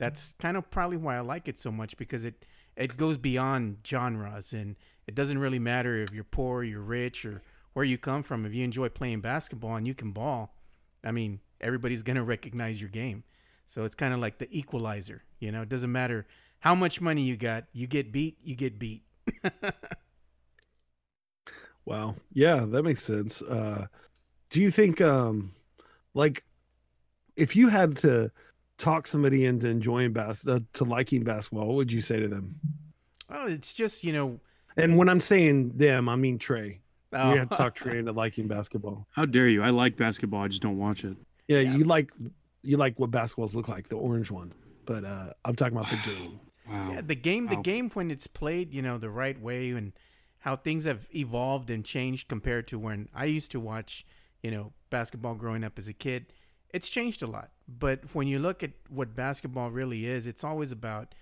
that's 0.01 0.35
kind 0.41 0.59
of 0.59 0.71
probably 0.73 0.99
why 0.99 1.19
I 1.19 1.21
like 1.23 1.49
it 1.49 1.61
so 1.61 1.73
much 1.73 1.97
because 1.99 2.25
it 2.27 2.47
it 2.77 2.99
goes 2.99 3.19
beyond 3.19 3.79
genres 3.87 4.53
and 4.55 4.77
it 5.09 5.15
doesn't 5.17 5.39
really 5.39 5.61
matter 5.61 6.03
if 6.03 6.13
you're 6.13 6.25
poor, 6.25 6.65
you're 6.65 6.83
rich, 6.83 7.27
or 7.27 7.43
where 7.75 7.87
you 7.87 7.99
come 7.99 8.25
from. 8.25 8.47
If 8.47 8.55
you 8.55 8.65
enjoy 8.65 8.91
playing 8.91 9.23
basketball 9.23 9.77
and 9.77 9.87
you 9.87 9.95
can 9.95 10.13
ball, 10.13 10.55
I 11.05 11.13
mean, 11.13 11.41
everybody's 11.61 12.03
gonna 12.05 12.25
recognize 12.37 12.81
your 12.81 12.91
game. 12.91 13.25
So 13.69 13.85
it's 13.85 13.97
kind 13.97 14.15
of 14.15 14.21
like 14.21 14.39
the 14.39 14.49
equalizer. 14.57 15.25
You 15.41 15.53
know, 15.53 15.63
it 15.63 15.71
doesn't 15.71 15.93
matter 15.93 16.27
how 16.61 16.75
much 16.75 17.01
money 17.01 17.23
you 17.23 17.37
got. 17.39 17.67
You 17.73 17.89
get 17.89 18.13
beat, 18.13 18.39
you 18.45 18.57
get 18.57 18.79
beat. 18.81 19.05
Wow. 21.85 22.17
Yeah, 22.33 22.65
that 22.67 22.83
makes 22.83 23.05
sense. 23.05 23.43
Uh 23.43 23.87
do 24.51 24.61
you 24.63 24.73
think 24.73 25.01
um 25.03 25.53
like 26.15 26.45
if 27.37 27.57
you 27.57 27.69
had 27.69 27.97
to 27.99 28.33
talk 28.81 29.07
somebody 29.07 29.45
into 29.45 29.69
enjoying 29.69 30.13
bas- 30.13 30.47
uh, 30.47 30.61
to 30.75 30.85
liking 30.85 31.23
basketball, 31.25 31.67
what 31.69 31.77
would 31.77 31.93
you 31.93 32.01
say 32.01 32.19
to 32.21 32.29
them? 32.29 32.59
oh, 33.31 33.47
it's 33.47 33.73
just 33.73 34.03
you 34.03 34.13
know. 34.13 34.41
And 34.77 34.97
when 34.97 35.09
I'm 35.09 35.21
saying 35.21 35.77
them, 35.77 36.09
I 36.09 36.17
mean 36.17 36.39
Trey. 36.39 36.81
Oh, 37.13 37.33
You 37.33 37.39
have 37.41 37.49
to 37.51 37.57
talk 37.57 37.75
Trey 37.75 37.99
into 37.99 38.13
liking 38.13 38.47
basketball. 38.49 39.07
How 39.13 39.25
dare 39.27 39.49
you? 39.49 39.63
I 39.63 39.71
like 39.71 39.97
basketball. 39.97 40.43
I 40.43 40.49
just 40.49 40.63
don't 40.63 40.79
watch 40.79 41.05
it. 41.05 41.17
Yeah, 41.49 41.59
Yeah. 41.61 41.77
you 41.77 41.85
like 41.85 42.13
you 42.63 42.77
like 42.77 42.99
what 42.99 43.11
basketballs 43.11 43.55
look 43.55 43.69
like, 43.69 43.89
the 43.89 43.97
orange 43.97 44.31
ones. 44.31 44.55
But 44.87 45.05
uh 45.05 45.33
I'm 45.45 45.55
talking 45.57 45.77
about 45.77 45.91
the 45.91 45.97
game. 46.11 46.41
Wow. 46.71 46.93
Yeah, 46.93 47.01
the 47.01 47.17
game, 47.17 47.47
the 47.49 47.57
Wow. 47.57 47.63
game 47.63 47.91
when 47.95 48.11
it's 48.13 48.29
played, 48.29 48.73
you 48.73 48.81
know, 48.81 48.97
the 48.97 49.11
right 49.11 49.41
way 49.41 49.71
and 49.71 49.93
how 50.39 50.55
things 50.55 50.85
have 50.85 51.05
evolved 51.13 51.69
and 51.69 51.85
changed 51.85 52.29
compared 52.29 52.69
to 52.69 52.79
when 52.79 53.09
I 53.13 53.25
used 53.25 53.51
to 53.53 53.59
watch, 53.61 54.07
you 54.45 54.53
know, 54.53 54.73
basketball 54.89 55.35
growing 55.35 55.65
up 55.65 55.79
as 55.79 55.89
a 55.89 55.93
kid. 55.93 56.27
It's 56.73 56.89
changed 56.89 57.23
a 57.23 57.27
lot. 57.27 57.51
But 57.69 58.01
when 58.13 58.27
you 58.29 58.39
look 58.39 58.63
at 58.63 58.71
what 58.89 59.15
basketball 59.15 59.71
really 59.71 60.07
is, 60.07 60.27
it's 60.27 60.45
always 60.45 60.73
about 60.73 61.15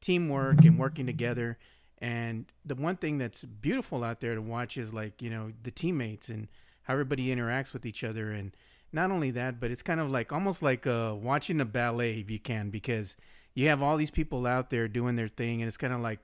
teamwork 0.00 0.64
and 0.64 0.78
working 0.78 1.06
together. 1.06 1.58
And 1.98 2.46
the 2.64 2.74
one 2.74 2.96
thing 2.96 3.18
that's 3.18 3.44
beautiful 3.44 4.02
out 4.02 4.20
there 4.20 4.34
to 4.34 4.42
watch 4.42 4.76
is 4.76 4.92
like, 4.92 5.22
you 5.22 5.30
know, 5.30 5.52
the 5.62 5.70
teammates 5.70 6.28
and 6.28 6.48
how 6.82 6.94
everybody 6.94 7.34
interacts 7.34 7.72
with 7.72 7.86
each 7.86 8.02
other. 8.02 8.32
And 8.32 8.54
not 8.92 9.10
only 9.10 9.30
that, 9.32 9.60
but 9.60 9.70
it's 9.70 9.82
kind 9.82 10.00
of 10.00 10.10
like 10.10 10.32
almost 10.32 10.62
like 10.62 10.86
uh, 10.86 11.14
watching 11.16 11.60
a 11.60 11.64
ballet 11.64 12.18
if 12.18 12.30
you 12.30 12.40
can, 12.40 12.70
because 12.70 13.16
you 13.54 13.68
have 13.68 13.82
all 13.82 13.96
these 13.96 14.10
people 14.10 14.46
out 14.46 14.70
there 14.70 14.88
doing 14.88 15.14
their 15.14 15.28
thing. 15.28 15.62
And 15.62 15.68
it's 15.68 15.76
kind 15.76 15.92
of 15.92 16.00
like, 16.00 16.18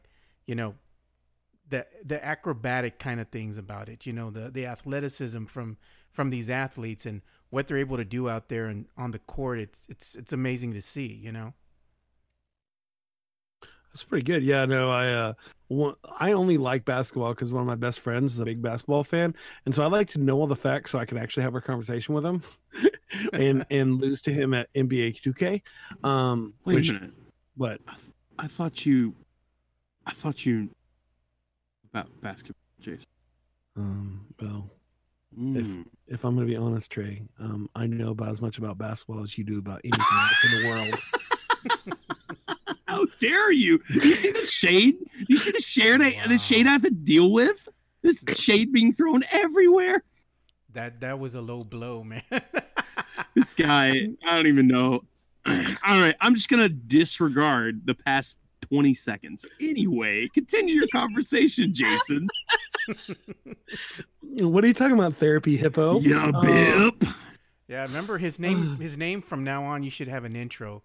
you 0.46 0.54
know, 0.54 0.74
the 1.70 1.86
the 2.04 2.24
acrobatic 2.24 2.98
kind 2.98 3.20
of 3.20 3.28
things 3.28 3.58
about 3.58 3.88
it. 3.88 4.06
You 4.06 4.12
know, 4.12 4.30
the 4.30 4.50
the 4.50 4.66
athleticism 4.66 5.44
from 5.44 5.76
from 6.10 6.30
these 6.30 6.50
athletes 6.50 7.06
and 7.06 7.22
what 7.50 7.66
they're 7.66 7.78
able 7.78 7.96
to 7.96 8.04
do 8.04 8.28
out 8.28 8.48
there 8.48 8.66
and 8.66 8.86
on 8.96 9.10
the 9.10 9.18
court. 9.20 9.58
It's 9.58 9.82
it's 9.88 10.14
it's 10.14 10.32
amazing 10.32 10.74
to 10.74 10.82
see. 10.82 11.06
You 11.06 11.32
know. 11.32 11.54
That's 13.92 14.04
pretty 14.04 14.24
good. 14.24 14.42
Yeah, 14.42 14.64
no, 14.66 14.90
I 14.90 15.08
uh, 15.08 15.32
one, 15.68 15.94
I 16.18 16.32
only 16.32 16.58
like 16.58 16.84
basketball 16.84 17.30
because 17.30 17.50
one 17.50 17.62
of 17.62 17.66
my 17.66 17.74
best 17.74 18.00
friends 18.00 18.34
is 18.34 18.38
a 18.38 18.44
big 18.44 18.60
basketball 18.60 19.02
fan, 19.02 19.34
and 19.64 19.74
so 19.74 19.82
I 19.82 19.86
like 19.86 20.08
to 20.08 20.18
know 20.18 20.38
all 20.38 20.46
the 20.46 20.54
facts 20.54 20.90
so 20.90 20.98
I 20.98 21.04
can 21.04 21.18
actually 21.18 21.42
have 21.44 21.54
a 21.54 21.60
conversation 21.60 22.14
with 22.14 22.24
him, 22.24 22.42
and 23.32 23.64
and 23.70 24.00
lose 24.00 24.22
to 24.22 24.32
him 24.32 24.52
at 24.54 24.72
NBA 24.74 25.20
2K. 25.22 25.62
Um, 26.06 26.54
Wait 26.64 26.74
which, 26.74 26.90
a 26.90 26.94
minute. 26.94 27.12
What? 27.56 27.80
I 28.38 28.46
thought 28.46 28.86
you, 28.86 29.14
I 30.06 30.12
thought 30.12 30.44
you 30.46 30.68
about 31.92 32.08
basketball, 32.20 32.62
Jason. 32.80 33.06
Um, 33.76 34.26
well, 34.40 34.70
Mm. 35.38 35.84
if 36.08 36.24
I'm 36.24 36.34
going 36.34 36.46
to 36.46 36.50
be 36.50 36.56
honest, 36.56 36.90
Trey, 36.90 37.22
um, 37.38 37.68
I 37.74 37.86
know 37.86 38.10
about 38.10 38.30
as 38.30 38.40
much 38.40 38.58
about 38.58 38.76
basketball 38.76 39.22
as 39.22 39.38
you 39.38 39.44
do 39.44 39.58
about 39.58 39.80
anything 39.84 40.04
else 40.10 40.44
in 40.44 40.62
the 40.62 40.68
world. 40.68 41.98
How 42.86 43.06
dare 43.20 43.52
you? 43.52 43.80
You 43.90 44.14
see 44.14 44.30
the 44.30 44.40
shade? 44.40 44.96
You 45.28 45.36
see 45.36 45.52
the 45.52 45.60
shade? 45.60 46.02
I, 46.02 46.10
Wow. 46.10 46.28
The 46.28 46.38
shade 46.38 46.66
I 46.66 46.70
have 46.70 46.82
to 46.82 46.90
deal 46.90 47.30
with. 47.30 47.68
This 48.02 48.18
shade 48.34 48.72
being 48.72 48.92
thrown 48.92 49.22
everywhere. 49.30 50.02
That 50.72 51.00
that 51.00 51.18
was 51.18 51.34
a 51.34 51.40
low 51.40 51.62
blow, 51.62 52.02
man. 52.04 52.22
This 53.34 53.52
guy, 53.52 54.08
I 54.26 54.34
don't 54.34 54.46
even 54.46 54.66
know. 54.66 55.02
All 55.46 55.54
right, 56.00 56.14
I'm 56.20 56.34
just 56.34 56.48
gonna 56.48 56.68
disregard 56.68 57.82
the 57.84 57.94
past 57.94 58.38
20 58.62 58.94
seconds. 58.94 59.44
Anyway, 59.60 60.28
continue 60.34 60.74
your 60.74 60.88
conversation, 60.92 61.72
Jason. 61.74 62.28
What 64.30 64.64
are 64.64 64.66
you 64.66 64.74
talking 64.74 64.94
about, 64.98 65.16
therapy 65.16 65.56
hippo? 65.56 66.00
Yeah, 66.00 66.30
Uh, 66.34 66.40
bip. 66.40 67.04
yeah, 67.68 67.82
remember 67.82 68.18
his 68.18 68.38
name. 68.38 68.76
His 68.80 68.96
name 68.96 69.20
from 69.22 69.44
now 69.44 69.64
on, 69.64 69.82
you 69.82 69.90
should 69.90 70.08
have 70.08 70.24
an 70.24 70.36
intro. 70.36 70.82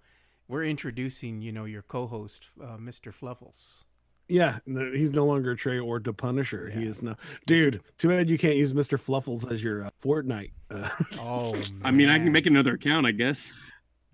We're 0.48 0.66
introducing, 0.66 1.42
you 1.42 1.52
know, 1.52 1.66
your 1.66 1.82
co-host, 1.82 2.48
uh, 2.62 2.78
Mr. 2.78 3.14
Fluffles. 3.14 3.84
Yeah, 4.30 4.60
no, 4.66 4.92
he's 4.92 5.12
no 5.12 5.26
longer 5.26 5.54
Trey 5.56 5.80
or 5.80 6.00
the 6.00 6.14
Punisher. 6.14 6.70
He 6.70 6.86
is 6.86 7.02
now, 7.02 7.18
dude. 7.46 7.82
Too 7.98 8.08
bad 8.08 8.30
you 8.30 8.38
can't 8.38 8.56
use 8.56 8.72
Mr. 8.74 8.98
Fluffles 9.00 9.50
as 9.52 9.62
your 9.64 9.86
uh, 9.86 9.90
Fortnite. 10.04 10.52
Uh, 10.72 10.90
Oh, 11.20 11.54
I 11.84 11.92
mean, 11.92 12.10
I 12.10 12.18
can 12.18 12.32
make 12.32 12.46
another 12.46 12.74
account, 12.76 13.06
I 13.06 13.12
guess. 13.12 13.52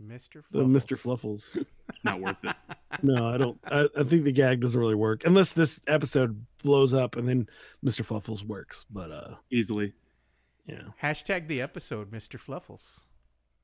Mr. 0.02 0.44
the 0.52 0.64
Mr. 0.64 0.98
Fluffles. 0.98 1.52
Fluffles. 1.52 1.66
Not 2.04 2.22
worth 2.22 2.38
it. 2.44 2.56
No, 3.04 3.28
I 3.28 3.38
don't. 3.38 3.60
I, 3.66 3.88
I 3.98 4.04
think 4.04 4.24
the 4.24 4.32
gag 4.32 4.62
doesn't 4.62 4.80
really 4.80 4.96
work 4.96 5.24
unless 5.26 5.54
this 5.54 5.82
episode 5.88 6.46
blows 6.64 6.94
up 6.94 7.16
and 7.18 7.28
then 7.28 7.48
Mr. 7.86 8.06
Fluffles 8.06 8.44
works. 8.44 8.86
But 8.90 9.12
uh, 9.12 9.36
Easily. 9.52 9.94
yeah, 10.68 10.84
Hashtag 11.02 11.48
the 11.48 11.62
episode, 11.62 12.12
Mr. 12.12 12.40
Fluffles. 12.40 13.02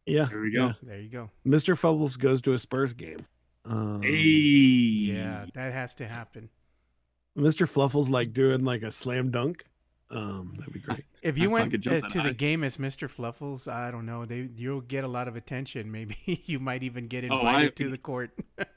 yeah. 0.06 0.26
There 0.26 0.42
we 0.42 0.52
go. 0.52 0.68
yeah. 0.68 0.74
There 0.84 1.00
you 1.00 1.10
go. 1.10 1.30
Mr. 1.48 1.78
Fluffles 1.78 2.18
goes 2.18 2.42
to 2.44 2.54
a 2.54 2.58
Spurs 2.58 2.94
game. 2.94 3.26
Um, 3.66 4.02
Hey. 4.04 4.12
Yeah, 5.14 5.46
that 5.54 5.74
has 5.74 5.96
to 5.96 6.08
happen. 6.08 6.50
Mr. 7.38 7.68
Fluffles 7.68 8.10
like 8.10 8.34
doing 8.34 8.64
like 8.64 8.84
a 8.84 8.92
slam 8.92 9.32
dunk. 9.32 9.64
Um, 10.12 10.56
that'd 10.58 10.74
be 10.74 10.80
great. 10.80 11.04
If 11.26 11.38
you 11.38 11.50
I 11.50 11.54
went 11.54 11.74
uh, 11.74 12.00
to 12.02 12.18
the 12.18 12.22
high. 12.22 12.32
game 12.32 12.64
as 12.64 12.78
Mr. 12.78 13.10
Fluffles, 13.10 13.68
I 13.68 13.90
don't 13.92 14.06
know, 14.06 14.26
they 14.26 14.48
you'll 14.56 14.82
get 14.82 15.04
a 15.04 15.08
lot 15.08 15.28
of 15.28 15.36
attention. 15.36 15.92
Maybe 15.98 16.18
you 16.46 16.60
might 16.60 16.84
even 16.84 17.08
get 17.08 17.24
Oh, 17.30 17.38
invited 17.40 17.72
I- 17.72 17.84
to 17.84 17.90
the 17.90 17.98
court. 17.98 18.32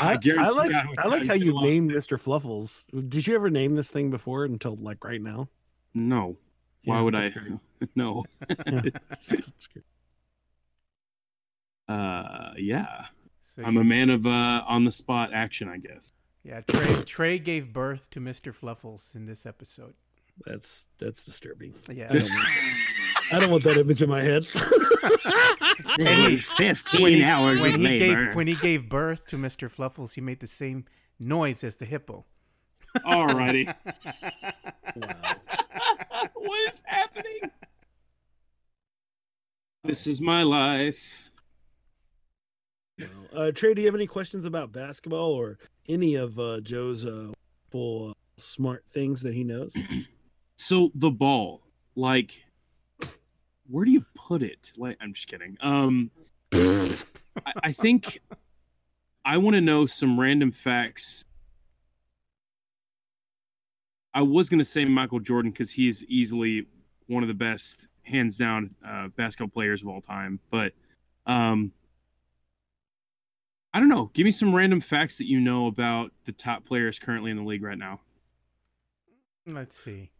I, 0.00 0.16
guarantee 0.16 0.44
I 0.44 0.48
like 0.48 0.72
I 0.98 1.06
like 1.08 1.26
how 1.26 1.34
you 1.34 1.52
along. 1.52 1.64
named 1.64 1.90
Mr. 1.90 2.18
Fluffles. 2.18 2.86
Did 3.08 3.26
you 3.26 3.34
ever 3.34 3.50
name 3.50 3.74
this 3.74 3.90
thing 3.90 4.08
before 4.10 4.44
until 4.46 4.76
like 4.76 5.04
right 5.04 5.20
now? 5.20 5.48
No. 5.92 6.38
Why 6.84 6.96
Yeah, 6.96 7.02
would 7.02 7.14
I? 7.14 7.28
great. 7.28 7.52
No. 7.94 8.24
Yeah, 8.48 8.54
it's- 8.86 9.30
it's 9.32 9.66
great. 9.66 9.84
Uh, 11.88 12.52
yeah. 12.56 13.06
So 13.42 13.62
I'm 13.62 13.74
you- 13.74 13.80
a 13.80 13.84
man 13.84 14.10
of 14.10 14.26
uh 14.26 14.62
on 14.66 14.84
the 14.84 14.90
spot 14.90 15.32
action, 15.34 15.68
I 15.68 15.78
guess. 15.78 16.12
yeah, 16.44 16.60
Trey 16.62 17.02
Trey 17.02 17.38
gave 17.38 17.72
birth 17.72 18.08
to 18.10 18.20
Mr. 18.20 18.54
Fluffles 18.54 19.14
in 19.14 19.26
this 19.26 19.44
episode. 19.44 19.94
That's 20.46 20.86
that's 20.98 21.24
disturbing. 21.24 21.74
Yeah. 21.90 22.06
I 22.10 22.18
don't, 22.18 22.22
want, 22.30 22.48
I 23.32 23.40
don't 23.40 23.50
want 23.50 23.64
that 23.64 23.76
image 23.78 24.02
in 24.02 24.08
my 24.10 24.22
head. 24.22 24.46
Hey, 25.98 26.36
15 26.36 27.02
when 27.02 27.12
he, 27.12 27.24
hours 27.24 27.60
when 27.60 27.72
he 27.72 27.76
labor. 27.76 28.26
gave 28.26 28.34
when 28.34 28.46
he 28.46 28.54
gave 28.54 28.88
birth 28.88 29.26
to 29.28 29.36
Mr. 29.36 29.70
Fluffles, 29.70 30.12
he 30.14 30.20
made 30.20 30.40
the 30.40 30.46
same 30.46 30.84
noise 31.18 31.62
as 31.62 31.76
the 31.76 31.84
hippo. 31.84 32.24
Alrighty. 32.98 33.66
wow. 34.96 35.34
what 36.34 36.68
is 36.68 36.82
happening? 36.86 37.50
This 39.84 40.06
is 40.06 40.20
my 40.20 40.42
life. 40.42 41.30
Well, 42.98 43.08
Uh, 43.48 43.52
Trey, 43.52 43.74
do 43.74 43.82
you 43.82 43.86
have 43.88 43.94
any 43.94 44.06
questions 44.06 44.46
about 44.46 44.72
basketball 44.72 45.32
or 45.32 45.58
any 45.88 46.14
of 46.14 46.38
uh, 46.38 46.60
Joe's 46.60 47.04
uh, 47.04 47.32
full 47.70 48.10
uh, 48.10 48.14
smart 48.36 48.84
things 48.92 49.20
that 49.22 49.34
he 49.34 49.44
knows? 49.44 49.74
So 50.56 50.90
the 50.94 51.10
ball, 51.10 51.62
like, 51.96 52.44
where 53.68 53.84
do 53.84 53.90
you 53.90 54.04
put 54.14 54.42
it? 54.42 54.72
Like, 54.76 54.96
I'm 55.00 55.12
just 55.12 55.26
kidding. 55.26 55.56
Um, 55.60 56.10
I, 56.52 57.52
I 57.64 57.72
think 57.72 58.20
I 59.24 59.38
want 59.38 59.54
to 59.54 59.60
know 59.60 59.86
some 59.86 60.18
random 60.18 60.52
facts. 60.52 61.24
I 64.12 64.22
was 64.22 64.48
gonna 64.48 64.64
say 64.64 64.84
Michael 64.84 65.18
Jordan 65.18 65.50
because 65.50 65.72
he's 65.72 66.04
easily 66.04 66.66
one 67.08 67.24
of 67.24 67.28
the 67.28 67.34
best, 67.34 67.88
hands 68.02 68.36
down, 68.36 68.74
uh, 68.86 69.08
basketball 69.08 69.48
players 69.48 69.82
of 69.82 69.88
all 69.88 70.00
time. 70.00 70.38
But 70.50 70.72
um, 71.26 71.72
I 73.72 73.80
don't 73.80 73.88
know. 73.88 74.10
Give 74.14 74.24
me 74.24 74.30
some 74.30 74.54
random 74.54 74.80
facts 74.80 75.18
that 75.18 75.26
you 75.26 75.40
know 75.40 75.66
about 75.66 76.12
the 76.26 76.32
top 76.32 76.64
players 76.64 77.00
currently 77.00 77.32
in 77.32 77.36
the 77.36 77.42
league 77.42 77.64
right 77.64 77.76
now. 77.76 78.00
Let's 79.46 79.76
see. 79.76 80.10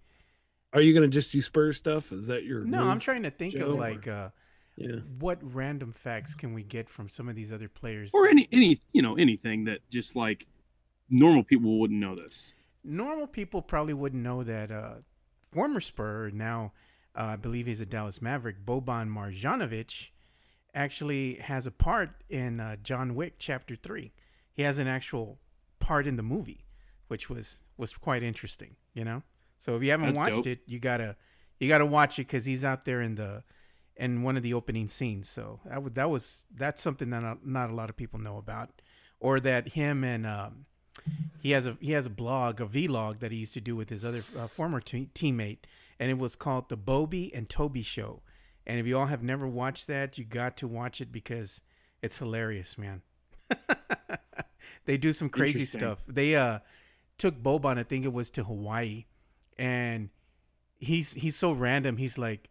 Are 0.74 0.80
you 0.82 0.92
going 0.92 1.08
to 1.08 1.14
just 1.14 1.32
do 1.32 1.40
Spurs 1.40 1.76
stuff? 1.78 2.12
Is 2.12 2.26
that 2.26 2.44
your 2.44 2.64
No, 2.64 2.80
move? 2.80 2.88
I'm 2.88 3.00
trying 3.00 3.22
to 3.22 3.30
think 3.30 3.54
Joe, 3.54 3.70
of 3.70 3.76
or- 3.76 3.80
like 3.80 4.06
uh, 4.08 4.28
Yeah. 4.76 4.96
what 5.18 5.38
random 5.54 5.92
facts 5.92 6.34
can 6.34 6.52
we 6.52 6.62
get 6.64 6.90
from 6.90 7.08
some 7.08 7.28
of 7.28 7.36
these 7.36 7.52
other 7.52 7.68
players? 7.68 8.10
or 8.12 8.26
any 8.28 8.48
any 8.52 8.80
you 8.92 9.00
know 9.02 9.14
anything 9.16 9.64
that 9.64 9.88
just 9.90 10.16
like 10.16 10.46
normal 11.08 11.44
people 11.44 11.78
wouldn't 11.78 12.00
know 12.00 12.14
this. 12.16 12.52
normal 12.82 13.26
people 13.26 13.62
probably 13.62 13.94
wouldn't 13.94 14.22
know 14.22 14.42
that 14.42 14.70
uh, 14.70 14.94
former 15.52 15.80
Spur, 15.80 16.30
now 16.30 16.72
uh, 17.16 17.22
I 17.22 17.36
believe 17.36 17.66
he's 17.66 17.80
a 17.80 17.86
Dallas 17.86 18.20
Maverick, 18.20 18.66
Boban 18.66 19.08
Marjanovic, 19.08 20.08
actually 20.74 21.36
has 21.36 21.66
a 21.66 21.70
part 21.70 22.10
in 22.28 22.58
uh, 22.60 22.76
John 22.82 23.14
Wick 23.14 23.34
Chapter 23.38 23.76
Three. 23.76 24.12
He 24.52 24.62
has 24.62 24.78
an 24.78 24.88
actual 24.88 25.38
part 25.78 26.06
in 26.06 26.16
the 26.16 26.22
movie, 26.22 26.64
which 27.08 27.30
was 27.30 27.60
was 27.76 27.92
quite 27.92 28.22
interesting. 28.24 28.74
You 28.94 29.04
know, 29.04 29.22
so 29.64 29.76
if 29.76 29.82
you 29.82 29.90
haven't 29.92 30.14
That's 30.14 30.18
watched 30.18 30.36
dope. 30.36 30.46
it, 30.46 30.60
you 30.66 30.78
gotta 30.78 31.16
you 31.58 31.68
gotta 31.68 31.86
watch 31.86 32.18
it 32.18 32.26
because 32.26 32.44
he's 32.44 32.64
out 32.64 32.84
there 32.84 33.00
in 33.00 33.14
the 33.14 33.42
in 33.96 34.22
one 34.22 34.36
of 34.36 34.42
the 34.42 34.52
opening 34.52 34.88
scenes. 34.88 35.28
So 35.28 35.60
that 35.64 35.82
was 35.82 35.92
that 35.94 36.10
was 36.10 36.44
that's 36.54 36.82
something 36.82 37.08
that 37.10 37.22
not, 37.22 37.46
not 37.46 37.70
a 37.70 37.74
lot 37.74 37.88
of 37.88 37.96
people 37.96 38.20
know 38.20 38.36
about, 38.36 38.82
or 39.20 39.40
that 39.40 39.68
him 39.68 40.04
and 40.04 40.26
um, 40.26 40.66
he 41.38 41.52
has 41.52 41.66
a 41.66 41.78
he 41.80 41.92
has 41.92 42.04
a 42.04 42.10
blog, 42.10 42.60
a 42.60 42.66
vlog 42.66 43.20
that 43.20 43.32
he 43.32 43.38
used 43.38 43.54
to 43.54 43.60
do 43.60 43.74
with 43.74 43.88
his 43.88 44.04
other 44.04 44.22
uh, 44.38 44.48
former 44.48 44.80
te- 44.80 45.08
teammate, 45.14 45.60
and 45.98 46.10
it 46.10 46.18
was 46.18 46.36
called 46.36 46.68
the 46.68 46.76
Bobby 46.76 47.34
and 47.34 47.48
Toby 47.48 47.82
Show. 47.82 48.20
And 48.66 48.78
if 48.78 48.86
you 48.86 48.98
all 48.98 49.06
have 49.06 49.22
never 49.22 49.46
watched 49.46 49.86
that, 49.86 50.18
you 50.18 50.24
got 50.24 50.58
to 50.58 50.68
watch 50.68 51.00
it 51.00 51.10
because 51.10 51.62
it's 52.02 52.18
hilarious, 52.18 52.76
man. 52.76 53.00
they 54.84 54.98
do 54.98 55.14
some 55.14 55.30
crazy 55.30 55.64
stuff. 55.64 56.02
They 56.06 56.36
uh 56.36 56.58
took 57.16 57.42
Boban, 57.42 57.78
I 57.78 57.84
think 57.84 58.04
it 58.04 58.12
was 58.12 58.28
to 58.30 58.44
Hawaii, 58.44 59.04
and 59.58 60.10
he's 60.78 61.12
he's 61.12 61.36
so 61.36 61.52
random. 61.52 61.96
He's 61.96 62.18
like, 62.18 62.48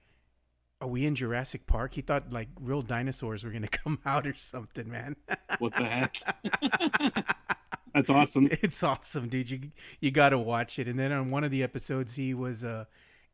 "Are 0.82 0.88
we 0.88 1.06
in 1.06 1.16
Jurassic 1.16 1.68
Park?" 1.68 1.94
He 1.94 2.02
thought 2.02 2.32
like 2.32 2.50
real 2.60 2.82
dinosaurs 2.82 3.44
were 3.44 3.52
gonna 3.52 3.68
come 3.84 4.00
out 4.06 4.28
or 4.28 4.34
something, 4.34 4.90
man. 4.90 5.16
What 5.60 5.76
the 5.76 5.86
heck? 5.86 7.36
That's 7.94 8.10
awesome. 8.10 8.50
It's 8.52 8.82
awesome, 8.82 9.30
dude. 9.30 9.50
You 9.50 9.60
you 10.00 10.12
got 10.12 10.30
to 10.30 10.40
watch 10.40 10.80
it. 10.80 10.88
And 10.88 11.00
then 11.00 11.12
on 11.12 11.30
one 11.30 11.44
of 11.44 11.52
the 11.52 11.64
episodes, 11.64 12.16
he 12.16 12.34
was 12.34 12.66
uh, 12.66 12.86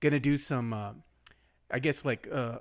gonna 0.02 0.20
do 0.20 0.38
some, 0.38 0.74
uh, 0.74 0.92
I 1.72 1.80
guess 1.80 2.04
like 2.04 2.28
uh, 2.32 2.60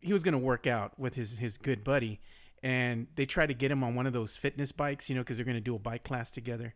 he 0.00 0.12
was 0.12 0.22
gonna 0.22 0.38
work 0.38 0.66
out 0.66 0.98
with 0.98 1.14
his 1.14 1.38
his 1.38 1.56
good 1.56 1.84
buddy, 1.84 2.20
and 2.62 3.06
they 3.14 3.26
tried 3.26 3.46
to 3.46 3.54
get 3.54 3.70
him 3.70 3.84
on 3.84 3.94
one 3.94 4.06
of 4.06 4.12
those 4.12 4.36
fitness 4.36 4.72
bikes, 4.72 5.08
you 5.08 5.14
know, 5.14 5.20
because 5.20 5.36
they're 5.36 5.46
gonna 5.46 5.60
do 5.60 5.76
a 5.76 5.78
bike 5.78 6.04
class 6.04 6.30
together. 6.30 6.74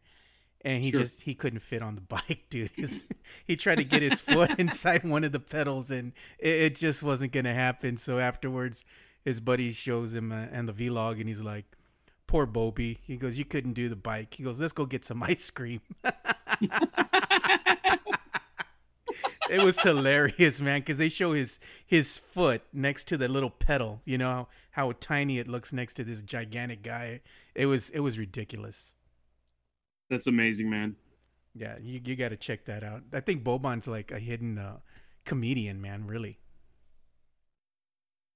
And 0.62 0.84
he 0.84 0.90
Sure. 0.90 1.00
just 1.00 1.20
he 1.22 1.34
couldn't 1.34 1.61
fit 1.61 1.80
on 1.82 1.94
the 1.94 2.00
bike, 2.16 2.44
dude. 2.50 2.70
His- 2.76 3.06
he 3.46 3.56
tried 3.56 3.76
to 3.76 3.84
get 3.84 4.02
his 4.02 4.20
foot 4.32 4.58
inside 4.58 5.04
one 5.04 5.24
of 5.24 5.32
the 5.32 5.40
pedals, 5.40 5.90
and 5.90 6.12
it, 6.38 6.54
it 6.54 6.76
just 6.76 7.02
wasn't 7.02 7.32
gonna 7.32 7.54
happen. 7.54 7.96
So 7.96 8.18
afterwards, 8.18 8.84
his 9.24 9.40
buddy 9.40 9.72
shows 9.72 10.14
him 10.14 10.32
uh, 10.32 10.46
and 10.52 10.68
the 10.68 10.72
vlog, 10.72 11.18
and 11.18 11.28
he's 11.28 11.40
like, 11.40 11.64
"Poor 12.26 12.44
Bobby." 12.46 12.98
He 13.02 13.16
goes, 13.16 13.38
"You 13.38 13.44
couldn't 13.46 13.72
do 13.72 13.88
the 13.88 13.96
bike." 13.96 14.34
He 14.34 14.42
goes, 14.42 14.61
"Let's 14.61 14.72
go 14.74 14.84
get 14.86 15.04
some 15.04 15.22
ice 15.22 15.48
cream." 15.50 15.80
it 19.50 19.62
was 19.64 19.80
hilarious, 19.80 20.61
man, 20.61 20.80
because 20.80 20.96
they 20.98 21.08
show 21.08 21.32
his 21.32 21.58
his 21.86 22.18
foot 22.18 22.62
next 22.72 23.08
to 23.08 23.16
the 23.16 23.28
little 23.28 23.50
pedal. 23.50 24.00
You 24.04 24.18
know 24.18 24.28
how, 24.30 24.48
how 24.72 24.92
tiny 25.00 25.38
it 25.38 25.48
looks 25.48 25.72
next 25.72 25.94
to 25.94 26.04
this 26.04 26.22
gigantic 26.22 26.82
guy. 26.82 27.20
It 27.54 27.66
was 27.66 27.90
it 27.90 28.00
was 28.00 28.18
ridiculous. 28.18 28.94
That's 30.11 30.26
amazing, 30.26 30.68
man. 30.68 30.96
Yeah, 31.54 31.78
you 31.80 32.00
you 32.04 32.16
got 32.16 32.28
to 32.30 32.36
check 32.36 32.64
that 32.66 32.84
out. 32.84 33.02
I 33.12 33.20
think 33.20 33.42
Boban's 33.42 33.88
like 33.88 34.11
a 34.11 34.18
hidden 34.18 34.58
uh, 34.58 34.78
comedian, 35.24 35.80
man. 35.80 36.06
Really. 36.06 36.38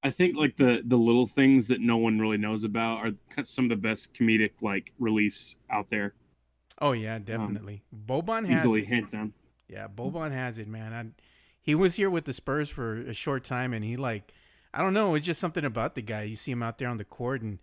I 0.03 0.11
think 0.11 0.37
like 0.37 0.57
the 0.57 0.83
the 0.85 0.97
little 0.99 1.27
things 1.27 1.67
that 1.69 1.81
no 1.81 1.97
one 1.97 2.19
really 2.21 2.37
knows 2.37 2.65
about 2.65 2.99
are 2.99 3.45
some 3.45 3.65
of 3.65 3.71
the 3.71 3.77
best 3.77 4.15
comedic 4.15 4.61
like 4.61 4.93
reliefs 4.99 5.57
out 5.71 5.89
there. 5.91 6.15
Oh 6.81 6.93
yeah, 6.93 7.19
definitely. 7.19 7.85
Boban 8.07 8.47
has 8.49 8.61
Easily, 8.61 8.83
it. 8.83 8.89
hands 8.89 9.13
down. 9.13 9.33
Yeah, 9.69 9.89
Boban 9.89 10.33
has 10.33 10.59
it, 10.59 10.69
man. 10.69 10.93
I, 10.93 11.23
he 11.61 11.75
was 11.75 11.95
here 11.97 12.11
with 12.11 12.25
the 12.27 12.33
Spurs 12.33 12.69
for 12.69 13.01
a 13.01 13.15
short 13.15 13.45
time, 13.45 13.73
and 13.73 13.85
he 13.85 13.97
like, 13.97 14.33
I 14.73 14.83
don't 14.83 14.93
know, 14.93 15.15
it's 15.15 15.25
just 15.27 15.41
something 15.41 15.65
about 15.65 15.95
the 15.95 16.03
guy. 16.03 16.23
You 16.23 16.37
see 16.37 16.53
him 16.53 16.63
out 16.63 16.79
there 16.79 16.89
on 16.89 16.99
the 16.99 17.05
court, 17.05 17.43
and 17.43 17.59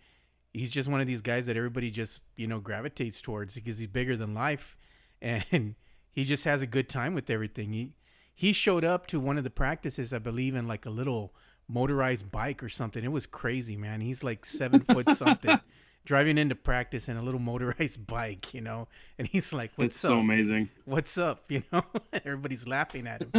he's 0.54 0.70
just 0.70 0.90
one 0.90 1.02
of 1.02 1.08
these 1.08 1.22
guys 1.22 1.46
that 1.48 1.58
everybody 1.58 1.90
just 1.92 2.22
you 2.36 2.48
know 2.48 2.60
gravitates 2.60 3.22
towards 3.22 3.54
because 3.54 3.78
he's 3.78 3.88
bigger 3.88 4.16
than 4.18 4.34
life, 4.34 4.78
and 5.22 5.76
he 6.12 6.24
just 6.26 6.44
has 6.46 6.62
a 6.62 6.68
good 6.68 6.90
time 6.90 7.14
with 7.14 7.30
everything. 7.30 7.74
He 7.74 7.94
he 8.34 8.54
showed 8.54 8.84
up 8.84 9.08
to 9.08 9.20
one 9.20 9.38
of 9.38 9.44
the 9.44 9.50
practices, 9.50 10.14
I 10.14 10.20
believe, 10.20 10.56
in 10.56 10.68
like 10.68 10.86
a 10.86 10.90
little 10.90 11.34
motorized 11.68 12.32
bike 12.32 12.62
or 12.64 12.70
something. 12.70 13.04
It 13.04 13.12
was 13.12 13.26
crazy, 13.26 13.76
man. 13.78 14.02
He's 14.02 14.24
like 14.24 14.46
seven 14.46 14.82
foot 14.82 15.10
something. 15.18 15.60
Driving 16.04 16.40
into 16.40 16.56
practice 16.56 17.08
in 17.10 17.16
a 17.18 17.22
little 17.22 17.40
motorized 17.40 18.08
bike, 18.08 18.56
you 18.56 18.62
know, 18.62 18.88
and 19.20 19.28
he's 19.28 19.54
like, 19.54 19.70
"What's 19.76 19.94
That's 20.02 20.06
up? 20.06 20.10
so 20.10 20.18
amazing. 20.18 20.70
what's 20.86 21.16
up 21.20 21.44
you 21.50 21.62
know 21.72 21.84
everybody's 22.26 22.66
laughing 22.66 23.06
at 23.06 23.22
him 23.22 23.32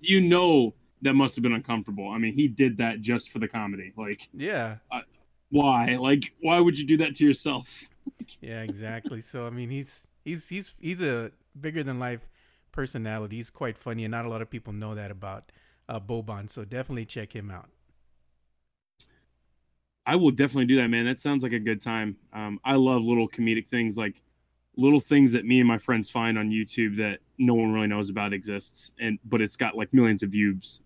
you 0.00 0.20
know 0.20 0.74
that 1.02 1.14
must 1.14 1.36
have 1.36 1.42
been 1.42 1.52
uncomfortable. 1.52 2.08
I 2.08 2.18
mean, 2.18 2.34
he 2.34 2.48
did 2.48 2.78
that 2.78 3.00
just 3.00 3.30
for 3.30 3.38
the 3.38 3.48
comedy. 3.48 3.92
Like, 3.96 4.28
yeah 4.32 4.76
why? 5.50 5.96
Like, 5.96 6.32
why 6.40 6.60
would 6.60 6.78
you 6.78 6.86
do 6.86 6.96
that 6.98 7.14
to 7.16 7.24
yourself? 7.24 7.88
yeah 8.40 8.62
exactly 8.62 9.20
so 9.20 9.46
i 9.46 9.50
mean 9.50 9.70
he's 9.70 10.08
he's 10.24 10.48
he's 10.48 10.70
he's 10.78 11.02
a 11.02 11.30
bigger 11.60 11.82
than 11.82 11.98
life 11.98 12.28
personality 12.72 13.36
he's 13.36 13.50
quite 13.50 13.76
funny 13.76 14.04
and 14.04 14.12
not 14.12 14.24
a 14.24 14.28
lot 14.28 14.42
of 14.42 14.50
people 14.50 14.72
know 14.72 14.94
that 14.94 15.10
about 15.10 15.50
uh 15.88 16.00
boban 16.00 16.48
so 16.48 16.64
definitely 16.64 17.04
check 17.04 17.34
him 17.34 17.50
out 17.50 17.68
I 20.06 20.16
will 20.16 20.30
definitely 20.30 20.64
do 20.64 20.76
that, 20.76 20.88
man. 20.88 21.04
That 21.04 21.20
sounds 21.20 21.42
like 21.42 21.52
a 21.52 21.58
good 21.58 21.82
time. 21.82 22.16
Um, 22.32 22.58
I 22.64 22.76
love 22.76 23.02
little 23.02 23.28
comedic 23.28 23.66
things, 23.66 23.98
like 23.98 24.22
little 24.74 25.00
things 25.00 25.32
that 25.32 25.44
me 25.44 25.60
and 25.60 25.68
my 25.68 25.76
friends 25.76 26.08
find 26.08 26.38
on 26.38 26.48
YouTube 26.48 26.96
that 26.96 27.18
no 27.36 27.52
one 27.52 27.74
really 27.74 27.88
knows 27.88 28.08
about 28.08 28.32
exists, 28.32 28.94
and 28.98 29.18
but 29.26 29.42
it's 29.42 29.54
got 29.54 29.76
like 29.76 29.92
millions 29.92 30.22
of 30.22 30.30
views. 30.30 30.80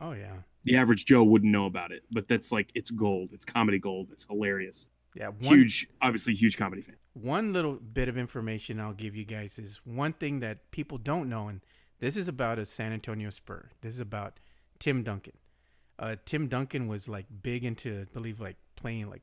Oh 0.00 0.12
yeah 0.12 0.32
The 0.64 0.76
average 0.76 1.04
Joe 1.06 1.22
wouldn't 1.24 1.50
know 1.52 1.66
about 1.66 1.90
it, 1.92 2.02
but 2.10 2.28
that's 2.28 2.52
like 2.52 2.70
it's 2.74 2.90
gold. 2.90 3.30
It's 3.32 3.44
comedy 3.44 3.78
gold. 3.78 4.08
It's 4.12 4.24
hilarious. 4.24 4.86
yeah 5.14 5.28
one, 5.28 5.56
Huge, 5.56 5.88
obviously 6.02 6.34
huge 6.34 6.56
comedy 6.56 6.82
fan. 6.82 6.96
one 7.14 7.52
little 7.52 7.74
bit 7.74 8.08
of 8.08 8.16
information 8.16 8.78
i'll 8.78 8.92
give 9.04 9.16
you 9.16 9.24
guys 9.24 9.58
is 9.58 9.80
one 9.84 10.12
thing 10.12 10.38
that 10.40 10.70
people 10.70 10.98
don't 10.98 11.28
know 11.28 11.48
and 11.48 11.60
this 11.98 12.16
is 12.16 12.28
about 12.28 12.58
a 12.60 12.64
san 12.64 12.92
antonio 12.92 13.30
spur 13.30 13.68
this 13.82 13.92
is 13.94 14.00
about 14.00 14.38
tim 14.78 15.02
duncan 15.02 15.32
uh, 15.98 16.14
tim 16.26 16.46
duncan 16.48 16.86
was 16.86 17.08
like 17.08 17.26
big 17.42 17.64
into 17.64 18.02
I 18.02 18.04
believe 18.14 18.40
like 18.40 18.56
playing 18.76 19.10
like 19.10 19.22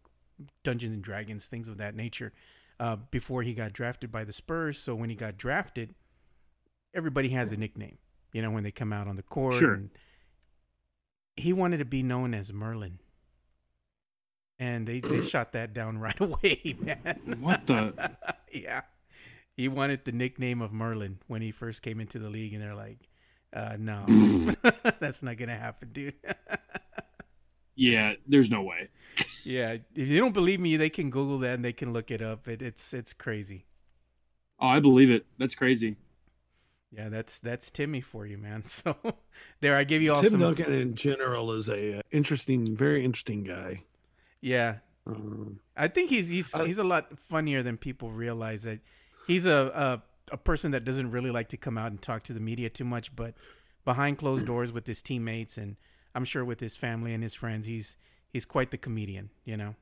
dungeons 0.63 0.93
and 0.93 1.01
dragons 1.01 1.45
things 1.45 1.67
of 1.69 1.77
that 1.77 1.95
nature 1.95 2.33
uh, 2.81 2.97
before 3.09 3.41
he 3.43 3.53
got 3.53 3.71
drafted 3.71 4.11
by 4.11 4.23
the 4.25 4.33
spurs 4.33 4.77
so 4.77 4.93
when 4.93 5.09
he 5.09 5.15
got 5.15 5.37
drafted 5.37 5.95
everybody 6.93 7.29
has 7.29 7.51
a 7.53 7.57
nickname 7.57 7.97
you 8.33 8.41
know 8.41 8.51
when 8.51 8.63
they 8.63 8.71
come 8.71 8.91
out 8.91 9.07
on 9.07 9.15
the 9.15 9.23
court 9.23 9.53
Sure. 9.53 9.73
and 9.75 9.89
he 11.37 11.53
wanted 11.53 11.77
to 11.77 11.85
be 11.85 12.03
known 12.03 12.33
as 12.33 12.51
merlin 12.51 12.99
and 14.59 14.87
they, 14.87 14.99
they 14.99 15.21
shot 15.27 15.53
that 15.53 15.73
down 15.73 15.97
right 15.99 16.19
away 16.19 16.75
man 16.79 17.37
What 17.39 17.65
the? 17.67 17.93
yeah. 18.51 18.81
He 19.55 19.67
wanted 19.67 20.05
the 20.05 20.11
nickname 20.11 20.61
of 20.61 20.71
Merlin 20.71 21.17
when 21.27 21.41
he 21.41 21.51
first 21.51 21.81
came 21.81 21.99
into 21.99 22.19
the 22.19 22.29
league, 22.29 22.53
and 22.53 22.61
they're 22.61 22.75
like, 22.75 22.99
uh, 23.53 23.75
no, 23.79 24.05
that's 24.99 25.23
not 25.23 25.37
going 25.37 25.49
to 25.49 25.55
happen, 25.55 25.89
dude. 25.91 26.13
Yeah, 27.75 28.13
there's 28.27 28.51
no 28.51 28.61
way. 28.61 28.89
yeah. 29.43 29.77
If 29.95 30.09
you 30.09 30.19
don't 30.19 30.33
believe 30.33 30.59
me, 30.59 30.77
they 30.77 30.91
can 30.91 31.09
Google 31.09 31.39
that 31.39 31.55
and 31.55 31.65
they 31.65 31.73
can 31.73 31.91
look 31.91 32.11
it 32.11 32.21
up. 32.21 32.47
It, 32.47 32.61
it's 32.61 32.93
it's 32.93 33.13
crazy. 33.13 33.65
Oh, 34.59 34.67
I 34.67 34.79
believe 34.79 35.09
it. 35.09 35.25
That's 35.39 35.55
crazy. 35.55 35.95
Yeah, 36.91 37.09
that's 37.09 37.39
that's 37.39 37.69
Timmy 37.71 38.01
for 38.01 38.25
you, 38.25 38.37
man. 38.37 38.63
So 38.83 38.95
there, 39.59 39.75
I 39.75 39.83
give 39.83 40.01
you 40.01 40.13
all 40.13 40.21
Tim 40.21 40.31
some. 40.31 40.39
Duncan 40.39 40.73
in 40.73 40.95
general 40.95 41.51
is 41.53 41.69
a 41.69 41.99
uh, 41.99 42.01
interesting, 42.11 42.75
very 42.75 43.03
interesting 43.03 43.43
guy. 43.43 43.83
Yeah, 44.41 44.75
Um, 45.05 45.59
I 45.75 45.87
think 45.87 46.09
he's 46.09 46.27
he's 46.29 46.53
I- 46.53 46.65
he's 46.65 46.77
a 46.77 46.83
lot 46.83 47.17
funnier 47.19 47.63
than 47.63 47.77
people 47.77 48.11
realize. 48.11 48.63
That 48.63 48.79
he's 49.27 49.45
a, 49.45 50.01
a 50.29 50.33
a 50.33 50.37
person 50.37 50.71
that 50.71 50.85
doesn't 50.85 51.11
really 51.11 51.31
like 51.31 51.49
to 51.49 51.57
come 51.57 51.77
out 51.77 51.91
and 51.91 52.01
talk 52.01 52.23
to 52.23 52.33
the 52.33 52.39
media 52.39 52.69
too 52.69 52.85
much, 52.85 53.15
but 53.15 53.33
behind 53.85 54.17
closed 54.17 54.45
doors 54.53 54.71
with 54.71 54.85
his 54.87 55.01
teammates 55.01 55.57
and 55.57 55.75
I'm 56.15 56.25
sure 56.25 56.43
with 56.45 56.59
his 56.59 56.75
family 56.75 57.13
and 57.13 57.21
his 57.23 57.33
friends, 57.33 57.67
he's 57.67 57.97
he's 58.29 58.45
quite 58.45 58.71
the 58.71 58.77
comedian. 58.77 59.29
You 59.45 59.57
know. 59.57 59.75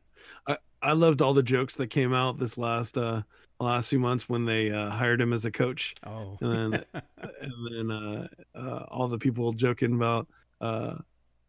I 0.48 0.58
loved 0.94 1.22
all 1.22 1.34
the 1.34 1.44
jokes 1.44 1.76
that 1.76 1.88
came 1.88 2.14
out 2.14 2.38
this 2.38 2.58
last 2.58 2.98
uh 2.98 3.22
last 3.60 3.90
few 3.90 4.00
months 4.00 4.28
when 4.28 4.46
they 4.46 4.70
uh, 4.72 4.90
hired 4.90 5.22
him 5.22 5.32
as 5.34 5.46
a 5.46 5.52
coach, 5.52 5.96
Oh. 6.06 6.38
and 6.42 6.74
then 6.74 6.86
and 7.42 7.52
then 7.72 7.92
uh, 7.92 8.28
uh, 8.54 8.86
all 8.90 9.08
the 9.08 9.18
people 9.18 9.54
joking 9.54 9.94
about 9.96 10.28
uh, 10.62 10.96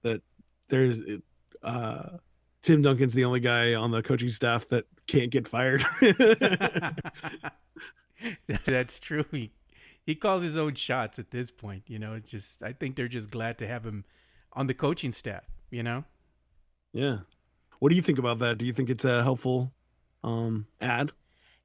that 0.03 0.22
there's 0.68 1.01
uh, 1.62 2.18
Tim 2.62 2.82
Duncan's 2.82 3.14
the 3.14 3.24
only 3.24 3.41
guy 3.41 3.74
on 3.74 3.91
the 3.91 4.03
coaching 4.03 4.28
staff 4.28 4.68
that 4.68 4.84
can't 5.09 5.30
get 5.30 5.49
fired. 5.49 5.84
That's 8.66 8.99
true. 8.99 9.24
He 9.30 9.51
he 10.05 10.14
calls 10.14 10.43
his 10.43 10.57
own 10.57 10.74
shots 10.74 11.18
at 11.18 11.30
this 11.30 11.51
point. 11.51 11.82
You 11.89 11.99
know, 11.99 12.14
it's 12.14 12.30
just 12.30 12.62
I 12.62 12.72
think 12.72 12.97
they're 12.97 13.09
just 13.09 13.30
glad 13.30 13.59
to 13.59 13.66
have 13.66 13.84
him 13.84 14.05
on 14.53 14.66
the 14.66 14.74
coaching 14.74 15.12
staff. 15.12 15.45
You 15.70 15.82
know. 15.82 16.05
yeah. 16.93 17.18
What 17.79 17.91
do 17.91 17.97
you 17.97 18.03
think 18.03 18.18
about 18.18 18.39
that? 18.41 18.59
Do 18.59 18.64
you 18.64 18.72
think 18.72 18.91
it's 18.91 19.05
a 19.05 19.22
helpful 19.22 19.72
um, 20.24 20.66
ad? 20.81 21.12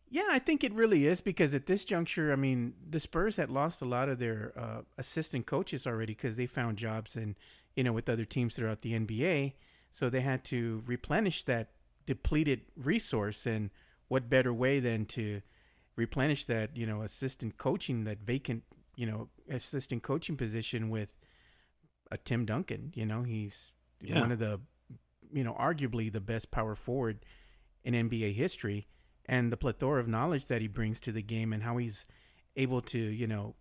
Yeah, 0.10 0.28
I 0.30 0.40
think 0.40 0.64
it 0.64 0.74
really 0.74 1.08
is 1.08 1.22
because 1.22 1.56
at 1.56 1.68
this 1.68 1.86
juncture, 1.86 2.34
I 2.34 2.36
mean, 2.36 2.74
the 2.90 3.00
Spurs 3.00 3.38
had 3.38 3.50
lost 3.50 3.82
a 3.82 3.86
lot 3.86 4.10
of 4.10 4.20
their 4.20 4.52
uh, 4.58 4.82
assistant 4.98 5.46
coaches 5.46 5.88
already 5.88 6.14
because 6.14 6.36
they 6.36 6.48
found 6.48 6.78
jobs 6.78 7.16
and 7.16 7.36
you 7.76 7.84
know 7.86 7.94
with 7.94 8.10
other 8.10 8.26
teams 8.26 8.56
throughout 8.58 8.82
the 8.82 8.92
NBA, 8.92 9.54
so 9.94 10.10
they 10.10 10.20
had 10.20 10.44
to 10.46 10.84
replenish 10.86 11.44
that 11.46 11.70
depleted 12.06 12.62
resource. 12.76 13.46
And 13.46 13.70
what 14.10 14.30
better 14.30 14.54
way 14.54 14.82
than 14.82 15.06
to 15.06 15.42
replenish 15.96 16.44
that 16.46 16.76
you 16.76 16.86
know 16.86 17.04
assistant 17.04 17.58
coaching 17.58 18.04
that 18.04 18.20
vacant 18.20 18.64
you 18.98 19.06
know 19.06 19.30
assistant 19.50 20.04
coaching 20.04 20.36
position 20.36 20.90
with 20.90 21.10
a 22.12 22.18
Tim 22.18 22.46
Duncan. 22.46 22.92
You 22.96 23.06
know, 23.06 23.24
he's 23.24 23.72
Yeah. 24.02 24.20
one 24.20 24.34
of 24.34 24.40
the 24.40 24.60
you 25.34 25.44
know 25.44 25.56
arguably 25.60 26.12
the 26.12 26.20
best 26.20 26.52
power 26.52 26.76
forward 26.76 27.26
in 27.84 27.94
NBA 27.94 28.36
history 28.36 28.88
and 29.26 29.52
the 29.52 29.58
plethora 29.58 30.00
of 30.00 30.08
knowledge 30.08 30.48
that 30.48 30.62
he 30.62 30.68
brings 30.68 31.00
to 31.02 31.12
the 31.12 31.22
game 31.22 31.54
and 31.54 31.64
how 31.64 31.78
he's 31.78 32.06
able 32.56 32.82
to 32.82 33.00
you 33.00 33.28
know 33.28 33.56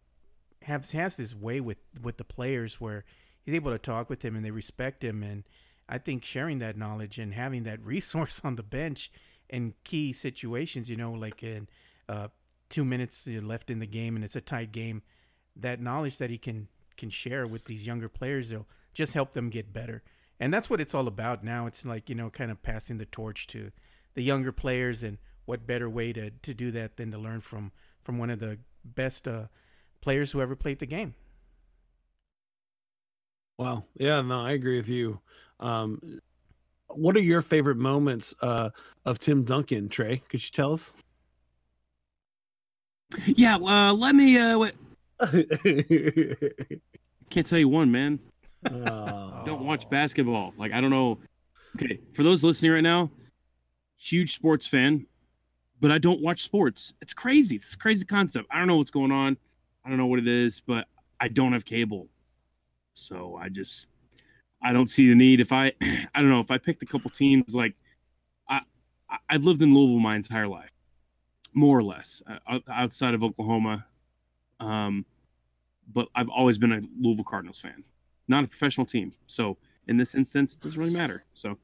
have 0.62 0.90
has 0.90 1.16
this 1.16 1.34
way 1.34 1.60
with 1.60 1.78
with 2.02 2.16
the 2.16 2.24
players 2.24 2.80
where 2.80 3.04
he's 3.42 3.54
able 3.54 3.72
to 3.72 3.78
talk 3.78 4.10
with 4.10 4.24
him 4.24 4.36
and 4.36 4.44
they 4.44 4.50
respect 4.50 5.02
him. 5.02 5.22
And 5.22 5.44
I 5.88 5.98
think 5.98 6.24
sharing 6.24 6.58
that 6.58 6.76
knowledge 6.76 7.18
and 7.18 7.34
having 7.34 7.64
that 7.64 7.80
resource 7.84 8.40
on 8.44 8.56
the 8.56 8.62
bench 8.62 9.10
in 9.48 9.74
key 9.82 10.12
situations 10.12 10.88
you 10.88 10.96
know 10.96 11.10
like 11.10 11.42
in 11.42 11.66
uh, 12.08 12.28
two 12.68 12.84
minutes 12.84 13.26
left 13.26 13.68
in 13.68 13.80
the 13.80 13.86
game 13.86 14.14
and 14.14 14.24
it's 14.24 14.36
a 14.36 14.40
tight 14.40 14.70
game 14.70 15.02
that 15.56 15.80
knowledge 15.80 16.18
that 16.18 16.30
he 16.30 16.38
can 16.38 16.68
can 16.96 17.10
share 17.10 17.48
with 17.48 17.64
these 17.64 17.84
younger 17.84 18.08
players 18.08 18.52
will 18.52 18.66
just 18.94 19.12
help 19.12 19.32
them 19.32 19.50
get 19.50 19.72
better 19.72 20.04
and 20.40 20.52
that's 20.52 20.68
what 20.68 20.80
it's 20.80 20.94
all 20.94 21.06
about 21.06 21.44
now 21.44 21.66
it's 21.66 21.84
like 21.84 22.08
you 22.08 22.14
know 22.14 22.30
kind 22.30 22.50
of 22.50 22.60
passing 22.62 22.98
the 22.98 23.06
torch 23.06 23.46
to 23.46 23.70
the 24.14 24.22
younger 24.22 24.50
players 24.50 25.02
and 25.02 25.18
what 25.44 25.66
better 25.66 25.88
way 25.88 26.12
to 26.12 26.30
to 26.42 26.52
do 26.54 26.70
that 26.72 26.96
than 26.96 27.12
to 27.12 27.18
learn 27.18 27.40
from 27.40 27.70
from 28.02 28.18
one 28.18 28.30
of 28.30 28.40
the 28.40 28.58
best 28.84 29.28
uh, 29.28 29.44
players 30.00 30.32
who 30.32 30.40
ever 30.40 30.56
played 30.56 30.78
the 30.78 30.86
game. 30.86 31.14
Wow. 33.58 33.84
Yeah, 33.94 34.22
no, 34.22 34.40
I 34.40 34.52
agree 34.52 34.78
with 34.78 34.88
you. 34.88 35.20
Um, 35.58 36.20
what 36.88 37.16
are 37.16 37.20
your 37.20 37.42
favorite 37.42 37.76
moments 37.76 38.34
uh, 38.40 38.70
of 39.04 39.18
Tim 39.18 39.44
Duncan, 39.44 39.88
Trey? 39.88 40.22
Could 40.28 40.42
you 40.42 40.50
tell 40.50 40.72
us? 40.72 40.94
Yeah, 43.26 43.56
uh, 43.56 43.92
let 43.92 44.14
me. 44.14 44.38
Uh, 44.38 44.58
wait. 44.58 44.72
Can't 47.30 47.46
tell 47.46 47.58
you 47.58 47.68
one, 47.68 47.92
man. 47.92 48.18
Oh. 48.70 49.42
Don't 49.46 49.64
watch 49.64 49.88
basketball. 49.88 50.52
Like 50.56 50.72
I 50.72 50.80
don't 50.80 50.90
know. 50.90 51.18
Okay, 51.76 52.00
for 52.14 52.22
those 52.22 52.42
listening 52.44 52.72
right 52.72 52.80
now, 52.82 53.10
huge 53.96 54.34
sports 54.34 54.66
fan, 54.66 55.06
but 55.80 55.90
I 55.92 55.98
don't 55.98 56.20
watch 56.20 56.42
sports. 56.42 56.94
It's 57.00 57.14
crazy. 57.14 57.56
It's 57.56 57.74
crazy 57.74 58.04
concept. 58.04 58.48
I 58.50 58.58
don't 58.58 58.66
know 58.66 58.76
what's 58.76 58.90
going 58.90 59.12
on. 59.12 59.36
I 59.84 59.88
don't 59.88 59.96
know 59.98 60.06
what 60.06 60.18
it 60.18 60.28
is, 60.28 60.60
but 60.60 60.86
I 61.20 61.28
don't 61.28 61.52
have 61.52 61.64
cable, 61.64 62.08
so 62.94 63.36
I 63.40 63.48
just 63.48 63.88
I 64.62 64.72
don't 64.72 64.88
see 64.90 65.08
the 65.08 65.14
need. 65.14 65.40
If 65.40 65.52
I 65.52 65.72
I 65.82 66.20
don't 66.20 66.28
know 66.30 66.40
if 66.40 66.50
I 66.50 66.58
picked 66.58 66.82
a 66.82 66.86
couple 66.86 67.10
teams 67.10 67.54
like 67.54 67.74
I 68.48 68.60
I- 69.08 69.18
I've 69.30 69.44
lived 69.44 69.62
in 69.62 69.72
Louisville 69.74 70.00
my 70.00 70.16
entire 70.16 70.48
life, 70.48 70.70
more 71.54 71.78
or 71.78 71.82
less, 71.82 72.22
uh, 72.46 72.58
outside 72.70 73.14
of 73.14 73.22
Oklahoma. 73.22 73.86
Um, 74.58 75.06
but 75.92 76.08
I've 76.14 76.28
always 76.28 76.58
been 76.58 76.72
a 76.72 76.80
Louisville 77.00 77.24
Cardinals 77.24 77.58
fan, 77.60 77.82
not 78.30 78.44
a 78.44 78.48
professional 78.48 78.86
team. 78.86 79.12
So 79.26 79.56
in 79.88 79.96
this 79.96 80.14
instance, 80.14 80.54
it 80.54 80.60
doesn't 80.60 80.78
really 80.78 80.92
matter. 80.92 81.24
So 81.34 81.58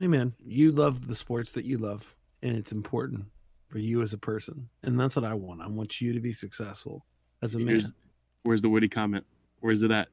Hey, 0.00 0.06
man, 0.06 0.32
you 0.42 0.72
love 0.72 1.08
the 1.08 1.14
sports 1.14 1.52
that 1.52 1.66
you 1.66 1.76
love, 1.76 2.16
and 2.42 2.56
it's 2.56 2.72
important 2.72 3.26
for 3.68 3.78
you 3.78 4.00
as 4.00 4.14
a 4.14 4.18
person. 4.18 4.66
And 4.82 4.98
that's 4.98 5.14
what 5.14 5.26
I 5.26 5.34
want. 5.34 5.60
I 5.60 5.66
want 5.66 6.00
you 6.00 6.14
to 6.14 6.20
be 6.20 6.32
successful 6.32 7.04
as 7.42 7.54
a 7.54 7.58
man. 7.58 7.82
where's 8.42 8.62
the 8.62 8.70
witty 8.70 8.88
comment? 8.88 9.26
Where's 9.60 9.82
it 9.82 9.90
at? 9.90 10.08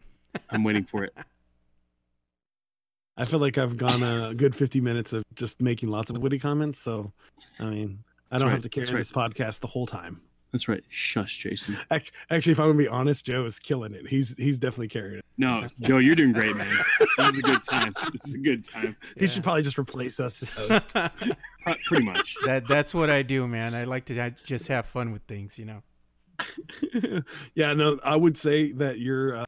I'm 0.50 0.66
waiting 0.66 0.84
for 0.84 1.06
it. 1.06 1.14
I 3.18 3.24
feel 3.24 3.40
like 3.40 3.58
I've 3.58 3.78
gone 3.78 4.04
a 4.04 4.34
good 4.34 4.54
50 4.54 4.82
minutes 4.82 5.14
of 5.14 5.24
just 5.36 5.62
making 5.62 5.88
lots 5.88 6.10
of 6.10 6.18
witty 6.18 6.38
comments. 6.38 6.80
So, 6.80 7.14
I 7.58 7.64
mean, 7.64 8.04
I 8.30 8.38
don't 8.38 8.48
right, 8.48 8.54
have 8.56 8.64
to 8.64 8.70
carry 8.70 8.88
right. 8.88 8.98
this 8.98 9.14
podcast 9.14 9.62
the 9.62 9.68
whole 9.68 9.88
time. 9.88 10.20
That's 10.52 10.68
right. 10.68 10.84
Shush, 10.90 11.38
Jason. 11.38 11.78
Actually, 11.92 12.18
actually, 12.30 12.52
if 12.54 12.60
I'm 12.60 12.68
gonna 12.68 12.78
be 12.78 12.88
honest, 12.88 13.26
Joe 13.26 13.46
is 13.46 13.60
killing 13.60 13.94
it. 13.94 14.08
He's 14.08 14.36
he's 14.38 14.58
definitely 14.58 14.88
carrying 14.88 15.20
it. 15.20 15.26
No, 15.38 15.68
Joe, 15.82 15.98
you're 15.98 16.16
doing 16.16 16.32
great, 16.32 16.56
man. 16.56 16.74
This 17.18 17.34
is 17.34 17.40
a 17.40 17.42
good 17.42 17.64
time. 17.64 17.94
This 18.14 18.28
is 18.28 18.34
a 18.36 18.40
good 18.40 18.64
time. 18.64 18.96
He 19.18 19.28
should 19.28 19.44
probably 19.44 19.64
just 19.64 19.78
replace 19.78 20.20
us 20.20 20.42
as 20.42 20.50
host. 20.50 20.96
Pretty 21.86 22.06
much. 22.06 22.36
that 22.46 22.68
that's 22.68 22.94
what 22.94 23.10
I 23.10 23.24
do, 23.24 23.48
man. 23.48 23.74
I 23.74 23.84
like 23.84 24.06
to 24.06 24.32
just 24.44 24.68
have 24.68 24.86
fun 24.86 25.12
with 25.12 25.24
things, 25.24 25.58
you 25.58 25.66
know. 25.66 25.84
yeah, 27.56 27.74
no, 27.74 28.00
I 28.04 28.16
would 28.16 28.38
say 28.38 28.72
that 28.74 29.00
your 29.00 29.38
uh, 29.38 29.46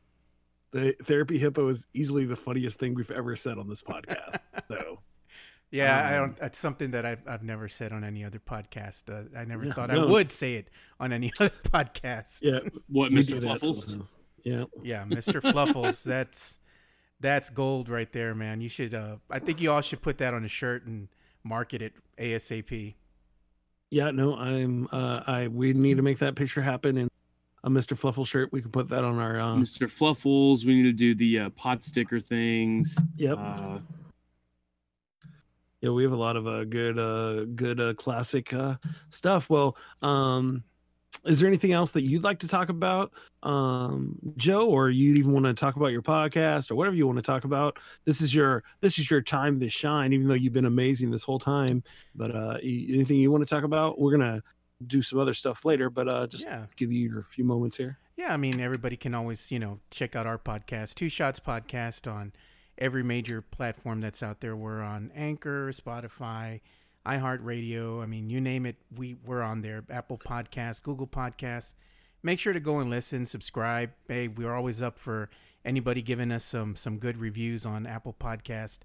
the 0.72 0.95
therapy 1.04 1.38
hippo 1.38 1.68
is 1.70 1.86
easily 1.93 2.26
the 2.26 2.36
funniest 2.36 2.80
thing 2.80 2.93
we've 2.93 3.12
ever 3.12 3.36
said 3.36 3.58
on 3.58 3.68
this 3.68 3.82
podcast. 3.82 4.38
So, 4.68 5.00
Yeah, 5.72 6.00
I 6.00 6.16
Um, 6.18 6.22
don't. 6.30 6.38
That's 6.40 6.58
something 6.58 6.92
that 6.92 7.06
I've 7.06 7.22
I've 7.28 7.44
never 7.44 7.68
said 7.70 7.92
on 7.92 8.04
any 8.04 8.24
other 8.26 8.40
podcast. 8.40 9.04
Uh, 9.10 9.38
I 9.38 9.46
never 9.46 9.66
Yeah, 9.66 9.74
thought 9.74 9.90
no. 9.90 10.08
I 10.08 10.10
would 10.10 10.32
say 10.32 10.56
it 10.56 10.70
on 11.00 11.14
any 11.14 11.32
other 11.40 11.52
podcast. 11.64 12.40
yeah, 12.42 12.60
What, 12.88 13.12
Mr. 13.12 13.40
Fluffles? 13.42 13.98
Yeah, 14.44 14.64
Yeah, 14.82 15.04
Mr. 15.06 15.42
Fluffles, 15.42 16.02
that's 16.04 16.58
that's 17.20 17.50
gold 17.50 17.90
right 17.90 18.12
there, 18.14 18.34
man. 18.34 18.62
You 18.62 18.70
should. 18.70 18.94
Uh, 18.96 19.18
I 19.30 19.40
think 19.40 19.62
you 19.62 19.72
all 19.72 19.82
should 19.82 20.02
put 20.02 20.18
that 20.20 20.34
on 20.34 20.44
a 20.46 20.48
shirt 20.48 20.86
and 20.86 21.08
market 21.44 21.82
it 21.82 21.94
ASAP. 22.18 22.96
yeah. 23.92 24.10
No, 24.12 24.36
I'm. 24.38 24.88
Uh, 24.92 25.22
I 25.28 25.48
we 25.50 25.74
need 25.74 25.98
to 25.98 26.04
make 26.04 26.18
that 26.20 26.36
picture 26.36 26.62
happen 26.62 26.98
in 26.98 27.10
a 27.64 27.70
Mr. 27.70 27.96
Fluffle 27.98 28.26
shirt. 28.26 28.52
We 28.52 28.62
could 28.62 28.74
put 28.74 28.90
that 28.90 29.04
on 29.04 29.20
our. 29.20 29.40
Uh, 29.40 29.56
Mr. 29.56 29.88
Fluffles. 29.92 30.66
We 30.66 30.74
need 30.76 30.84
to 30.84 30.94
do 30.94 31.14
the 31.14 31.40
uh, 31.46 31.50
pot 31.52 31.84
sticker 31.84 32.20
things. 32.20 32.98
yep. 33.18 33.38
Uh, 33.38 33.80
Yeah, 35.82 35.92
we 35.92 36.04
have 36.04 36.12
a 36.12 36.18
lot 36.18 36.36
of 36.36 36.46
uh, 36.48 36.66
good, 36.66 37.00
uh, 37.00 37.46
good 37.56 37.80
uh, 37.80 37.94
classic 37.94 38.54
uh, 38.54 38.76
stuff. 39.12 39.50
Well, 39.50 39.78
um, 40.02 40.64
is 41.26 41.40
there 41.40 41.48
anything 41.48 41.72
else 41.72 41.92
that 41.92 42.02
you'd 42.02 42.24
like 42.24 42.40
to 42.40 42.48
talk 42.48 42.70
about, 42.70 43.12
um, 43.44 44.18
Joe, 44.38 44.68
or 44.68 44.90
you 44.90 45.16
even 45.16 45.32
want 45.32 45.46
to 45.46 45.54
talk 45.54 45.76
about 45.78 45.88
your 45.88 46.02
podcast 46.02 46.70
or 46.70 46.76
whatever 46.76 46.96
you 46.96 47.06
want 47.08 47.18
to 47.18 47.22
talk 47.24 47.46
about? 47.46 47.80
This 48.06 48.22
is 48.22 48.34
your 48.36 48.64
this 48.82 49.00
is 49.00 49.10
your 49.10 49.22
time 49.22 49.60
to 49.62 49.70
shine. 49.70 50.14
Even 50.14 50.28
though 50.28 50.34
you've 50.34 50.54
been 50.54 50.66
amazing 50.66 51.12
this 51.12 51.24
whole 51.24 51.40
time, 51.40 51.84
but 52.16 52.36
uh, 52.36 52.58
anything 52.62 53.18
you 53.18 53.32
want 53.32 53.48
to 53.48 53.50
talk 53.54 53.64
about? 53.64 54.00
We're 54.00 54.12
gonna 54.12 54.44
do 54.88 55.02
some 55.02 55.20
other 55.20 55.34
stuff 55.34 55.66
later, 55.66 55.90
but 55.90 56.08
uh, 56.08 56.28
just 56.28 56.46
Yeah. 56.46 56.66
give 56.78 56.92
you 56.92 57.10
your 57.10 57.24
few 57.24 57.44
moments 57.44 57.76
here. 57.78 57.98
Yeah, 58.18 58.34
I 58.34 58.38
mean, 58.38 58.60
everybody 58.60 58.96
can 58.98 59.14
always, 59.16 59.50
you 59.52 59.60
know, 59.60 59.80
check 59.92 60.16
out 60.16 60.28
our 60.28 60.38
podcast, 60.38 60.96
Two 60.96 61.10
Shots 61.10 61.40
Podcast, 61.40 62.10
on 62.10 62.34
every 62.80 63.04
major 63.04 63.42
platform 63.42 64.02
that's 64.02 64.24
out 64.24 64.40
there. 64.40 64.56
We're 64.56 64.82
on 64.82 65.12
Anchor, 65.16 65.72
Spotify, 65.72 66.62
iHeartRadio. 67.06 68.02
I 68.02 68.06
mean, 68.06 68.30
you 68.30 68.42
name 68.42 68.66
it, 68.66 68.78
we 68.96 69.16
we're 69.26 69.42
on 69.42 69.62
there. 69.62 69.84
Apple 69.90 70.18
Podcasts, 70.18 70.82
Google 70.82 71.08
Podcasts. 71.08 71.74
Make 72.24 72.40
sure 72.40 72.54
to 72.54 72.60
go 72.60 72.80
and 72.80 72.90
listen, 72.90 73.26
subscribe. 73.26 73.92
Hey, 74.08 74.28
we're 74.28 74.54
always 74.54 74.82
up 74.82 74.98
for 74.98 75.30
anybody 75.64 76.02
giving 76.02 76.32
us 76.32 76.44
some 76.44 76.76
some 76.76 76.98
good 76.98 77.18
reviews 77.18 77.66
on 77.66 77.86
Apple 77.86 78.16
Podcast, 78.20 78.80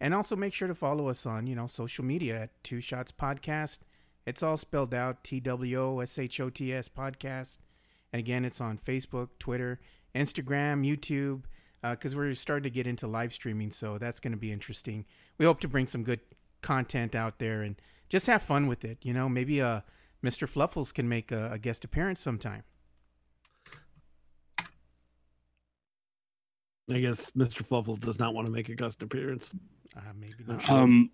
and 0.00 0.14
also 0.14 0.36
make 0.36 0.54
sure 0.54 0.68
to 0.68 0.74
follow 0.74 1.08
us 1.08 1.26
on 1.26 1.46
you 1.46 1.54
know 1.54 1.66
social 1.66 2.04
media 2.04 2.42
at 2.42 2.64
Two 2.64 2.80
Shots 2.80 3.12
Podcast. 3.12 3.80
It's 4.26 4.42
all 4.42 4.56
spelled 4.56 4.94
out 4.94 5.24
T 5.24 5.40
W 5.40 5.80
O 5.80 6.00
S 6.00 6.18
H 6.18 6.40
O 6.40 6.50
T 6.50 6.72
S 6.72 6.88
Podcast. 6.88 7.58
And 8.12 8.18
again, 8.18 8.44
it's 8.44 8.60
on 8.60 8.78
Facebook, 8.78 9.28
Twitter, 9.38 9.80
Instagram, 10.14 10.84
YouTube, 10.84 11.42
because 11.82 12.14
we're 12.14 12.34
starting 12.34 12.64
to 12.64 12.70
get 12.70 12.86
into 12.86 13.06
live 13.06 13.32
streaming. 13.32 13.70
So 13.70 13.98
that's 13.98 14.20
going 14.20 14.32
to 14.32 14.38
be 14.38 14.52
interesting. 14.52 15.04
We 15.38 15.46
hope 15.46 15.60
to 15.60 15.68
bring 15.68 15.86
some 15.86 16.02
good 16.02 16.20
content 16.62 17.14
out 17.14 17.38
there 17.38 17.62
and 17.62 17.76
just 18.08 18.26
have 18.26 18.42
fun 18.42 18.66
with 18.66 18.84
it. 18.84 18.98
You 19.02 19.14
know, 19.14 19.28
maybe 19.28 19.62
uh, 19.62 19.80
Mr. 20.22 20.48
Fluffles 20.48 20.92
can 20.92 21.08
make 21.08 21.32
a, 21.32 21.52
a 21.52 21.58
guest 21.58 21.84
appearance 21.84 22.20
sometime. 22.20 22.64
I 26.90 26.98
guess 26.98 27.30
Mr. 27.32 27.64
Fluffles 27.64 28.00
does 28.00 28.18
not 28.18 28.34
want 28.34 28.46
to 28.46 28.52
make 28.52 28.68
a 28.68 28.74
guest 28.74 29.02
appearance. 29.02 29.54
Uh, 29.96 30.00
maybe 30.18 30.34
I'm 30.48 30.54
not. 30.54 30.62
sure. 30.62 30.74
um, 30.76 31.10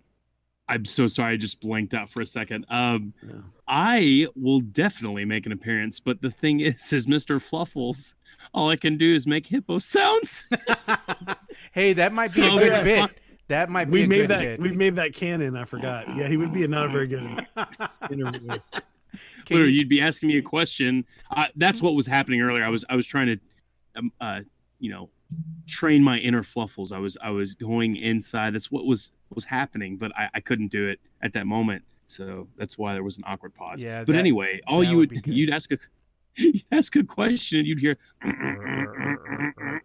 I'm 0.69 0.83
so 0.85 1.07
sorry. 1.07 1.33
I 1.33 1.37
just 1.37 1.61
blanked 1.61 1.93
out 1.93 2.09
for 2.09 2.21
a 2.21 2.25
second. 2.25 2.65
Um, 2.69 3.13
Yeah. 3.25 3.35
I 3.69 4.27
will 4.35 4.59
definitely 4.61 5.25
make 5.25 5.45
an 5.45 5.51
appearance, 5.51 5.99
but 5.99 6.21
the 6.21 6.31
thing 6.31 6.59
is, 6.61 6.91
is 6.93 7.05
Mr. 7.05 7.41
Fluffles, 7.41 8.15
all 8.53 8.69
I 8.69 8.75
can 8.75 8.97
do 8.97 9.13
is 9.13 9.27
make 9.27 9.45
hippo 9.47 9.77
sounds. 9.79 10.45
hey, 11.71 11.93
that 11.93 12.13
might 12.13 12.33
be 12.33 12.41
So 12.41 12.55
a 12.57 12.59
good 12.59 12.71
that's 12.71 12.85
bit. 12.85 12.99
fine. 12.99 13.09
That 13.49 13.69
might 13.69 13.85
be 13.85 13.91
We 13.91 14.03
a 14.03 14.07
made 14.07 14.17
good 14.23 14.29
that. 14.31 14.39
bit. 14.41 14.59
We 14.59 14.71
made 14.73 14.95
that 14.97 15.13
canon. 15.13 15.55
I 15.55 15.63
forgot. 15.63 16.13
Yeah, 16.17 16.27
he 16.27 16.35
would 16.35 16.53
be 16.53 16.67
not 16.67 16.85
a 16.87 16.89
very 16.89 17.07
good 17.07 17.23
interview. 18.11 18.57
Literally, 19.49 19.71
you- 19.71 19.79
you'd 19.79 19.89
be 19.89 20.01
asking 20.01 20.27
me 20.29 20.37
a 20.37 20.41
question. 20.41 21.05
Uh, 21.31 21.45
that's 21.55 21.81
what 21.81 21.95
was 21.95 22.05
happening 22.05 22.41
earlier. 22.41 22.65
I 22.65 22.69
was 22.69 22.83
I 22.89 22.95
was 22.97 23.07
trying 23.07 23.27
to, 23.27 23.39
um, 23.95 24.11
uh, 24.19 24.41
you 24.79 24.91
know, 24.91 25.09
train 25.67 26.03
my 26.03 26.17
inner 26.19 26.43
fluffles. 26.43 26.91
I 26.91 26.97
was 26.99 27.17
I 27.21 27.29
was 27.29 27.55
going 27.55 27.95
inside. 27.97 28.53
That's 28.55 28.71
what 28.71 28.85
was 28.85 29.11
was 29.33 29.45
happening, 29.45 29.97
but 29.97 30.11
I, 30.17 30.29
I 30.35 30.39
couldn't 30.39 30.69
do 30.69 30.87
it 30.87 30.99
at 31.21 31.33
that 31.33 31.45
moment. 31.47 31.83
So 32.07 32.47
that's 32.57 32.77
why 32.77 32.93
there 32.93 33.03
was 33.03 33.17
an 33.17 33.23
awkward 33.27 33.53
pause. 33.53 33.83
Yeah, 33.83 33.99
but 34.05 34.13
that- 34.13 34.19
anyway, 34.19 34.61
all 34.67 34.83
you 34.83 34.97
would 34.97 35.11
would 35.11 35.27
you'd 35.27 35.49
ask 35.49 35.71
a 35.71 35.77
you'd 36.35 36.63
ask 36.71 36.95
a 36.95 37.03
question, 37.03 37.59
and 37.59 37.67
you'd 37.67 37.79
hear. 37.79 37.97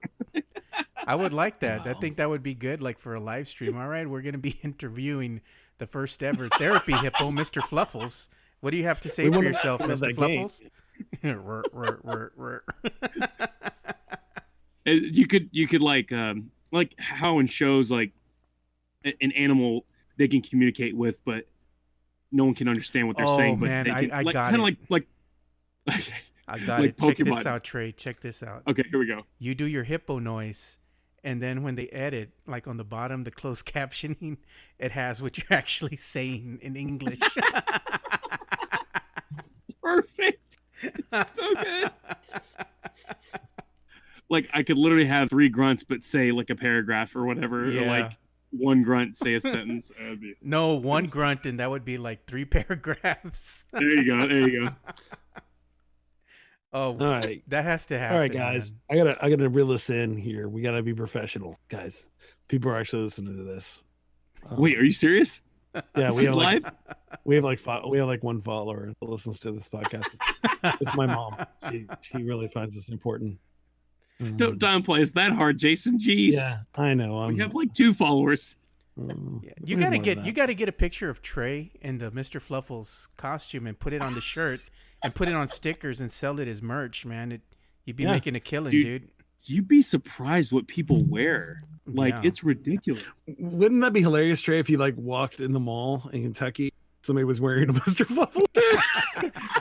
I 1.05 1.17
would 1.17 1.33
like 1.33 1.61
that. 1.61 1.87
I 1.87 1.95
think 1.95 2.17
that 2.19 2.31
would 2.31 2.43
be 2.45 2.55
good, 2.55 2.81
like 2.81 2.99
for 3.01 3.15
a 3.15 3.21
live 3.21 3.49
stream. 3.49 3.77
All 3.77 3.89
right, 3.89 4.09
we're 4.09 4.23
going 4.23 4.35
to 4.35 4.39
be 4.39 4.61
interviewing 4.63 5.41
the 5.79 5.87
first 5.87 6.23
ever 6.23 6.49
therapy 6.49 6.93
hippo, 6.93 7.31
Mr. 7.31 7.61
Fluffles. 7.61 8.29
What 8.61 8.71
do 8.71 8.77
you 8.77 8.85
have 8.85 9.01
to 9.01 9.09
say 9.09 9.29
We 9.29 9.37
for 9.39 9.43
yourself, 9.43 9.81
Mr. 9.81 9.85
about 9.85 9.99
that 10.01 10.17
game. 10.17 10.49
Fluffles? 10.49 10.61
You 14.95 15.27
could 15.27 15.49
you 15.53 15.67
could 15.69 15.83
like 15.83 16.13
um 16.13 16.51
like 16.73 16.95
how 16.99 17.39
in 17.39 17.47
shows 17.47 17.91
like 17.91 18.13
an 19.05 19.33
animal 19.33 19.85
they 20.17 20.29
can 20.29 20.41
communicate 20.41 20.97
with 20.97 21.23
but 21.25 21.47
no 22.31 22.45
one 22.45 22.55
can 22.55 22.69
understand 22.69 23.07
what 23.07 23.17
they're 23.17 23.27
Oh, 23.27 23.37
saying 23.37 23.59
but 23.59 23.67
man, 23.69 23.85
they 23.85 23.91
I- 23.91 24.01
can, 24.03 24.13
I 24.13 24.23
like 24.23 24.33
got 24.35 24.45
kind 24.51 24.57
of 24.57 24.63
like 24.63 24.77
like 24.89 25.07
I 26.49 26.59
got 26.67 26.81
Like 26.81 26.91
it. 26.91 26.99
Check 27.01 27.19
this 27.19 27.47
out, 27.47 27.65
Trey. 27.65 27.93
Check 27.93 28.21
this 28.21 28.43
out. 28.43 28.63
okay 28.69 28.85
here 28.91 28.99
we 28.99 29.07
go 29.07 29.23
You 29.39 29.55
do 29.55 29.67
your 29.67 29.85
hippo 29.85 30.19
noise, 30.19 30.79
and 31.25 31.43
then 31.43 31.63
when 31.63 31.75
they 31.75 31.89
edit, 31.89 32.31
like 32.47 32.67
on 32.69 32.77
the 32.77 32.85
bottom, 32.85 33.25
the 33.25 33.31
closed 33.31 33.65
captioning, 33.75 34.37
it 34.79 34.93
has 34.93 35.21
what 35.23 35.37
you're 35.39 35.47
actually 35.53 35.97
saying 35.97 36.59
in 36.63 36.77
English. 36.77 37.19
perfect 39.83 40.59
It's 40.83 41.35
so 41.35 41.55
good 41.55 41.91
like 44.33 44.49
i 44.55 44.63
could 44.63 44.77
literally 44.79 45.05
have 45.05 45.29
three 45.31 45.49
grunts 45.49 45.85
but 45.85 46.03
say 46.03 46.33
like 46.33 46.51
a 46.51 46.57
paragraph 46.57 47.15
or 47.15 47.25
whatever 47.25 47.65
or 47.65 47.71
Yeah. 47.71 47.91
like 47.91 48.13
one 48.55 48.83
grunt 48.83 49.17
say 49.17 49.33
a 49.35 49.41
sentence. 49.41 49.91
Be- 50.21 50.35
No, 50.43 50.75
one 50.75 51.07
grunt, 51.07 51.47
and 51.47 51.59
that 51.61 51.71
would 51.71 51.87
be 51.87 51.97
like 51.97 52.27
three 52.27 52.45
paragraphs. 52.57 53.65
there 53.73 53.89
you 53.89 54.05
go. 54.07 54.27
There 54.29 54.47
you 54.47 54.65
go. 54.67 54.73
oh, 56.75 56.91
All 56.91 56.97
right. 56.99 57.43
that 57.49 57.65
has 57.65 57.87
to 57.87 57.99
happen. 57.99 58.15
All 58.17 58.21
right, 58.21 58.33
guys. 58.33 58.73
man. 58.73 58.81
I 58.91 58.97
gotta 59.05 59.25
I 59.25 59.31
gotta 59.31 59.49
reel 59.49 59.67
this 59.69 59.89
in 59.89 60.17
here. 60.19 60.49
We 60.51 60.61
gotta 60.63 60.83
be 60.83 60.93
professional, 60.95 61.59
guys. 61.69 62.11
People 62.49 62.71
are 62.71 62.77
actually 62.77 63.05
listening 63.05 63.37
to 63.37 63.43
this. 63.45 63.85
Um, 64.47 64.59
Wait, 64.59 64.79
are 64.79 64.85
you 64.85 64.93
serious? 64.93 65.41
yeah, 65.75 65.81
this 65.95 66.17
we 66.19 66.23
is 66.25 66.29
have 66.29 66.37
like 66.37 66.63
live. 66.63 66.73
we 67.25 67.35
have 67.37 67.45
like 67.45 67.59
fo- 67.59 67.89
we 67.89 67.97
have 67.99 68.07
like 68.09 68.23
one 68.23 68.43
follower 68.43 68.93
that 69.01 69.09
listens 69.09 69.41
to 69.41 69.53
this 69.53 69.67
podcast. 69.69 70.09
It's, 70.13 70.77
it's 70.83 70.95
my 70.95 71.07
mom. 71.07 71.37
She, 71.71 71.87
she 72.03 72.23
really 72.23 72.49
finds 72.49 72.75
this 72.75 72.91
important. 72.91 73.39
Um, 74.23 74.37
Don't 74.37 74.59
downplay 74.59 75.01
us 75.01 75.13
that 75.13 75.33
hard, 75.33 75.59
Jason. 75.59 75.99
Jeez. 75.99 76.35
Yeah, 76.35 76.57
I 76.77 76.95
know. 76.95 77.19
I'm, 77.19 77.35
We 77.35 77.41
have 77.41 77.55
like 77.55 77.73
two 77.75 77.93
followers. 77.95 78.57
um, 78.99 79.41
Yeah, 79.45 79.53
you 79.65 79.77
gotta 79.77 79.99
get 79.99 80.25
you 80.25 80.33
gotta 80.33 80.55
get 80.55 80.69
a 80.69 80.73
picture 80.73 81.09
of 81.11 81.23
Trey 81.23 81.73
in 81.81 81.99
the 81.99 82.11
Mr. 82.11 82.41
Fluffles 82.41 83.09
costume 83.17 83.67
and 83.67 83.79
put 83.79 83.93
it 83.93 84.03
on 84.03 84.15
the 84.15 84.21
shirt 84.21 84.61
and 85.03 85.15
put 85.15 85.29
it 85.29 85.35
on 85.35 85.49
stickers 85.49 86.01
and 86.01 86.11
sell 86.11 86.39
it 86.41 86.49
as 86.49 86.63
merch, 86.63 87.05
man. 87.05 87.33
It 87.33 87.41
you'd 87.85 87.97
be 87.97 88.05
Yeah. 88.05 88.13
making 88.13 88.37
a 88.37 88.41
killing, 88.41 88.71
Dude, 88.71 88.85
dude. 89.03 89.11
You'd 89.45 89.67
be 89.69 89.83
surprised 89.83 90.53
what 90.53 90.67
people 90.69 91.03
wear. 91.05 91.65
Like 91.87 92.15
Yeah. 92.15 92.21
it's 92.25 92.45
ridiculous. 92.45 93.03
Wouldn't 93.39 93.81
that 93.81 93.93
be 93.93 94.01
hilarious, 94.03 94.41
Trey, 94.41 94.61
if 94.61 94.71
you 94.71 94.79
like 94.79 94.95
walked 94.97 95.41
in 95.41 95.53
the 95.53 95.59
mall 95.59 96.09
in 96.13 96.23
Kentucky, 96.23 96.73
somebody 97.03 97.25
was 97.25 97.41
wearing 97.41 97.71
a 97.71 97.73
Mr. 97.73 98.07
Fluffle? 98.07 98.47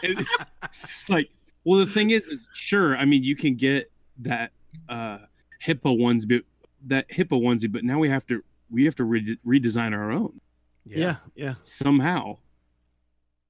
It- 0.03 0.27
it's 0.65 1.09
like, 1.09 1.29
well, 1.63 1.79
the 1.79 1.85
thing 1.85 2.11
is, 2.11 2.25
is 2.27 2.47
sure. 2.53 2.95
I 2.97 3.05
mean, 3.05 3.23
you 3.23 3.35
can 3.35 3.55
get 3.55 3.91
that 4.21 4.51
uh 4.89 5.19
hippo 5.59 5.91
ones, 5.91 6.25
but 6.25 6.43
that 6.87 7.05
hippo 7.11 7.39
onesie, 7.39 7.71
but 7.71 7.83
now 7.83 7.99
we 7.99 8.09
have 8.09 8.25
to 8.27 8.43
we 8.69 8.85
have 8.85 8.95
to 8.95 9.03
re- 9.03 9.37
redesign 9.45 9.93
our 9.93 10.11
own 10.11 10.39
yeah, 10.85 11.17
yeah, 11.35 11.53
somehow. 11.61 12.37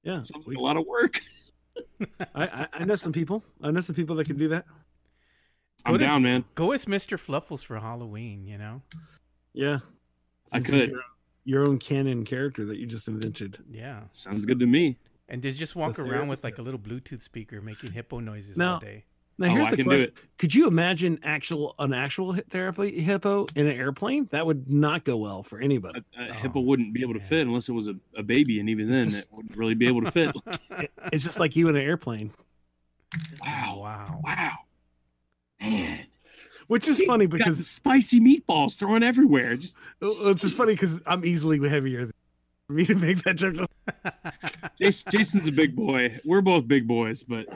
yeah. 0.02 0.20
Sounds 0.22 0.46
like 0.46 0.56
a 0.58 0.60
lot 0.60 0.76
of 0.76 0.84
work. 0.86 1.18
I, 2.34 2.44
I 2.44 2.66
I 2.74 2.84
know 2.84 2.94
some 2.96 3.12
people. 3.12 3.42
I 3.62 3.70
know 3.70 3.80
some 3.80 3.94
people 3.96 4.16
that 4.16 4.26
can 4.26 4.36
do 4.36 4.48
that. 4.48 4.66
I'm 5.86 5.94
Go 5.94 5.98
to- 5.98 6.04
down, 6.04 6.22
man. 6.22 6.44
Go 6.54 6.72
as 6.72 6.84
Mr. 6.84 7.18
Fluffles 7.18 7.62
for 7.62 7.78
Halloween, 7.78 8.44
you 8.46 8.58
know? 8.58 8.82
Yeah, 9.54 9.78
I 10.52 10.58
This 10.58 10.68
is 10.68 10.70
could. 10.74 10.90
Your, 10.90 11.02
your 11.44 11.68
own 11.68 11.78
canon 11.78 12.24
character 12.24 12.64
that 12.66 12.76
you 12.76 12.86
just 12.86 13.08
invented. 13.08 13.58
Yeah. 13.70 14.02
Sounds 14.12 14.44
good 14.44 14.60
to 14.60 14.66
me. 14.66 14.98
And 15.28 15.40
they 15.42 15.52
just 15.52 15.74
walk 15.74 15.96
The 15.96 16.02
around 16.02 16.28
with 16.28 16.44
like 16.44 16.58
a 16.58 16.62
little 16.62 16.78
Bluetooth 16.78 17.22
speaker 17.22 17.60
making 17.62 17.92
hippo 17.92 18.20
noises 18.20 18.56
Now- 18.58 18.74
all 18.74 18.80
day. 18.80 19.04
Now 19.42 19.48
Oh, 19.48 19.54
here's 19.54 19.66
I 19.66 19.70
the 19.72 19.76
can 19.76 19.84
do 19.86 19.90
question: 19.90 20.04
it. 20.04 20.14
Could 20.38 20.54
you 20.54 20.68
imagine 20.68 21.18
actual 21.24 21.74
an 21.80 21.92
actual 21.92 22.34
therapy 22.48 23.00
hippo 23.00 23.46
in 23.56 23.66
an 23.66 23.76
airplane? 23.76 24.28
That 24.30 24.46
would 24.46 24.70
not 24.70 25.04
go 25.04 25.16
well 25.16 25.42
for 25.42 25.58
anybody. 25.58 26.00
A, 26.16 26.22
a 26.22 26.28
Oh, 26.28 26.32
hippo 26.34 26.60
wouldn't 26.60 26.94
be 26.94 27.02
able 27.02 27.14
to 27.14 27.18
man. 27.18 27.28
fit 27.28 27.46
unless 27.48 27.68
it 27.68 27.72
was 27.72 27.88
a, 27.88 27.96
a 28.16 28.22
baby, 28.22 28.60
and 28.60 28.68
even 28.70 28.88
then, 28.88 29.08
it 29.12 29.26
wouldn't 29.32 29.56
really 29.56 29.74
be 29.74 29.88
able 29.88 30.02
to 30.02 30.12
fit. 30.12 30.36
It's 31.12 31.24
just 31.24 31.40
like 31.40 31.56
you 31.56 31.68
in 31.68 31.74
an 31.74 31.82
airplane, 31.82 32.30
Wow. 33.40 33.72
Oh, 33.74 33.80
wow. 33.80 34.20
Wow, 34.24 34.52
man. 35.60 36.06
which 36.68 36.86
is 36.86 37.00
You 37.00 37.06
funny 37.06 37.26
because 37.26 37.58
the 37.58 37.64
spicy 37.64 38.20
meatballs 38.20 38.78
thrown 38.78 39.02
everywhere. 39.02 39.56
Just 39.56 39.76
it's 40.00 40.42
just 40.42 40.54
funny 40.54 40.74
because 40.74 41.00
I'm 41.04 41.24
easily 41.24 41.68
heavier 41.68 42.02
than 42.06 42.12
for 42.68 42.72
me 42.74 42.86
to 42.86 42.94
make 42.94 43.22
that 43.24 43.34
joke. 43.36 43.66
Jason's 44.78 45.46
a 45.46 45.52
big 45.52 45.74
boy. 45.74 46.18
We're 46.24 46.40
both 46.42 46.68
big 46.68 46.86
boys, 46.86 47.22
but 47.24 47.46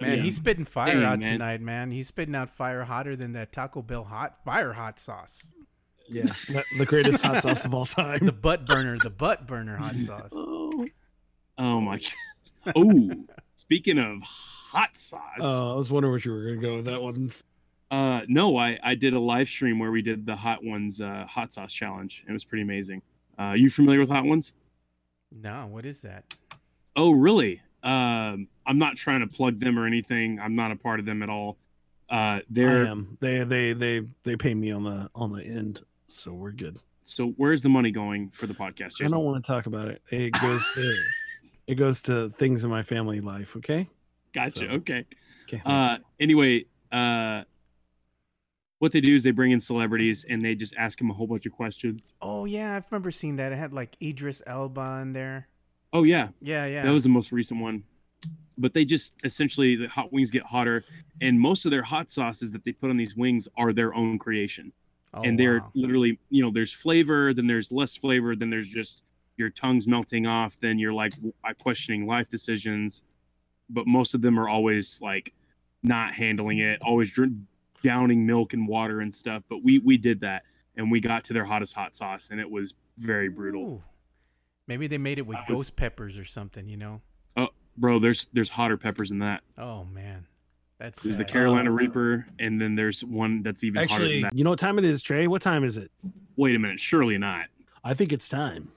Man, 0.00 0.18
yeah. 0.18 0.22
he's 0.22 0.36
spitting 0.36 0.64
fire 0.64 0.94
Dang, 0.94 1.02
out 1.04 1.18
man. 1.18 1.32
tonight, 1.32 1.60
man. 1.60 1.90
He's 1.90 2.06
spitting 2.06 2.34
out 2.36 2.50
fire 2.50 2.84
hotter 2.84 3.16
than 3.16 3.32
that 3.32 3.50
Taco 3.52 3.82
Bell 3.82 4.04
hot 4.04 4.36
fire 4.44 4.72
hot 4.72 5.00
sauce. 5.00 5.42
Yeah, 6.08 6.22
the- 6.46 6.64
the 6.78 6.86
greatest 6.86 7.22
hot 7.24 7.42
sauce 7.42 7.64
of 7.64 7.74
all 7.74 7.84
time. 8.02 8.24
The 8.24 8.32
butt 8.32 8.64
burner, 8.64 8.96
the 8.98 9.10
butt 9.10 9.46
burner 9.46 9.76
hot 9.76 9.96
sauce. 10.06 10.30
Oh, 10.32 10.86
oh 11.58 11.80
my 11.80 11.98
god. 11.98 12.72
Oh, 12.76 13.10
speaking 13.56 13.98
of 13.98 14.22
hot 14.22 14.96
sauce, 14.96 15.20
Oh, 15.40 15.74
I 15.74 15.76
was 15.76 15.90
wondering 15.90 16.12
what 16.12 16.24
you 16.24 16.32
were 16.32 16.44
gonna 16.44 16.56
go 16.60 16.76
with 16.76 16.84
that 16.86 17.02
one. 17.02 17.32
uh, 17.90 18.20
no, 18.28 18.56
I 18.56 18.78
I 18.82 18.94
did 18.94 19.14
a 19.14 19.20
live 19.20 19.48
stream 19.48 19.78
where 19.80 19.90
we 19.90 20.00
did 20.02 20.24
the 20.26 20.36
hot 20.36 20.62
ones 20.64 21.00
uh, 21.00 21.26
hot 21.28 21.52
sauce 21.52 21.72
challenge. 21.72 22.24
It 22.28 22.32
was 22.32 22.44
pretty 22.44 22.62
amazing. 22.62 23.02
Uh, 23.38 23.54
you 23.56 23.68
familiar 23.68 24.00
with 24.00 24.10
hot 24.10 24.24
ones? 24.24 24.52
No, 25.32 25.66
what 25.70 25.84
is 25.84 26.00
that? 26.00 26.24
Oh, 26.96 27.10
really? 27.12 27.60
Um, 27.82 28.48
I'm 28.66 28.78
not 28.78 28.96
trying 28.96 29.20
to 29.20 29.26
plug 29.26 29.58
them 29.60 29.78
or 29.78 29.86
anything. 29.86 30.40
I'm 30.40 30.54
not 30.54 30.72
a 30.72 30.76
part 30.76 31.00
of 31.00 31.06
them 31.06 31.22
at 31.22 31.28
all. 31.30 31.56
Uh, 32.10 32.40
they're 32.50 32.86
am. 32.86 33.16
They 33.20 33.44
they 33.44 33.72
they 33.74 34.02
they 34.24 34.36
pay 34.36 34.54
me 34.54 34.70
on 34.72 34.82
the 34.84 35.10
on 35.14 35.32
the 35.32 35.42
end, 35.44 35.80
so 36.06 36.32
we're 36.32 36.52
good. 36.52 36.78
so. 37.02 37.28
Where's 37.36 37.62
the 37.62 37.68
money 37.68 37.90
going 37.90 38.30
for 38.30 38.46
the 38.46 38.54
podcast? 38.54 39.04
I 39.04 39.08
don't 39.08 39.24
want 39.24 39.44
to 39.44 39.46
talk 39.46 39.66
about 39.66 39.88
it. 39.88 40.02
It 40.10 40.32
goes 40.40 40.66
to 40.74 40.94
it 41.66 41.74
goes 41.74 42.00
to 42.02 42.30
things 42.30 42.64
in 42.64 42.70
my 42.70 42.82
family 42.82 43.20
life. 43.20 43.56
Okay. 43.56 43.88
Gotcha. 44.32 44.58
so- 44.60 44.64
Okay. 44.66 45.04
Okay. 45.44 45.62
Uh, 45.64 45.98
anyway, 46.20 46.64
uh, 46.92 47.44
what 48.78 48.92
they 48.92 49.00
do 49.00 49.14
is 49.14 49.22
they 49.22 49.30
bring 49.30 49.52
in 49.52 49.60
celebrities 49.60 50.24
and 50.28 50.40
they 50.42 50.54
just 50.54 50.74
ask 50.76 50.98
them 50.98 51.10
a 51.10 51.14
whole 51.14 51.26
bunch 51.26 51.46
of 51.46 51.52
questions. 51.52 52.12
Oh 52.22 52.44
yeah, 52.44 52.74
I 52.76 52.82
remember 52.90 53.10
seeing 53.10 53.36
that. 53.36 53.52
It 53.52 53.58
had 53.58 53.72
like 53.72 53.96
Idris 54.02 54.40
Elba 54.46 54.98
in 55.02 55.12
there. 55.12 55.48
Oh 55.92 56.02
yeah, 56.02 56.28
Yeah, 56.40 56.66
yeah. 56.66 56.82
that 56.82 56.90
was 56.90 57.02
the 57.02 57.08
most 57.08 57.32
recent 57.32 57.60
one. 57.60 57.82
But 58.58 58.74
they 58.74 58.84
just 58.84 59.14
essentially 59.24 59.76
the 59.76 59.88
hot 59.88 60.12
wings 60.12 60.30
get 60.30 60.42
hotter, 60.42 60.84
and 61.20 61.38
most 61.38 61.64
of 61.64 61.70
their 61.70 61.82
hot 61.82 62.10
sauces 62.10 62.50
that 62.52 62.64
they 62.64 62.72
put 62.72 62.90
on 62.90 62.96
these 62.96 63.16
wings 63.16 63.48
are 63.56 63.72
their 63.72 63.94
own 63.94 64.18
creation. 64.18 64.72
Oh, 65.14 65.22
and 65.22 65.38
they're 65.38 65.60
wow. 65.60 65.70
literally, 65.74 66.18
you 66.28 66.42
know, 66.42 66.50
there's 66.52 66.72
flavor, 66.72 67.32
then 67.32 67.46
there's 67.46 67.72
less 67.72 67.96
flavor, 67.96 68.36
then 68.36 68.50
there's 68.50 68.68
just 68.68 69.04
your 69.36 69.48
tongue's 69.50 69.86
melting 69.86 70.26
off, 70.26 70.58
then 70.60 70.78
you're 70.78 70.92
like 70.92 71.12
questioning 71.62 72.06
life 72.06 72.28
decisions. 72.28 73.04
But 73.70 73.86
most 73.86 74.14
of 74.14 74.20
them 74.22 74.38
are 74.38 74.48
always 74.48 75.00
like 75.00 75.32
not 75.82 76.12
handling 76.14 76.58
it, 76.58 76.80
always 76.82 77.10
drink, 77.10 77.34
downing 77.82 78.26
milk 78.26 78.52
and 78.54 78.66
water 78.66 79.00
and 79.00 79.14
stuff. 79.14 79.42
But 79.48 79.62
we 79.62 79.78
we 79.78 79.96
did 79.96 80.20
that, 80.20 80.42
and 80.76 80.90
we 80.90 81.00
got 81.00 81.24
to 81.24 81.32
their 81.32 81.44
hottest 81.44 81.74
hot 81.74 81.94
sauce, 81.94 82.30
and 82.30 82.40
it 82.40 82.50
was 82.50 82.74
very 82.98 83.28
brutal, 83.28 83.62
Ooh. 83.62 83.82
Maybe 84.68 84.86
they 84.86 84.98
made 84.98 85.18
it 85.18 85.26
with 85.26 85.38
was- 85.48 85.56
ghost 85.58 85.76
peppers 85.76 86.16
or 86.16 86.24
something, 86.24 86.68
you 86.68 86.76
know? 86.76 87.00
Oh, 87.36 87.48
bro. 87.76 87.98
There's 87.98 88.28
there's 88.32 88.48
hotter 88.50 88.76
peppers 88.76 89.08
than 89.08 89.18
that. 89.20 89.42
Oh 89.56 89.84
man, 89.84 90.26
that's 90.78 91.00
There's 91.02 91.16
the. 91.16 91.24
Carolina 91.24 91.70
Oh. 91.70 91.74
Reaper, 91.74 92.26
and 92.38 92.60
then 92.60 92.74
there's 92.76 93.02
one 93.04 93.42
that's 93.42 93.64
even 93.64 93.82
hotter 93.88 93.94
Actually, 93.94 94.12
than 94.20 94.22
that. 94.30 94.36
you 94.36 94.44
know 94.44 94.50
what 94.50 94.58
time 94.58 94.78
it 94.78 94.84
is, 94.84 95.02
Trey? 95.02 95.26
What 95.26 95.42
time 95.42 95.64
is 95.64 95.78
it? 95.78 95.90
Wait 96.36 96.54
a 96.54 96.58
minute, 96.58 96.78
surely 96.78 97.18
not. 97.18 97.46
I 97.82 97.94
think 97.94 98.12
it's 98.12 98.28
time. 98.28 98.70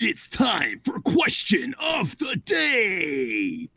It's 0.00 0.28
time 0.28 0.80
for 0.84 0.98
question 1.00 1.74
of 1.80 2.16
the 2.18 2.36
day. 2.44 3.68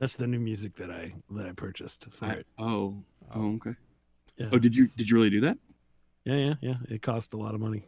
That's 0.00 0.16
the 0.16 0.26
new 0.26 0.40
music 0.40 0.74
that 0.76 0.90
I 0.90 1.12
that 1.30 1.46
I 1.46 1.52
purchased 1.52 2.08
for 2.12 2.24
I- 2.26 2.32
it. 2.32 2.46
oh, 2.58 2.64
oh, 2.66 3.34
oh 3.34 3.54
okay. 3.56 3.74
Yeah. 4.36 4.48
Oh, 4.52 4.58
did 4.58 4.74
you 4.76 4.86
did 4.88 5.08
you 5.08 5.16
really 5.16 5.30
do 5.30 5.40
that? 5.42 5.58
Yeah, 6.24 6.34
yeah, 6.36 6.54
yeah. 6.60 6.74
It 6.88 7.02
cost 7.02 7.32
a 7.32 7.36
lot 7.36 7.54
of 7.54 7.60
money. 7.60 7.84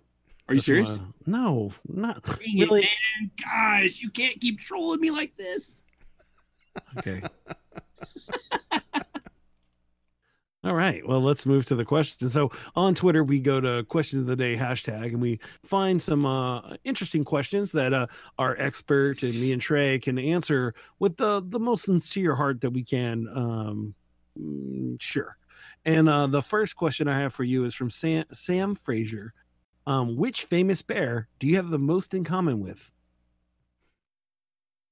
Are 0.48 0.54
you 0.54 0.58
That's 0.60 0.66
serious? 0.66 0.98
why- 0.98 1.04
no, 1.26 1.70
not 1.88 2.22
Dang 2.24 2.38
really. 2.58 2.80
it, 2.82 2.88
man! 3.20 3.30
Guys, 3.42 4.02
you 4.02 4.10
can't 4.10 4.40
keep 4.40 4.58
trolling 4.58 5.00
me 5.00 5.10
like 5.10 5.36
this. 5.36 5.82
Okay. 6.98 7.22
All 10.64 10.74
right. 10.74 11.04
Well, 11.06 11.20
let's 11.20 11.44
move 11.44 11.66
to 11.66 11.74
the 11.74 11.84
question. 11.84 12.28
So 12.28 12.52
on 12.76 12.94
Twitter, 12.94 13.24
we 13.24 13.40
go 13.40 13.60
to 13.60 13.82
question 13.84 14.20
of 14.20 14.26
the 14.26 14.36
day 14.36 14.56
hashtag 14.56 15.06
and 15.06 15.20
we 15.20 15.40
find 15.64 16.00
some 16.00 16.24
uh, 16.24 16.76
interesting 16.84 17.24
questions 17.24 17.72
that 17.72 17.92
uh, 17.92 18.06
our 18.38 18.56
expert 18.60 19.24
and 19.24 19.34
me 19.34 19.52
and 19.52 19.60
Trey 19.60 19.98
can 19.98 20.20
answer 20.20 20.72
with 21.00 21.16
the, 21.16 21.42
the 21.48 21.58
most 21.58 21.84
sincere 21.86 22.36
heart 22.36 22.60
that 22.60 22.70
we 22.70 22.84
can. 22.84 23.26
Um, 23.34 23.94
mm, 24.40 25.00
sure. 25.00 25.36
And 25.84 26.08
uh, 26.08 26.26
the 26.28 26.42
first 26.42 26.76
question 26.76 27.08
I 27.08 27.18
have 27.20 27.34
for 27.34 27.44
you 27.44 27.64
is 27.64 27.74
from 27.74 27.90
Sam, 27.90 28.24
Sam 28.32 28.74
Frazier. 28.74 29.34
Um, 29.86 30.16
which 30.16 30.44
famous 30.44 30.80
bear 30.80 31.28
do 31.40 31.46
you 31.48 31.56
have 31.56 31.70
the 31.70 31.78
most 31.78 32.14
in 32.14 32.22
common 32.22 32.60
with? 32.60 32.92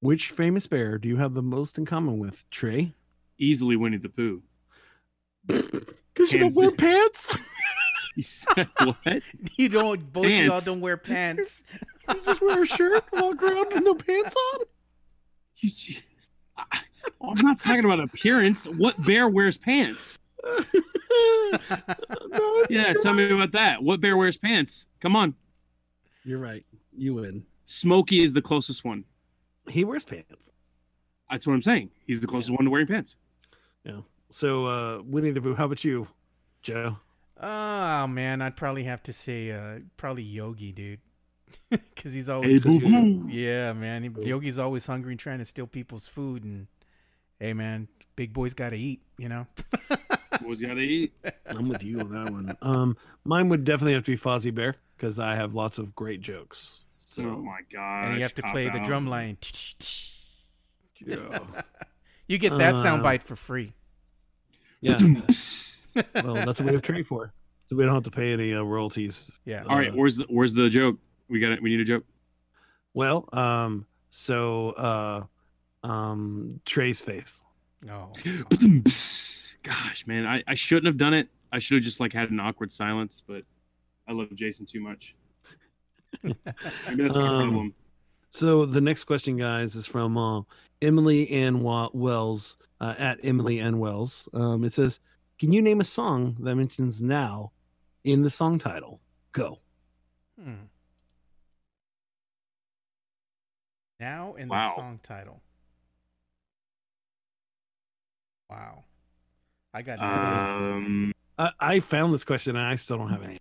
Which 0.01 0.31
famous 0.31 0.67
bear 0.67 0.99
do 0.99 1.09
you 1.09 1.17
have 1.19 1.35
the 1.35 1.43
most 1.43 1.79
in 1.79 1.87
common 1.87 2.19
with, 2.19 2.49
Trey? 2.51 2.93
Easily 3.39 3.77
Winnie 3.77 3.99
the 3.99 4.09
Pooh. 4.09 4.43
Because 6.13 6.33
you 6.33 6.41
don't 6.41 6.55
wear 6.57 6.71
pants. 6.73 7.37
You 8.17 8.25
said 8.25 8.69
what? 8.83 9.23
You 9.57 9.69
don't 9.69 10.13
both 10.13 10.27
of 10.27 10.31
y'all 10.33 10.61
don't 10.61 10.81
wear 10.81 10.97
pants. 10.97 11.63
You 12.09 12.21
just 12.25 12.41
wear 12.43 12.65
a 12.65 12.67
shirt, 12.67 13.05
walk 13.13 13.41
around 13.41 13.73
with 13.73 13.85
no 13.85 13.95
pants 13.95 14.35
on. 14.53 14.61
You, 15.59 15.71
j- 15.71 16.03
I, 16.57 16.81
I'm 17.23 17.37
not 17.37 17.61
talking 17.61 17.85
about 17.85 18.01
appearance. 18.01 18.67
What 18.67 19.01
bear 19.05 19.29
wears 19.29 19.57
pants? 19.57 20.19
No, 20.43 20.61
Yeah, 22.71 22.93
tell 22.95 23.15
right. 23.15 23.29
me 23.29 23.33
about 23.33 23.53
that. 23.53 23.83
What 23.83 24.01
bear 24.01 24.17
wears 24.17 24.37
pants? 24.37 24.87
Come 25.01 25.17
on. 25.17 25.35
You're 26.25 26.39
right. 26.39 26.65
You 26.97 27.15
win. 27.15 27.45
Smokey 27.65 28.21
is 28.23 28.33
the 28.33 28.43
closest 28.43 28.85
one. 28.85 29.05
He 29.69 29.85
wears 29.85 30.05
pants. 30.05 30.51
That's 31.31 31.47
what 31.47 31.55
I'm 31.55 31.63
saying. 31.63 31.91
He's 32.07 32.21
the 32.21 32.27
closest 32.27 32.51
one 32.53 32.65
to 32.65 32.71
wearing 32.71 32.87
pants. 32.87 33.17
Yeah. 33.85 34.01
So, 34.31 34.67
uh, 34.67 35.03
Winnie 35.05 35.31
the 35.31 35.41
Pooh, 35.41 35.55
how 35.55 35.67
about 35.67 35.85
you? 35.85 36.09
Joe. 36.63 36.97
Oh 37.43 38.07
man, 38.07 38.43
I'd 38.43 38.57
probably 38.57 38.85
have 38.85 39.03
to 39.05 39.15
say 39.15 39.51
uh 39.51 39.79
probably 39.97 40.23
Yogi, 40.25 40.73
dude. 40.73 41.01
Cuz 41.97 42.13
he's 42.13 42.27
Hey, 42.27 42.33
always 42.33 42.63
boo 42.63 42.79
boo. 42.81 43.27
Yeah, 43.31 43.73
man. 43.73 44.03
he- 44.03 44.29
Yogi's 44.29 44.59
always 44.59 44.85
hungry 44.87 45.13
and 45.15 45.21
trying 45.21 45.39
to 45.39 45.47
steal 45.47 45.67
people's 45.67 46.07
food 46.07 46.45
and 46.45 46.67
hey 47.39 47.55
man, 47.55 47.89
big 48.15 48.35
boys 48.35 48.53
got 48.53 48.71
to 48.71 48.77
eat, 48.77 49.01
you 49.17 49.31
know. 49.31 49.47
Boys 50.43 50.61
gotta 50.63 50.81
eat. 50.81 51.13
I'm 51.47 51.69
with 51.69 51.83
you 51.85 52.01
on 52.01 52.11
that 52.11 52.33
one. 52.33 52.57
Um, 52.63 52.97
mine 53.25 53.49
would 53.49 53.65
definitely 53.65 53.95
have 53.95 54.05
to 54.05 54.11
be 54.13 54.17
Fozzie 54.19 54.55
Bear 54.55 54.77
because 54.97 55.19
I 55.19 55.35
have 55.35 55.55
lots 55.55 55.79
of 55.79 55.95
great 55.95 56.21
jokes. 56.21 56.85
So 56.99 57.25
oh 57.25 57.37
my 57.43 57.59
god. 57.73 58.07
and 58.09 58.17
you 58.17 58.23
have 58.23 58.35
to 58.35 58.43
play 58.43 58.69
the 58.69 58.79
drum 58.81 59.07
line. 59.07 59.37
yeah, 61.05 61.39
You 62.29 62.39
get 62.39 62.57
that 62.59 62.75
Uh, 62.77 62.85
soundbite 62.85 63.23
for 63.25 63.35
free. 63.37 63.73
yeah. 64.81 64.97
well, 66.23 66.35
that's 66.35 66.61
what 66.61 66.67
we 66.67 66.73
have 66.73 66.83
Trey 66.83 67.03
for. 67.03 67.33
So 67.67 67.77
we 67.77 67.85
don't 67.85 67.95
have 67.95 68.05
to 68.05 68.11
pay 68.11 68.33
any 68.33 68.55
uh, 68.55 68.63
royalties. 68.63 69.31
Yeah. 69.45 69.65
All 69.69 69.77
right, 69.77 69.95
where's 69.95 70.17
the 70.17 70.27
where's 70.29 70.53
the 70.55 70.69
joke? 70.69 70.97
We 71.29 71.41
got 71.41 71.53
it. 71.53 71.63
We 71.63 71.71
need 71.71 71.81
a 71.81 71.85
joke. 71.85 72.05
Well, 72.95 73.29
um, 73.33 73.87
so 74.11 74.71
uh, 74.71 75.87
um, 75.87 76.61
Trey's 76.65 77.01
face. 77.01 77.43
No. 77.83 78.13
Gosh, 79.63 80.07
man, 80.07 80.27
I, 80.27 80.43
I 80.47 80.55
shouldn't 80.55 80.87
have 80.87 80.97
done 80.97 81.15
it. 81.15 81.29
I 81.53 81.59
should 81.59 81.77
have 81.77 81.85
just 81.85 82.01
like 82.01 82.13
had 82.13 82.31
an 82.31 82.41
awkward 82.41 82.73
silence, 82.73 83.23
but 83.27 83.43
I 84.09 84.13
love 84.13 84.35
Jason 84.35 84.65
too 84.67 84.81
much. 84.81 85.15
Maybe 86.23 86.35
that's 86.45 87.15
my 87.15 87.21
Um, 87.21 87.39
problem. 87.51 87.75
So 88.31 88.65
the 88.65 88.81
next 88.81 89.05
question, 89.05 89.37
guys, 89.37 89.75
is 89.75 89.87
from 89.87 90.17
uh, 90.17 90.43
Emily 90.81 91.29
Ann 91.31 91.61
Wa- 91.61 91.91
Wells 91.93 92.57
uh, 92.81 92.95
at 92.99 93.19
Emily 93.23 93.59
Ann 93.61 93.79
Wells. 93.79 94.29
Um, 94.33 94.65
it 94.65 94.73
says, 94.73 95.01
"Can 95.39 95.53
you 95.53 95.61
name 95.63 95.81
a 95.81 95.85
song 95.85 96.37
that 96.41 96.55
mentions 96.55 97.03
now 97.03 97.53
in 98.05 98.23
the 98.23 98.31
song 98.31 98.59
title?" 98.59 99.01
Go. 99.33 99.59
Hmm. 100.41 100.55
Now 103.99 104.35
in 104.35 104.49
Wow. 104.49 104.71
the 104.77 104.81
song 104.83 105.01
title. 105.03 105.43
Wow. 108.49 108.85
I 109.73 109.83
got 109.83 109.99
nothing. 109.99 110.75
Um, 110.75 111.13
I, 111.39 111.51
I 111.61 111.81
found 111.81 112.13
this 112.13 112.25
question 112.25 112.57
and 112.57 112.67
I 112.67 112.77
still 112.77 112.99
don't 112.99 113.11
have 113.11 113.23
any. 113.23 113.39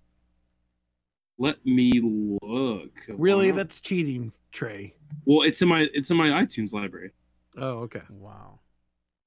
let 1.38 1.64
me 1.66 2.02
look. 2.42 2.92
Really, 3.08 3.52
Wow. 3.52 3.58
that's 3.58 3.82
cheating, 3.82 4.32
Trey. 4.52 4.94
well, 5.26 5.42
it's 5.44 5.62
in 5.62 5.68
my 5.70 5.88
it's 5.94 6.12
in 6.12 6.18
my 6.18 6.30
iTunes 6.44 6.74
library. 6.74 7.12
Oh, 7.58 7.80
okay. 7.80 8.02
wow. 8.10 8.60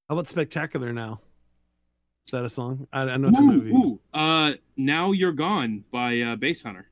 How 0.09 0.15
about 0.15 0.29
Spectacular 0.29 0.93
Now? 0.93 1.21
Is 2.27 2.31
that 2.33 2.45
a 2.45 2.51
song? 2.51 2.87
I, 2.93 3.03
I 3.03 3.17
know 3.17 3.29
it's 3.29 3.39
a 3.39 3.43
movie. 3.43 3.73
Ooh, 3.73 3.99
uh, 4.15 4.53
now 4.77 5.11
you're 5.13 5.33
gone 5.33 5.85
by 5.91 6.21
uh, 6.21 6.37
Basshunter. 6.37 6.85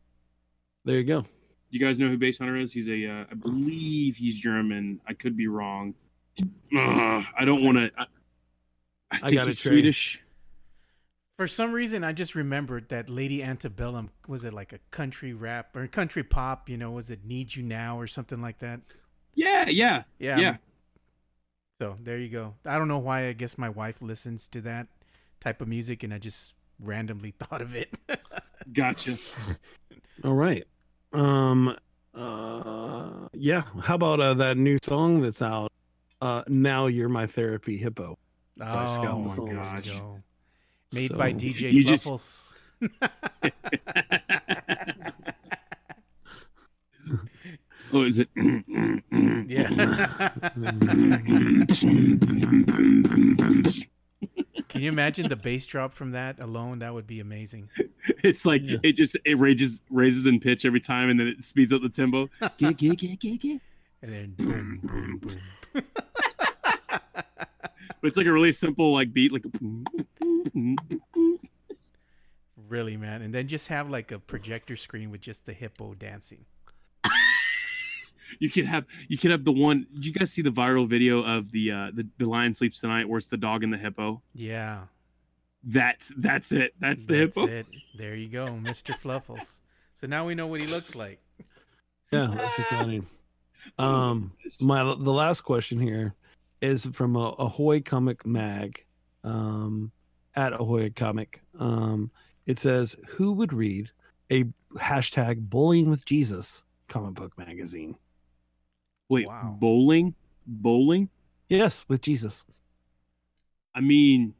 There 0.84 0.96
you 0.96 1.04
go. 1.04 1.24
You 1.70 1.78
guys 1.78 1.98
know 2.00 2.08
who 2.08 2.18
Basshunter 2.18 2.60
is? 2.60 2.72
He's 2.72 2.88
a, 2.88 3.06
uh, 3.06 3.24
I 3.30 3.34
believe 3.34 4.16
he's 4.16 4.40
German. 4.40 5.00
I 5.06 5.12
could 5.12 5.36
be 5.36 5.46
wrong. 5.46 5.94
Ugh, 6.42 7.24
I 7.38 7.44
don't 7.44 7.62
want 7.62 7.78
to. 7.78 7.90
I, 9.10 9.16
I 9.16 9.18
think 9.20 9.34
got 9.34 9.46
it, 9.46 9.50
he's 9.50 9.60
Trey. 9.60 9.72
Swedish. 9.72 10.22
For 11.38 11.48
some 11.48 11.72
reason, 11.72 12.04
I 12.04 12.12
just 12.12 12.34
remembered 12.34 12.90
that 12.90 13.08
Lady 13.08 13.42
Antebellum 13.42 14.10
was 14.28 14.44
it 14.44 14.52
like 14.52 14.72
a 14.74 14.78
country 14.90 15.32
rap 15.32 15.74
or 15.74 15.86
country 15.86 16.22
pop? 16.22 16.68
You 16.68 16.76
know, 16.76 16.90
was 16.90 17.10
it 17.10 17.24
"Need 17.24 17.54
You 17.56 17.62
Now" 17.62 17.98
or 17.98 18.06
something 18.06 18.42
like 18.42 18.58
that? 18.58 18.80
Yeah, 19.34 19.66
yeah, 19.68 20.02
Yeah. 20.18 20.38
yeah. 20.38 20.56
So 21.80 21.96
there 22.02 22.18
you 22.18 22.28
go. 22.28 22.54
I 22.66 22.76
don't 22.76 22.88
know 22.88 22.98
why. 22.98 23.28
I 23.28 23.32
guess 23.32 23.56
my 23.56 23.70
wife 23.70 23.96
listens 24.02 24.46
to 24.48 24.60
that 24.62 24.86
type 25.40 25.62
of 25.62 25.68
music, 25.68 26.02
and 26.02 26.12
I 26.12 26.18
just 26.18 26.52
randomly 26.78 27.30
thought 27.38 27.62
of 27.62 27.74
it. 27.74 27.88
Gotcha. 28.72 29.16
All 30.24 30.34
right. 30.34 30.66
Um. 31.14 31.74
Uh. 32.14 33.28
Yeah. 33.32 33.62
How 33.82 33.94
about 33.94 34.20
uh, 34.20 34.34
that 34.34 34.58
new 34.58 34.76
song 34.82 35.22
that's 35.22 35.40
out? 35.40 35.72
Uh. 36.20 36.42
Now 36.48 36.86
you're 36.86 37.08
my 37.08 37.26
therapy, 37.26 37.78
hippo. 37.78 38.18
Sorry, 38.60 39.08
oh 39.08 39.22
this 39.22 39.38
my 39.38 39.44
one 39.44 39.56
was- 39.56 39.72
gosh! 39.82 40.00
Made 40.92 41.16
by 41.16 41.32
DJ 41.32 41.72
You 41.72 41.84
just- 41.84 42.06
oh, 47.92 48.02
is 48.02 48.18
it? 48.18 48.28
yeah. 49.46 49.68
Can 54.68 54.82
you 54.82 54.88
imagine 54.88 55.28
the 55.28 55.36
bass 55.36 55.66
drop 55.66 55.92
from 55.94 56.12
that 56.12 56.38
alone? 56.40 56.78
That 56.78 56.94
would 56.94 57.06
be 57.06 57.20
amazing. 57.20 57.68
it's 58.22 58.46
like 58.46 58.62
Yeah. 58.64 58.76
it 58.82 58.92
just 58.92 59.16
it 59.24 59.38
raises 59.38 59.80
raises 59.90 60.26
in 60.26 60.38
pitch 60.40 60.64
every 60.64 60.80
time, 60.80 61.10
and 61.10 61.18
then 61.18 61.26
it 61.26 61.42
speeds 61.42 61.72
up 61.72 61.82
the 61.82 61.88
tempo. 61.88 62.28
Get, 62.58 62.76
get, 62.76 62.98
get, 62.98 63.18
get, 63.18 63.40
get. 63.40 63.60
And 64.02 64.12
then 64.12 64.34
boom, 64.36 64.80
boom, 64.82 65.18
boom. 65.22 65.84
But 68.00 68.08
it's 68.08 68.16
like 68.16 68.26
a 68.26 68.32
really 68.32 68.52
simple 68.52 68.92
like 68.92 69.12
beat, 69.12 69.32
like. 69.32 69.44
Really, 72.68 72.96
man. 72.96 73.22
And 73.22 73.34
then 73.34 73.48
just 73.48 73.68
have 73.68 73.90
like 73.90 74.12
a 74.12 74.18
projector 74.18 74.76
screen 74.76 75.10
with 75.10 75.20
just 75.20 75.44
the 75.46 75.52
hippo 75.52 75.94
dancing. 75.94 76.44
You 78.38 78.48
could 78.48 78.64
have 78.64 78.84
you 79.08 79.18
could 79.18 79.32
have 79.32 79.44
the 79.44 79.50
one. 79.50 79.86
Did 79.92 80.06
you 80.06 80.12
guys 80.12 80.32
see 80.32 80.40
the 80.42 80.52
viral 80.52 80.86
video 80.86 81.20
of 81.22 81.50
the 81.50 81.72
uh 81.72 81.90
the, 81.92 82.06
the 82.18 82.26
lion 82.26 82.54
sleeps 82.54 82.80
tonight, 82.80 83.08
where 83.08 83.18
it's 83.18 83.26
the 83.26 83.36
dog 83.36 83.64
and 83.64 83.72
the 83.72 83.76
hippo? 83.76 84.22
Yeah. 84.34 84.82
That's 85.64 86.12
that's 86.16 86.52
it. 86.52 86.72
That's 86.78 87.04
the 87.04 87.24
That's 87.24 87.34
hippo. 87.34 87.48
it. 87.52 87.66
There 87.98 88.14
you 88.14 88.28
go, 88.28 88.46
Mr. 88.46 88.94
Fluffles. 89.00 89.58
So 89.96 90.06
now 90.06 90.26
we 90.26 90.36
know 90.36 90.46
what 90.46 90.62
he 90.62 90.68
looks 90.72 90.94
like. 90.94 91.18
Yeah, 92.12 92.32
that's 92.34 92.58
exciting. 92.58 93.06
Um, 93.78 94.32
my 94.60 94.84
the 94.84 95.12
last 95.12 95.42
question 95.42 95.80
here 95.80 96.14
is 96.60 96.86
from 96.92 97.16
a 97.16 97.30
Ahoy 97.38 97.80
Comic 97.80 98.26
Mag, 98.26 98.84
um, 99.24 99.90
at 100.34 100.52
Ahoy 100.52 100.90
Comic. 100.90 101.42
Um, 101.58 102.10
it 102.46 102.58
says, 102.58 102.96
"Who 103.08 103.32
would 103.32 103.52
read 103.52 103.90
a 104.30 104.44
hashtag 104.76 105.48
Bullying 105.48 105.90
with 105.90 106.04
Jesus 106.04 106.64
comic 106.88 107.14
book 107.14 107.36
magazine?" 107.38 107.96
Wait, 109.08 109.26
Wow. 109.26 109.56
bowling, 109.60 110.14
bowling. 110.46 111.08
Yes, 111.48 111.84
with 111.88 112.00
Jesus. 112.02 112.44
I 113.74 113.80
mean, 113.80 114.34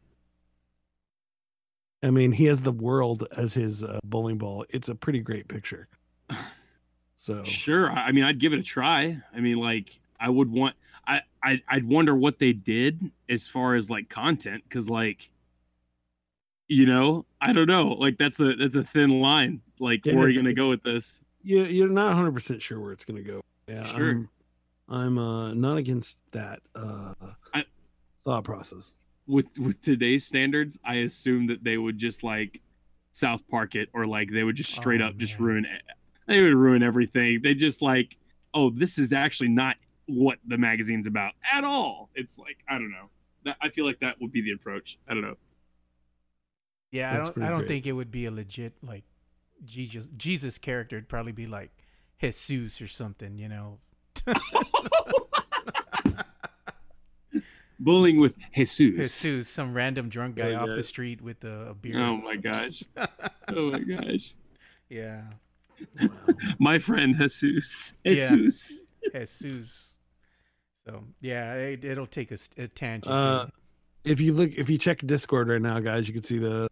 I 2.02 2.10
mean, 2.10 2.32
he 2.32 2.44
has 2.46 2.62
the 2.62 2.72
world 2.72 3.26
as 3.36 3.52
his 3.52 3.84
uh, 3.84 3.98
bowling 4.04 4.38
ball. 4.38 4.64
It's 4.70 4.88
a 4.88 4.94
pretty 4.94 5.20
great 5.20 5.48
picture. 5.48 5.88
So 7.16 7.44
sure. 7.44 7.90
I 7.90 8.06
I 8.06 8.12
mean, 8.12 8.24
I'd 8.24 8.38
give 8.38 8.54
it 8.54 8.60
a 8.60 8.62
try. 8.62 9.20
I 9.36 9.40
mean, 9.40 9.58
like, 9.58 10.00
I 10.18 10.30
would 10.30 10.50
want. 10.50 10.74
I, 11.42 11.62
I'd 11.68 11.84
wonder 11.88 12.14
what 12.14 12.38
they 12.38 12.52
did 12.52 13.10
as 13.28 13.48
far 13.48 13.74
as 13.74 13.88
like 13.90 14.08
content, 14.08 14.62
because 14.68 14.90
like, 14.90 15.30
you 16.68 16.86
know, 16.86 17.26
I 17.40 17.52
don't 17.52 17.66
know. 17.66 17.88
Like, 17.88 18.18
that's 18.18 18.40
a 18.40 18.54
that's 18.54 18.74
a 18.76 18.84
thin 18.84 19.20
line. 19.20 19.60
Like, 19.78 20.06
It 20.06 20.14
where 20.14 20.26
are 20.26 20.28
you 20.28 20.40
gonna 20.40 20.54
go 20.54 20.68
with 20.68 20.82
this? 20.82 21.20
you 21.42 21.64
you're 21.64 21.88
not 21.88 22.08
100 22.08 22.32
percent 22.32 22.60
sure 22.62 22.78
where 22.78 22.92
it's 22.92 23.04
going 23.04 23.22
to 23.24 23.28
go. 23.30 23.40
Yeah, 23.66 23.84
Sure. 23.84 24.10
I'm, 24.10 24.28
I'm 24.88 25.18
uh, 25.18 25.54
not 25.54 25.78
against 25.78 26.18
that 26.32 26.60
uh, 26.74 27.14
I- 27.54 27.64
thought 28.24 28.44
process. 28.44 28.96
with 29.26 29.46
with 29.58 29.80
today's 29.80 30.24
standards, 30.26 30.78
I 30.84 30.96
assume 30.96 31.46
that 31.46 31.64
they 31.64 31.78
would 31.78 31.96
just 31.96 32.22
like 32.22 32.60
South 33.12 33.46
Park 33.48 33.74
it, 33.74 33.88
or 33.94 34.06
like 34.06 34.30
they 34.30 34.42
would 34.44 34.56
just 34.56 34.72
straight 34.74 35.00
Oh, 35.00 35.06
up 35.06 35.16
just 35.16 35.38
ruin 35.38 35.64
it. 35.64 35.82
They 36.26 36.42
would 36.42 36.54
ruin 36.54 36.82
everything. 36.82 37.40
They 37.42 37.54
just 37.54 37.80
like, 37.82 38.16
oh, 38.54 38.70
this 38.70 38.98
is 38.98 39.12
actually 39.12 39.48
not 39.48 39.76
what 40.10 40.38
the 40.46 40.58
magazine's 40.58 41.06
about 41.06 41.32
at 41.52 41.64
all. 41.64 42.10
It's 42.14 42.38
like 42.38 42.58
I 42.68 42.74
don't 42.74 42.90
know. 42.90 43.08
That 43.44 43.56
I 43.62 43.70
feel 43.70 43.86
like 43.86 44.00
that 44.00 44.20
would 44.20 44.32
be 44.32 44.42
the 44.42 44.52
approach. 44.52 44.98
I 45.08 45.14
don't 45.14 45.22
know. 45.22 45.36
Yeah, 46.90 47.12
I 47.12 47.16
don't. 47.16 47.42
I 47.42 47.48
don't 47.48 47.58
great. 47.58 47.68
think 47.68 47.86
it 47.86 47.92
would 47.92 48.10
be 48.10 48.26
a 48.26 48.30
legit 48.30 48.74
like 48.82 49.04
Jesus. 49.64 50.08
Jesus 50.16 50.58
character. 50.58 50.96
It'd 50.96 51.08
probably 51.08 51.32
be 51.32 51.46
like 51.46 51.70
Jesus 52.20 52.80
or 52.80 52.88
something. 52.88 53.38
You 53.38 53.48
know. 53.48 53.78
Bullying 57.82 58.20
with 58.20 58.36
Jesus. 58.54 59.22
Jesus, 59.22 59.48
some 59.48 59.72
random 59.72 60.10
drunk 60.10 60.36
guy 60.36 60.48
oh, 60.48 60.50
Yeah, 60.50 60.60
off 60.60 60.68
yeah. 60.68 60.74
the 60.74 60.82
street 60.82 61.22
with 61.22 61.42
a, 61.44 61.70
a 61.70 61.74
beard. 61.74 61.96
Oh 61.96 62.16
my 62.16 62.36
gosh. 62.36 62.84
Oh 63.52 63.72
my 63.72 63.80
gosh. 63.80 64.34
yeah, 64.88 65.22
My 66.60 66.78
friend 66.78 67.16
Jesus. 67.16 67.94
Yeah. 68.04 68.28
Jesus. 68.28 68.82
Jesus. 70.90 71.00
So 71.00 71.04
yeah, 71.20 71.54
it, 71.54 71.84
it'll 71.84 72.06
take 72.06 72.30
a, 72.30 72.34
s- 72.34 72.50
a 72.56 72.68
tangent. 72.68 73.12
Uh, 73.12 73.46
if 74.04 74.20
you 74.20 74.32
look, 74.32 74.52
if 74.54 74.68
you 74.70 74.78
check 74.78 75.00
Discord 75.06 75.48
right 75.48 75.60
now, 75.60 75.78
guys, 75.80 76.08
you 76.08 76.14
can 76.14 76.22
see 76.22 76.38
the 76.38 76.68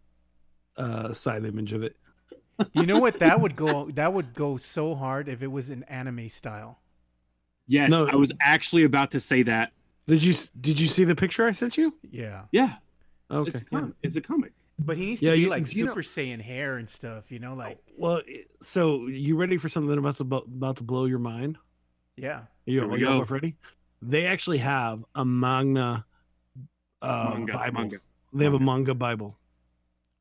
uh, 0.77 1.13
side 1.13 1.45
image 1.45 1.73
of 1.73 1.83
it. 1.83 1.95
you 2.73 2.85
know 2.85 2.99
what? 2.99 3.19
That 3.19 3.39
would 3.39 3.55
go. 3.55 3.89
That 3.93 4.13
would 4.13 4.33
go 4.33 4.57
so 4.57 4.95
hard 4.95 5.29
if 5.29 5.41
it 5.43 5.47
was 5.47 5.69
an 5.69 5.83
anime 5.83 6.29
style. 6.29 6.79
Yes, 7.67 7.91
No. 7.91 8.07
I 8.07 8.15
was 8.15 8.31
actually 8.41 8.83
about 8.83 9.11
to 9.11 9.19
say 9.19 9.43
that. 9.43 9.71
Did 10.07 10.23
you 10.23 10.33
did 10.59 10.79
you 10.79 10.87
see 10.87 11.03
the 11.03 11.15
picture 11.15 11.45
I 11.45 11.51
sent 11.51 11.77
you? 11.77 11.93
Yeah. 12.09 12.43
Yeah, 12.51 12.75
Okay, 13.29 13.49
it's 13.51 13.61
a 13.61 13.65
yeah. 13.71 13.79
comic. 13.79 13.93
It's 14.01 14.15
a 14.15 14.21
comic. 14.21 14.53
But 14.79 14.97
he 14.97 15.05
needs 15.07 15.21
Yeah, 15.21 15.31
to 15.31 15.35
be 15.35 15.41
you- 15.43 15.49
like 15.49 15.75
you 15.75 15.85
know- 15.85 15.91
Super 15.91 16.01
Saiyan 16.01 16.41
hair 16.41 16.77
and 16.77 16.89
stuff, 16.89 17.31
you 17.31 17.37
know, 17.39 17.53
like 17.53 17.77
Well, 17.97 18.21
so 18.61 19.05
you 19.07 19.35
ready 19.35 19.57
for 19.57 19.69
something 19.69 20.01
that's 20.01 20.19
about 20.21 20.45
about 20.45 20.77
to 20.77 20.83
blow 20.83 21.05
your 21.05 21.19
mind? 21.19 21.57
yeah. 22.15 22.41
You, 22.65 22.81
Here 22.81 22.87
we 22.89 22.99
you 22.99 23.05
go. 23.05 23.21
up, 23.21 23.29
ready? 23.31 23.55
They 24.01 24.25
actually 24.25 24.59
have 24.59 25.03
a 25.15 25.25
manga, 25.25 26.05
uh, 27.01 27.31
Manga, 27.33 27.53
Bible. 27.53 27.73
manga. 27.79 27.97
They 28.33 28.43
have 28.45 28.53
a 28.53 28.59
Manga. 28.59 28.71
manga 28.71 28.93
Bible. 28.95 29.37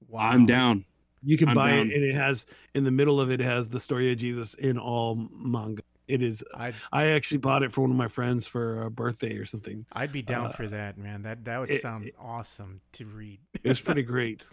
Wow. 0.08 0.20
I'm 0.30 0.46
down. 0.46 0.84
You 1.22 1.36
can 1.36 1.48
I'm 1.48 1.54
buy 1.54 1.70
down. 1.70 1.90
it, 1.90 1.94
and 1.96 2.04
it 2.04 2.14
has 2.14 2.46
in 2.74 2.84
the 2.84 2.90
middle 2.90 3.20
of 3.20 3.30
it 3.30 3.40
has 3.40 3.68
the 3.68 3.80
story 3.80 4.10
of 4.12 4.18
Jesus 4.18 4.54
in 4.54 4.78
all 4.78 5.28
manga. 5.32 5.82
It 6.06 6.22
is. 6.22 6.42
I'd 6.54 6.74
I 6.90 7.06
actually 7.08 7.38
bought 7.38 7.62
it 7.62 7.70
for 7.72 7.82
one 7.82 7.90
of 7.90 7.96
my 7.96 8.08
friends 8.08 8.46
for 8.46 8.82
a 8.84 8.90
birthday 8.90 9.34
or 9.36 9.44
something. 9.44 9.84
I'd 9.92 10.10
be 10.12 10.22
down 10.22 10.46
Uh, 10.46 10.52
for 10.52 10.66
that, 10.68 10.96
man. 10.96 11.22
That 11.22 11.44
that 11.44 11.58
would 11.60 11.70
it- 11.70 11.82
sound 11.82 12.06
it- 12.06 12.14
awesome 12.18 12.80
to 12.92 13.04
read. 13.06 13.40
it's 13.64 13.80
pretty 13.80 14.02
great. 14.02 14.48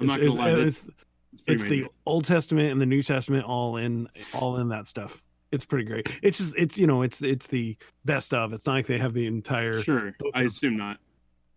I'm 0.00 0.06
not 0.06 0.18
It's- 0.20 0.34
gonna 0.36 0.40
lie. 0.40 0.50
it's- 0.52 0.84
It's, 0.84 0.84
it's, 0.84 1.42
it's, 1.46 1.62
it's 1.62 1.64
the. 1.64 1.86
Old 2.06 2.24
Testament 2.24 2.70
and 2.70 2.80
the 2.80 2.86
New 2.86 3.02
Testament 3.02 3.44
all 3.44 3.76
in 3.76 4.08
all 4.32 4.56
in 4.58 4.68
that 4.68 4.86
stuff. 4.86 5.22
It's 5.50 5.64
pretty 5.64 5.84
great. 5.84 6.08
It's 6.22 6.38
just 6.38 6.54
it's 6.56 6.78
you 6.78 6.86
know 6.86 7.02
it's 7.02 7.22
it's 7.22 7.46
the 7.46 7.76
best 8.04 8.34
of. 8.34 8.52
It's 8.52 8.66
not 8.66 8.74
like 8.74 8.86
they 8.86 8.98
have 8.98 9.14
the 9.14 9.26
entire 9.26 9.80
sure. 9.80 10.14
book 10.18 10.32
I 10.34 10.40
of- 10.42 10.46
assume 10.46 10.76
not. 10.76 10.98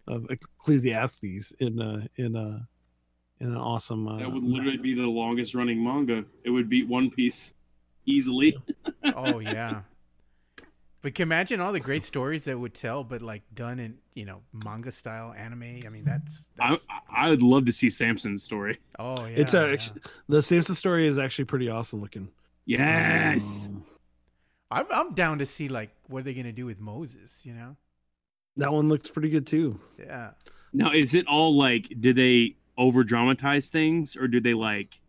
of 0.07 0.27
Ecclesiastes 0.29 1.51
in 1.59 1.81
uh 1.81 2.05
in 2.15 2.35
uh 2.35 2.59
in 3.39 3.47
an 3.47 3.57
awesome. 3.57 4.07
Uh, 4.07 4.19
That 4.19 4.31
would 4.31 4.43
literally 4.43 4.77
be 4.77 4.93
the 4.93 5.07
longest 5.07 5.55
running 5.55 5.83
manga. 5.83 6.23
It 6.43 6.51
would 6.51 6.69
beat 6.69 6.87
One 6.87 7.09
Piece 7.09 7.53
easily. 8.05 8.57
oh 9.15 9.39
yeah. 9.39 9.81
But 11.01 11.15
can 11.15 11.23
imagine 11.23 11.59
all 11.59 11.71
the 11.71 11.79
great 11.79 12.03
stories 12.03 12.43
that 12.43 12.57
would 12.59 12.75
tell, 12.75 13.03
but 13.03 13.23
like 13.23 13.41
done 13.55 13.79
in 13.79 13.97
you 14.13 14.25
know 14.25 14.41
manga 14.63 14.91
style 14.91 15.33
anime. 15.33 15.81
I 15.85 15.89
mean, 15.89 16.03
that's, 16.05 16.47
I, 16.59 16.69
that's 16.69 16.87
I 17.13 17.29
would 17.29 17.41
love 17.41 17.65
to 17.65 17.71
see 17.71 17.89
Samson's 17.89 18.43
story. 18.43 18.77
oh 18.99 19.25
yeah. 19.25 19.35
it's 19.35 19.53
a, 19.53 19.71
yeah. 19.71 20.01
the 20.29 20.43
Samson 20.43 20.75
story 20.75 21.07
is 21.07 21.17
actually 21.17 21.45
pretty 21.45 21.69
awesome 21.69 21.99
looking. 22.01 22.29
Yes. 22.65 23.67
Um, 23.69 23.85
I'm 24.69 24.85
I'm 24.91 25.13
down 25.13 25.39
to 25.39 25.45
see 25.45 25.67
like 25.67 25.89
what 26.07 26.19
are 26.19 26.23
they 26.23 26.33
gonna 26.33 26.51
do 26.53 26.65
with 26.65 26.79
Moses? 26.79 27.41
You 27.45 27.53
know? 27.53 27.75
that 28.57 28.71
one 28.71 28.89
looks 28.89 29.09
pretty 29.09 29.29
good 29.29 29.47
too. 29.47 29.79
Yeah. 29.99 30.31
Now, 30.73 30.91
is 30.91 31.15
it 31.15 31.27
all 31.27 31.55
like? 31.57 31.91
do 31.99 32.13
they 32.13 32.55
over 32.77 33.03
dramatize 33.03 33.69
things, 33.69 34.15
or 34.15 34.27
do 34.27 34.39
they 34.39 34.53
like? 34.53 34.99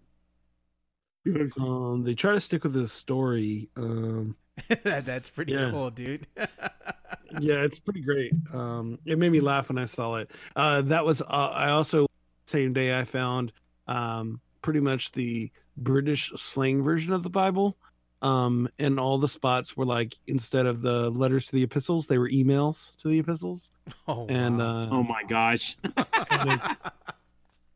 Um, 1.59 2.03
they 2.05 2.15
try 2.15 2.33
to 2.33 2.41
stick 2.41 2.65
with 2.65 2.73
the 2.73 2.89
story. 2.89 3.69
Um, 3.77 4.37
that, 4.83 5.07
that's 5.07 5.31
pretty 5.31 5.53
Yeah. 5.53 5.71
cool, 5.71 5.91
dude. 5.91 6.27
yeah, 6.37 7.63
it's 7.63 7.79
pretty 7.79 8.01
great. 8.01 8.33
Um, 8.53 8.99
it 9.05 9.19
made 9.19 9.31
me 9.31 9.41
laugh 9.41 9.69
when 9.69 9.79
I 9.79 9.85
saw 9.85 10.17
it. 10.17 10.31
Uh, 10.57 10.83
that 10.83 11.05
was 11.05 11.23
uh, 11.23 11.25
I 11.27 11.71
also 11.71 12.07
same 12.47 12.73
day 12.73 12.99
I 12.99 13.05
found 13.05 13.53
um 13.87 14.41
pretty 14.63 14.81
much 14.81 15.13
the 15.13 15.51
British 15.77 16.33
slang 16.37 16.83
version 16.83 17.13
of 17.13 17.23
the 17.23 17.31
Bible. 17.31 17.77
Um, 18.23 18.69
and 18.79 19.01
all 19.01 19.19
the 19.19 19.27
spots 19.27 19.77
were 19.77 19.85
like 19.85 20.15
instead 20.29 20.67
of 20.67 20.81
the 20.81 21.11
letters 21.11 21.47
to 21.47 21.57
the 21.57 21.65
epistles, 21.65 22.07
they 22.07 22.19
were 22.19 22.29
emails 22.31 22.97
to 22.99 23.09
the 23.09 23.19
epistles. 23.19 23.69
oh, 24.09 24.27
And 24.29 24.59
wow. 24.59 24.83
uh, 24.83 24.87
Oh 24.93 25.03
my 25.03 25.25
gosh! 25.25 25.77
and 25.85 26.51
it's, 26.53 26.67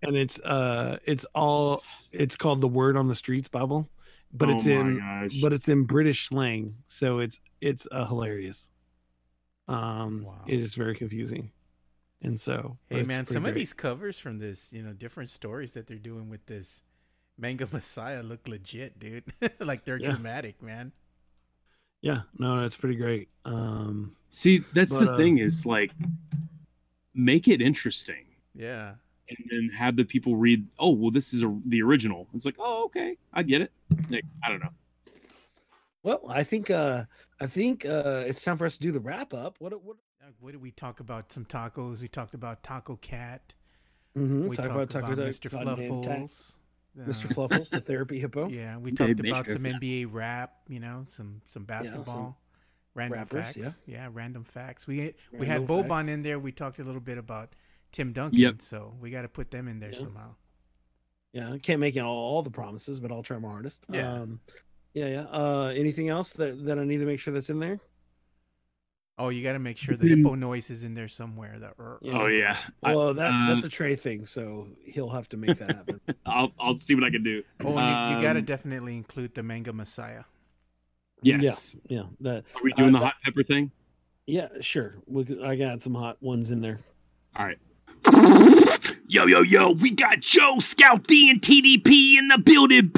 and 0.02 0.16
it's 0.16 0.40
uh 0.40 0.98
it's 1.04 1.24
all 1.34 1.82
it's 2.12 2.36
called 2.36 2.60
the 2.60 2.68
Word 2.68 2.96
on 2.96 3.08
the 3.08 3.16
Streets 3.16 3.48
Bible, 3.48 3.88
but 4.32 4.48
oh 4.48 4.52
it's 4.52 4.66
in 4.66 4.98
gosh. 4.98 5.40
but 5.42 5.52
it's 5.52 5.68
in 5.68 5.82
British 5.82 6.28
slang, 6.28 6.76
so 6.86 7.18
it's 7.18 7.40
it's 7.60 7.88
uh, 7.90 8.06
hilarious. 8.06 8.70
Um, 9.66 10.22
Wow. 10.24 10.44
it 10.46 10.60
is 10.60 10.74
very 10.76 10.94
confusing, 10.94 11.50
and 12.26 12.38
so 12.38 12.76
Hey 12.90 13.02
man, 13.04 13.24
pretty 13.24 13.34
some 13.34 13.46
of 13.46 13.54
these 13.54 13.72
covers 13.72 14.18
from 14.18 14.38
this, 14.38 14.72
you 14.72 14.82
know, 14.82 14.92
different 14.92 15.30
stories 15.30 15.72
that 15.74 15.86
they're 15.86 15.98
doing 15.98 16.28
with 16.28 16.44
this 16.46 16.82
manga 17.38 17.66
Messiah 17.72 18.22
look 18.22 18.46
legit, 18.48 18.98
dude. 18.98 19.24
like 19.60 19.84
they're 19.84 19.98
Yeah. 19.98 20.10
dramatic, 20.12 20.62
man. 20.62 20.92
yeah, 22.02 22.22
no, 22.38 22.60
that's 22.60 22.76
pretty 22.76 22.96
great. 22.96 23.28
Um, 23.44 24.16
See, 24.30 24.64
that's 24.74 24.92
But, 24.92 25.04
the 25.06 25.10
uh, 25.12 25.16
thing 25.16 25.38
is 25.38 25.64
like, 25.66 25.92
make 27.14 27.48
it 27.48 27.60
interesting, 27.62 28.26
Yeah. 28.54 28.94
and 29.28 29.38
then 29.50 29.70
have 29.76 29.96
the 29.96 30.04
people 30.04 30.36
read. 30.36 30.66
Oh, 30.78 30.90
well, 30.90 31.10
this 31.10 31.32
is 31.34 31.42
a, 31.42 31.58
the 31.66 31.82
original. 31.82 32.28
It's 32.34 32.44
like, 32.46 32.56
oh, 32.58 32.84
okay, 32.86 33.16
I 33.32 33.42
get 33.42 33.62
it. 33.62 33.72
Like, 34.10 34.24
I 34.44 34.50
don't 34.50 34.60
know. 34.60 34.70
well, 36.02 36.22
I 36.28 36.44
think 36.44 36.70
uh, 36.70 37.04
I 37.40 37.46
think 37.46 37.84
uh, 37.84 38.24
it's 38.26 38.42
time 38.42 38.56
for 38.56 38.66
us 38.66 38.76
to 38.76 38.82
do 38.82 38.92
the 38.92 39.00
wrap 39.00 39.34
up. 39.34 39.56
What 39.60 39.82
what? 39.82 39.96
What 40.40 40.52
did 40.52 40.62
we 40.62 40.70
talk 40.70 41.00
about? 41.00 41.32
Some 41.32 41.44
tacos. 41.44 42.00
We 42.00 42.08
talked 42.08 42.34
about 42.34 42.62
Taco 42.62 42.96
Cat. 42.96 43.54
Mm-hmm. 44.16 44.48
We 44.48 44.56
talk 44.56 44.66
talked 44.66 44.74
about, 44.76 44.90
talk 44.90 45.02
about 45.04 45.12
about 45.18 45.28
Mr. 45.28 45.50
goddamn 45.50 46.02
ta- 46.02 46.08
Fluffles. 46.10 46.52
Mr. 46.98 47.30
Uh, 47.30 47.34
Fluffles, 47.34 47.70
the 47.70 47.80
therapy 47.86 48.18
hippo. 48.18 48.48
Yeah, 48.48 48.78
we 48.78 48.90
talked 48.92 49.10
Mr. 49.10 49.28
about 49.28 49.46
some 49.48 49.62
Fluff- 49.62 49.80
NBA 49.80 50.08
rap. 50.10 50.54
You 50.68 50.80
know, 50.80 51.02
some 51.06 51.42
some 51.46 51.64
basketball. 51.64 52.38
random 52.94 53.18
rappers, 53.18 53.44
facts. 53.54 53.56
yeah. 53.56 53.70
yeah, 53.86 54.08
random 54.12 54.44
facts. 54.44 54.86
We 54.86 55.14
we 55.32 55.46
Random 55.46 55.48
had 55.48 55.66
Boban 55.68 55.88
facts. 55.88 56.08
in 56.08 56.22
there. 56.22 56.38
We 56.38 56.52
talked 56.52 56.78
a 56.78 56.84
little 56.84 57.00
bit 57.00 57.18
about 57.18 57.52
Tim 57.92 58.12
Duncan. 58.12 58.38
Yep. 58.38 58.62
So 58.62 58.94
we 59.00 59.10
got 59.10 59.22
to 59.22 59.28
put 59.28 59.50
them 59.50 59.68
in 59.68 59.78
there 59.78 59.92
Yeah. 59.92 59.98
somehow. 59.98 60.34
Yeah, 61.32 61.52
I 61.52 61.58
can't 61.58 61.80
make 61.80 61.96
all, 61.98 62.06
all 62.06 62.42
the 62.42 62.50
promises, 62.50 62.98
but 62.98 63.12
I'll 63.12 63.22
try 63.22 63.38
my 63.38 63.48
hardest. 63.48 63.84
Yeah. 63.92 64.10
Um, 64.10 64.40
yeah, 64.94 65.06
yeah. 65.08 65.20
Uh, 65.30 65.72
anything 65.76 66.08
else 66.08 66.32
that, 66.34 66.64
that 66.64 66.78
I 66.78 66.84
need 66.84 66.98
to 66.98 67.04
make 67.04 67.20
sure 67.20 67.34
that's 67.34 67.50
in 67.50 67.58
there? 67.60 67.78
Oh, 69.18 69.30
you 69.30 69.42
got 69.42 69.54
to 69.54 69.58
make 69.58 69.78
sure 69.78 69.96
the 69.96 70.08
hippo 70.08 70.34
noise 70.34 70.68
is 70.68 70.84
in 70.84 70.92
there 70.94 71.08
somewhere. 71.08 71.58
That 71.58 71.72
er, 71.80 71.98
Yeah. 72.02 72.18
Oh 72.18 72.26
yeah, 72.26 72.58
Well, 72.82 73.14
that 73.14 73.30
uh, 73.32 73.54
that's 73.54 73.64
a 73.66 73.68
Trey 73.70 73.96
thing, 73.96 74.26
so 74.26 74.66
he'll 74.84 75.08
have 75.08 75.26
to 75.30 75.38
make 75.38 75.58
that 75.58 75.74
happen. 75.74 76.00
I'll 76.26 76.52
I'll 76.60 76.76
see 76.76 76.94
what 76.94 77.02
I 77.04 77.10
can 77.10 77.22
do. 77.22 77.42
Oh, 77.64 77.78
and 77.78 78.10
you, 78.10 78.16
you 78.16 78.22
got 78.22 78.34
to 78.34 78.40
Um, 78.40 78.44
definitely 78.44 78.94
include 78.96 79.34
the 79.34 79.42
manga 79.42 79.72
Messiah. 79.72 80.24
Yes. 81.22 81.76
Yeah, 81.88 82.02
that. 82.20 82.44
Are 82.54 82.62
we 82.62 82.72
doing 82.74 82.94
Uh, 82.94 82.98
the 82.98 83.04
hot 83.06 83.14
pepper 83.24 83.42
thing? 83.42 83.70
Yeah, 84.26 84.48
sure. 84.60 84.96
We, 85.06 85.42
I 85.42 85.56
got 85.56 85.80
some 85.80 85.94
hot 85.94 86.22
ones 86.22 86.50
in 86.50 86.60
there. 86.60 86.80
All 87.36 87.46
right. 87.46 87.58
Yo, 89.08 89.24
yo, 89.26 89.40
yo, 89.40 89.70
we 89.70 89.90
got 89.92 90.20
Joe, 90.20 90.58
Scout 90.58 91.06
D, 91.06 91.30
and 91.30 91.40
TDP 91.40 92.18
in 92.18 92.28
the 92.28 92.38
building. 92.38 92.90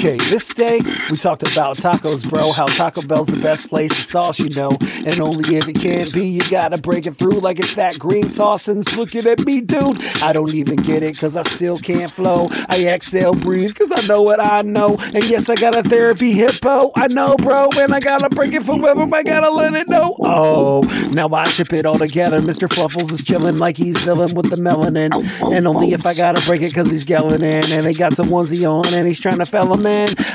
Okay, 0.00 0.16
this 0.16 0.54
day 0.54 0.80
we 1.10 1.16
talked 1.18 1.42
about 1.42 1.76
tacos, 1.76 2.26
bro. 2.26 2.52
How 2.52 2.64
Taco 2.64 3.06
Bell's 3.06 3.26
the 3.26 3.38
best 3.42 3.68
place 3.68 3.90
to 3.90 4.00
sauce, 4.00 4.38
you 4.38 4.48
know. 4.56 4.70
And 5.04 5.20
only 5.20 5.56
if 5.56 5.68
it 5.68 5.74
can't 5.78 6.10
be, 6.14 6.26
you 6.26 6.40
gotta 6.50 6.80
break 6.80 7.06
it 7.06 7.16
through 7.16 7.40
like 7.40 7.58
it's 7.58 7.74
that 7.74 7.98
green 7.98 8.30
sauce. 8.30 8.66
And 8.68 8.80
it's 8.80 8.96
looking 8.96 9.26
at 9.26 9.40
me, 9.40 9.60
dude. 9.60 10.02
I 10.22 10.32
don't 10.32 10.54
even 10.54 10.76
get 10.76 11.02
it, 11.02 11.18
cause 11.18 11.36
I 11.36 11.42
still 11.42 11.76
can't 11.76 12.10
flow. 12.10 12.48
I 12.70 12.86
exhale, 12.86 13.34
breathe, 13.34 13.74
cause 13.74 13.92
I 13.94 14.06
know 14.06 14.22
what 14.22 14.40
I 14.40 14.62
know. 14.62 14.96
And 15.12 15.22
yes, 15.28 15.50
I 15.50 15.54
got 15.54 15.76
a 15.76 15.82
therapy 15.82 16.32
hippo. 16.32 16.92
I 16.96 17.08
know, 17.08 17.36
bro. 17.36 17.68
And 17.76 17.92
I 17.92 18.00
gotta 18.00 18.30
break 18.30 18.54
it 18.54 18.62
for 18.62 18.78
whoever 18.78 19.02
I 19.14 19.22
gotta 19.22 19.50
let 19.50 19.74
it 19.74 19.86
know. 19.86 20.16
Oh, 20.20 20.80
now 21.12 21.28
I 21.28 21.44
chip 21.44 21.74
it 21.74 21.84
all 21.84 21.98
together. 21.98 22.38
Mr. 22.38 22.72
Fluffles 22.72 23.12
is 23.12 23.22
chilling 23.22 23.58
like 23.58 23.76
he's 23.76 24.02
filling 24.02 24.34
with 24.34 24.48
the 24.48 24.56
melanin. 24.56 25.12
And 25.54 25.68
only 25.68 25.92
if 25.92 26.06
I 26.06 26.14
gotta 26.14 26.40
break 26.46 26.62
it, 26.62 26.72
cause 26.72 26.90
he's 26.90 27.04
gelling 27.04 27.42
in. 27.42 27.70
And 27.70 27.86
he 27.86 27.92
got 27.92 28.14
some 28.16 28.28
onesie 28.28 28.66
on, 28.66 28.94
and 28.94 29.06
he's 29.06 29.20
trying 29.20 29.36
to 29.40 29.44
fell 29.44 29.70
him 29.74 29.84
in. 29.84 29.89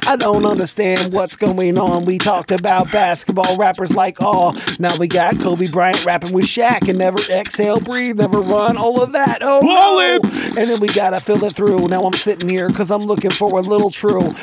I 0.08 0.16
don't 0.18 0.46
understand 0.46 1.14
what's 1.14 1.36
going 1.36 1.78
on. 1.78 2.06
We 2.06 2.18
talked 2.18 2.52
about 2.52 2.92
basketball 2.92 3.58
rappers 3.58 3.96
like 3.96 4.22
all. 4.22 4.56
Now 4.80 4.96
we 4.98 5.08
got 5.08 5.40
Kobe 5.40 5.66
Bryant 5.72 6.06
rapping 6.06 6.34
with 6.34 6.46
Shaq 6.46 6.88
and 6.88 6.98
never 6.98 7.20
exhale, 7.32 7.80
breathe, 7.80 8.18
never 8.18 8.40
run, 8.40 8.78
all 8.78 9.02
of 9.02 9.14
that. 9.14 9.40
Oh 9.42 9.62
no! 9.62 10.30
And 10.32 10.70
then 10.70 10.80
we 10.80 10.88
gotta 10.90 11.20
fill 11.20 11.44
it 11.44 11.54
through. 11.54 11.88
Now 11.88 12.04
I'm 12.04 12.14
sitting 12.14 12.50
here 12.50 12.68
because 12.68 12.92
I'm 12.92 13.02
looking 13.02 13.32
for 13.32 13.58
a 13.58 13.62
little 13.62 13.90
true 13.90 14.34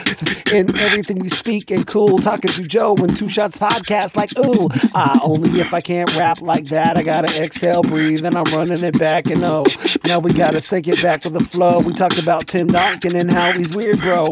in 0.52 0.74
everything 0.78 1.18
we 1.18 1.28
speak 1.28 1.70
and 1.70 1.86
cool. 1.86 2.18
Talking 2.18 2.50
to 2.50 2.62
Joe 2.62 2.94
and 2.96 3.16
Two 3.16 3.28
Shots 3.28 3.58
Podcast, 3.58 4.16
like, 4.16 4.36
ooh, 4.38 4.68
ah, 4.94 5.20
only 5.24 5.60
if 5.60 5.72
I 5.72 5.80
can't 5.80 6.14
rap 6.16 6.42
like 6.42 6.64
that. 6.66 6.96
I 6.96 7.02
gotta 7.02 7.42
exhale, 7.42 7.82
breathe, 7.82 8.24
and 8.24 8.34
I'm 8.34 8.44
running 8.54 8.82
it 8.82 8.98
back. 8.98 9.26
And 9.26 9.42
oh, 9.44 9.64
now 10.06 10.18
we 10.18 10.32
gotta 10.32 10.60
take 10.60 10.88
it 10.88 11.02
back 11.02 11.20
to 11.20 11.30
the 11.30 11.40
flow. 11.40 11.80
We 11.80 11.92
talked 11.94 12.22
about 12.22 12.46
Tim 12.48 12.66
Duncan 12.66 13.16
and 13.16 13.30
how 13.30 13.52
he's 13.52 13.74
weird, 13.76 14.00
bro. 14.00 14.24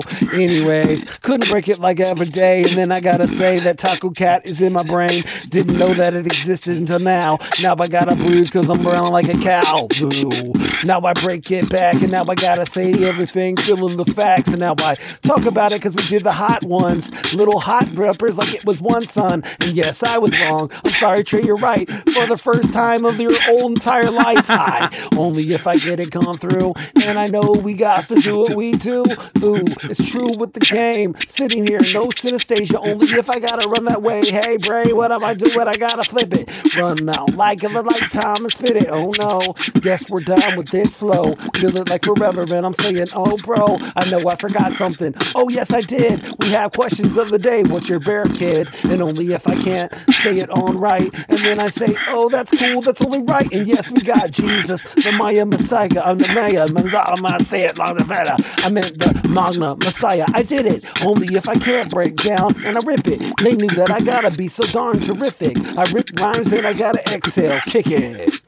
Anyways, 0.71 1.19
couldn't 1.19 1.51
break 1.51 1.69
it 1.69 1.79
like 1.79 2.01
every 2.01 2.27
day. 2.27 2.63
And 2.63 2.71
then 2.71 2.93
I 2.93 3.01
gotta 3.01 3.27
say 3.27 3.59
that 3.61 3.79
Taco 3.79 4.11
Cat 4.11 4.49
is 4.49 4.61
in 4.61 4.73
my 4.73 4.85
brain. 4.85 5.23
Didn't 5.49 5.79
know 5.79 5.93
that 5.95 6.15
it 6.15 6.27
existed 6.27 6.77
until 6.77 7.01
now. 7.01 7.39
Now 7.63 7.75
I 7.79 7.89
gotta 7.89 8.15
breathe 8.15 8.47
because 8.47 8.71
I'm 8.71 8.83
brown 8.83 9.11
like 9.11 9.29
a 9.29 9.39
cow. 9.39 9.89
Boo. 9.99 10.53
Now 10.85 11.01
I 11.01 11.13
break 11.15 11.51
it 11.51 11.69
back, 11.69 11.95
and 11.95 12.13
now 12.13 12.25
I 12.29 12.35
gotta 12.35 12.67
say 12.67 12.93
everything, 13.05 13.57
filling 13.57 13.97
the 13.97 14.05
facts. 14.05 14.51
And 14.51 14.61
now 14.61 14.75
I 14.79 14.95
talk 14.95 15.45
about 15.45 15.73
it 15.73 15.81
because 15.81 15.95
we 15.95 16.03
did 16.05 16.23
the 16.23 16.33
hot 16.33 16.65
ones. 16.65 17.11
Little 17.35 17.59
hot 17.59 17.89
rippers 17.95 18.39
like 18.39 18.55
it 18.55 18.65
was 18.65 18.81
one 18.81 19.03
son. 19.03 19.43
And 19.61 19.73
yes, 19.73 20.03
I 20.03 20.19
was 20.19 20.39
wrong. 20.41 20.71
I'm 20.85 20.91
sorry, 20.91 21.25
Trey, 21.25 21.43
you're 21.43 21.57
right. 21.57 21.91
For 21.91 22.27
the 22.27 22.41
first 22.41 22.73
time 22.73 23.05
of 23.05 23.19
your 23.19 23.33
whole 23.43 23.67
entire 23.67 24.11
life, 24.11 24.47
I 24.49 24.89
only 25.17 25.53
if 25.53 25.67
I 25.67 25.77
get 25.77 25.99
it 25.99 26.11
gone 26.11 26.35
through. 26.35 26.75
And 27.07 27.19
I 27.19 27.25
know 27.25 27.53
we 27.53 27.75
got 27.75 28.05
to 28.05 28.15
do 28.15 28.39
what 28.39 28.55
we 28.55 28.73
do. 28.73 29.05
Ooh, 29.43 29.65
it's 29.85 30.09
true 30.09 30.31
with 30.39 30.53
the 30.53 30.60
the 30.61 30.67
game. 30.67 31.15
Sitting 31.27 31.67
here, 31.67 31.81
no 31.81 32.09
synesthesia, 32.09 32.77
only 32.77 33.07
if 33.07 33.29
I 33.29 33.39
gotta 33.39 33.69
run 33.69 33.85
that 33.87 34.03
way. 34.03 34.23
Hey, 34.25 34.57
Bray, 34.57 34.93
what 34.93 35.13
am 35.13 35.25
I 35.25 35.35
doing? 35.35 35.67
I 35.67 35.75
gotta 35.75 36.05
flip 36.05 36.33
it. 36.33 36.77
Run 36.77 37.09
out 37.09 37.35
like 37.35 37.63
a 37.63 37.69
lifetime 37.69 38.37
and 38.39 38.53
spit 38.53 38.77
it. 38.77 38.89
Oh 38.89 39.13
no, 39.19 39.41
guess 39.81 40.11
we're 40.11 40.21
done 40.21 40.57
with 40.57 40.71
this 40.71 40.97
flow. 40.97 41.35
Feel 41.57 41.77
it 41.77 41.89
like 41.89 42.05
man. 42.51 42.65
I'm 42.65 42.75
saying, 42.75 43.07
oh, 43.15 43.37
bro, 43.45 43.79
I 43.97 44.09
know 44.11 44.21
I 44.29 44.37
forgot 44.37 44.73
something. 44.73 45.15
Oh, 45.35 45.49
yes, 45.51 45.73
I 45.73 45.81
did. 45.81 46.23
We 46.41 46.51
have 46.51 46.73
questions 46.73 47.17
of 47.17 47.31
the 47.31 47.39
day. 47.39 47.63
What's 47.65 47.89
your 47.89 48.01
bear 48.01 48.25
kid? 48.25 48.69
And 48.85 49.03
only 49.03 49.33
if 49.33 49.47
I 49.47 49.55
can't 49.55 49.93
say 50.11 50.37
it 50.37 50.51
on 50.51 50.79
right. 50.79 51.13
And 51.29 51.39
then 51.39 51.61
I 51.61 51.69
say, 51.69 51.95
oh, 52.09 52.29
that's 52.29 52.57
cool. 52.59 52.81
That's 52.81 53.01
only 53.03 53.23
right. 53.23 53.51
And 53.53 53.67
yes, 53.67 53.91
we 53.91 54.01
got 54.03 54.31
Jesus, 54.31 54.83
the 54.95 55.13
Maya 55.13 55.47
Messiah. 55.47 55.89
I'm 56.05 56.19
the 56.19 56.33
Maya. 56.35 56.67
I'm 56.67 57.23
gonna 57.23 57.45
say 57.45 57.65
it 57.65 57.79
long 57.79 57.97
better. 58.07 58.37
I 58.59 58.71
meant 58.71 58.99
the 58.99 59.29
Magna 59.29 59.77
Messiah. 59.77 60.27
I 60.29 60.43
did 60.51 60.67
it. 60.67 61.07
Only 61.07 61.37
if 61.37 61.49
I 61.49 61.55
can't 61.55 61.89
break 61.89 62.17
down 62.17 62.53
and 62.65 62.77
I 62.77 62.81
rip 62.85 63.07
it. 63.07 63.21
They 63.41 63.55
knew 63.55 63.69
that 63.69 63.93
I 63.93 64.01
gotta 64.01 64.37
be 64.37 64.49
so 64.49 64.65
darn 64.65 64.99
terrific. 64.99 65.57
I 65.79 65.85
rip 65.93 66.11
rhymes 66.19 66.53
and 66.53 66.67
I 66.67 66.73
gotta 66.73 67.01
exhale. 67.15 67.61
Kick 67.67 67.87
it. 67.87 68.41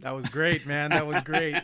That 0.00 0.14
was 0.14 0.28
great, 0.28 0.66
man. 0.66 0.90
That 0.90 1.06
was 1.06 1.22
great. 1.22 1.56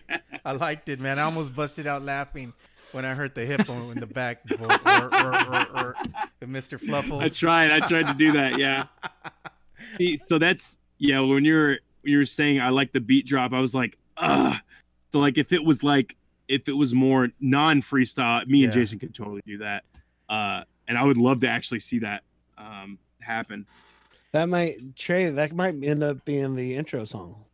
I 0.47 0.53
liked 0.53 0.89
it, 0.89 0.99
man. 0.99 1.19
I 1.19 1.23
almost 1.25 1.55
busted 1.55 1.87
out 1.87 2.03
laughing 2.03 2.55
when 2.93 3.05
I 3.05 3.15
heard 3.15 3.35
the 3.35 3.45
hip 3.45 3.69
on 3.69 3.91
in 3.93 4.01
the 4.01 4.07
back. 4.07 4.43
Or, 4.59 4.67
or, 4.67 5.15
or, 5.15 5.77
or, 5.77 5.97
Mr. 6.43 6.81
Fluffles. 6.81 7.23
I 7.23 7.29
tried. 7.29 7.71
I 7.71 7.81
tried 7.87 8.07
to 8.07 8.15
do 8.15 8.33
that. 8.33 8.59
Yeah. 8.59 8.87
See, 9.93 10.17
so 10.17 10.39
that's 10.39 10.79
yeah. 10.99 11.21
When 11.21 11.45
you're 11.45 11.79
you 12.03 12.19
were 12.19 12.27
saying 12.27 12.61
I 12.61 12.71
like 12.71 12.93
the 12.93 13.01
beat 13.01 13.27
drop, 13.27 13.53
I 13.53 13.61
was 13.61 13.75
like, 13.75 13.99
ah. 14.17 14.61
So 15.13 15.19
like 15.19 15.39
if 15.39 15.53
it 15.53 15.65
was 15.65 15.83
like 15.83 16.17
if 16.49 16.69
it 16.69 16.73
was 16.73 16.95
more 16.95 17.29
non 17.41 17.83
freestyle, 17.83 18.47
me 18.47 18.65
and 18.65 18.73
Yeah. 18.73 18.81
Jason 18.81 18.99
could 18.99 19.15
totally 19.15 19.43
do 19.47 19.59
that. 19.59 19.85
Uh, 20.29 20.63
and 20.89 20.97
I 20.97 21.05
would 21.05 21.17
love 21.17 21.41
to 21.41 21.49
actually 21.49 21.81
see 21.81 22.01
that 22.01 22.23
um 22.59 22.99
happen. 23.21 23.67
That 24.33 24.49
might 24.49 24.97
Trey. 24.97 25.31
That 25.31 25.53
might 25.53 25.83
end 25.83 26.03
up 26.03 26.25
being 26.25 26.55
the 26.55 26.77
intro 26.77 27.05
song. 27.05 27.45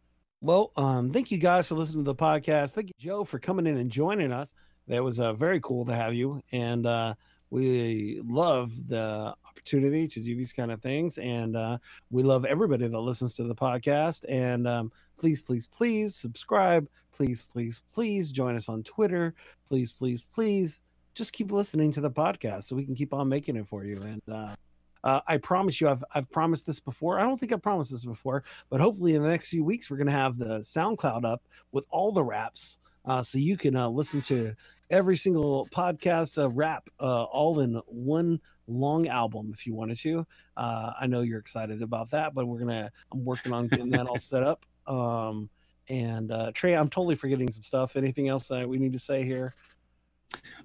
Well, 0.42 0.70
um, 0.76 1.10
thank 1.12 1.30
you 1.30 1.38
guys 1.38 1.68
for 1.68 1.74
listening 1.74 2.04
to 2.04 2.12
the 2.12 2.14
podcast. 2.14 2.72
Thank 2.72 2.88
you, 2.88 2.94
Joe, 2.98 3.24
for 3.24 3.38
coming 3.38 3.66
in 3.66 3.78
and 3.78 3.90
joining 3.90 4.32
us. 4.32 4.52
That 4.88 5.02
was 5.02 5.18
uh, 5.18 5.32
very 5.32 5.60
cool 5.60 5.84
to 5.86 5.94
have 5.94 6.14
you, 6.14 6.40
and 6.52 6.86
uh, 6.86 7.14
we 7.50 8.20
love 8.24 8.88
the 8.88 9.34
opportunity 9.48 10.06
to 10.06 10.20
do 10.20 10.36
these 10.36 10.52
kind 10.52 10.70
of 10.70 10.80
things, 10.80 11.18
and 11.18 11.56
uh, 11.56 11.78
we 12.10 12.22
love 12.22 12.44
everybody 12.44 12.86
that 12.86 12.98
listens 12.98 13.34
to 13.34 13.44
the 13.44 13.54
podcast. 13.54 14.24
And 14.28 14.68
um, 14.68 14.92
please, 15.16 15.42
please, 15.42 15.66
please 15.66 16.14
subscribe. 16.14 16.88
Please, 17.12 17.42
please, 17.42 17.82
please 17.92 18.30
join 18.30 18.56
us 18.56 18.68
on 18.68 18.82
Twitter. 18.82 19.34
Please, 19.66 19.90
please, 19.90 20.28
please, 20.32 20.82
just 21.14 21.32
keep 21.32 21.50
listening 21.50 21.90
to 21.92 22.00
the 22.00 22.10
podcast 22.10 22.64
so 22.64 22.76
we 22.76 22.84
can 22.84 22.94
keep 22.94 23.14
on 23.14 23.28
making 23.28 23.56
it 23.56 23.66
for 23.66 23.84
you. 23.84 24.00
And 24.02 24.22
uh, 24.30 24.54
uh, 25.02 25.20
I 25.26 25.38
promise 25.38 25.80
you, 25.80 25.88
I've 25.88 26.04
I've 26.14 26.30
promised 26.30 26.66
this 26.66 26.80
before. 26.80 27.18
I 27.18 27.22
don't 27.22 27.38
think 27.38 27.52
I've 27.52 27.62
promised 27.62 27.90
this 27.90 28.04
before, 28.04 28.42
but 28.70 28.80
hopefully 28.80 29.14
in 29.14 29.22
the 29.22 29.28
next 29.28 29.48
few 29.48 29.64
weeks 29.64 29.88
we're 29.90 29.96
gonna 29.96 30.10
have 30.10 30.36
the 30.36 30.58
SoundCloud 30.58 31.24
up 31.24 31.42
with 31.72 31.86
all 31.90 32.12
the 32.12 32.24
raps, 32.24 32.78
uh, 33.06 33.22
so 33.22 33.38
you 33.38 33.56
can 33.56 33.76
uh, 33.76 33.88
listen 33.88 34.20
to 34.22 34.54
every 34.90 35.16
single 35.16 35.66
podcast 35.70 36.42
uh, 36.42 36.50
rap 36.50 36.88
uh, 37.00 37.24
all 37.24 37.60
in 37.60 37.80
one 37.86 38.40
long 38.68 39.08
album 39.08 39.50
if 39.52 39.66
you 39.66 39.74
wanted 39.74 39.98
to. 39.98 40.26
Uh, 40.56 40.92
I 41.00 41.06
know 41.06 41.20
you're 41.20 41.38
excited 41.38 41.82
about 41.82 42.10
that, 42.10 42.34
but 42.34 42.46
we're 42.46 42.58
gonna 42.58 42.90
I'm 43.12 43.24
working 43.24 43.52
on 43.52 43.68
getting 43.68 43.90
that 43.90 44.06
all 44.06 44.18
set 44.18 44.42
up. 44.42 44.64
Um, 44.86 45.50
and 45.88 46.30
uh, 46.30 46.52
Trey, 46.54 46.76
I'm 46.76 46.88
totally 46.88 47.16
forgetting 47.16 47.50
some 47.50 47.64
stuff. 47.64 47.96
Anything 47.96 48.28
else 48.28 48.46
that 48.46 48.68
we 48.68 48.78
need 48.78 48.92
to 48.92 49.00
say 49.00 49.24
here? 49.24 49.52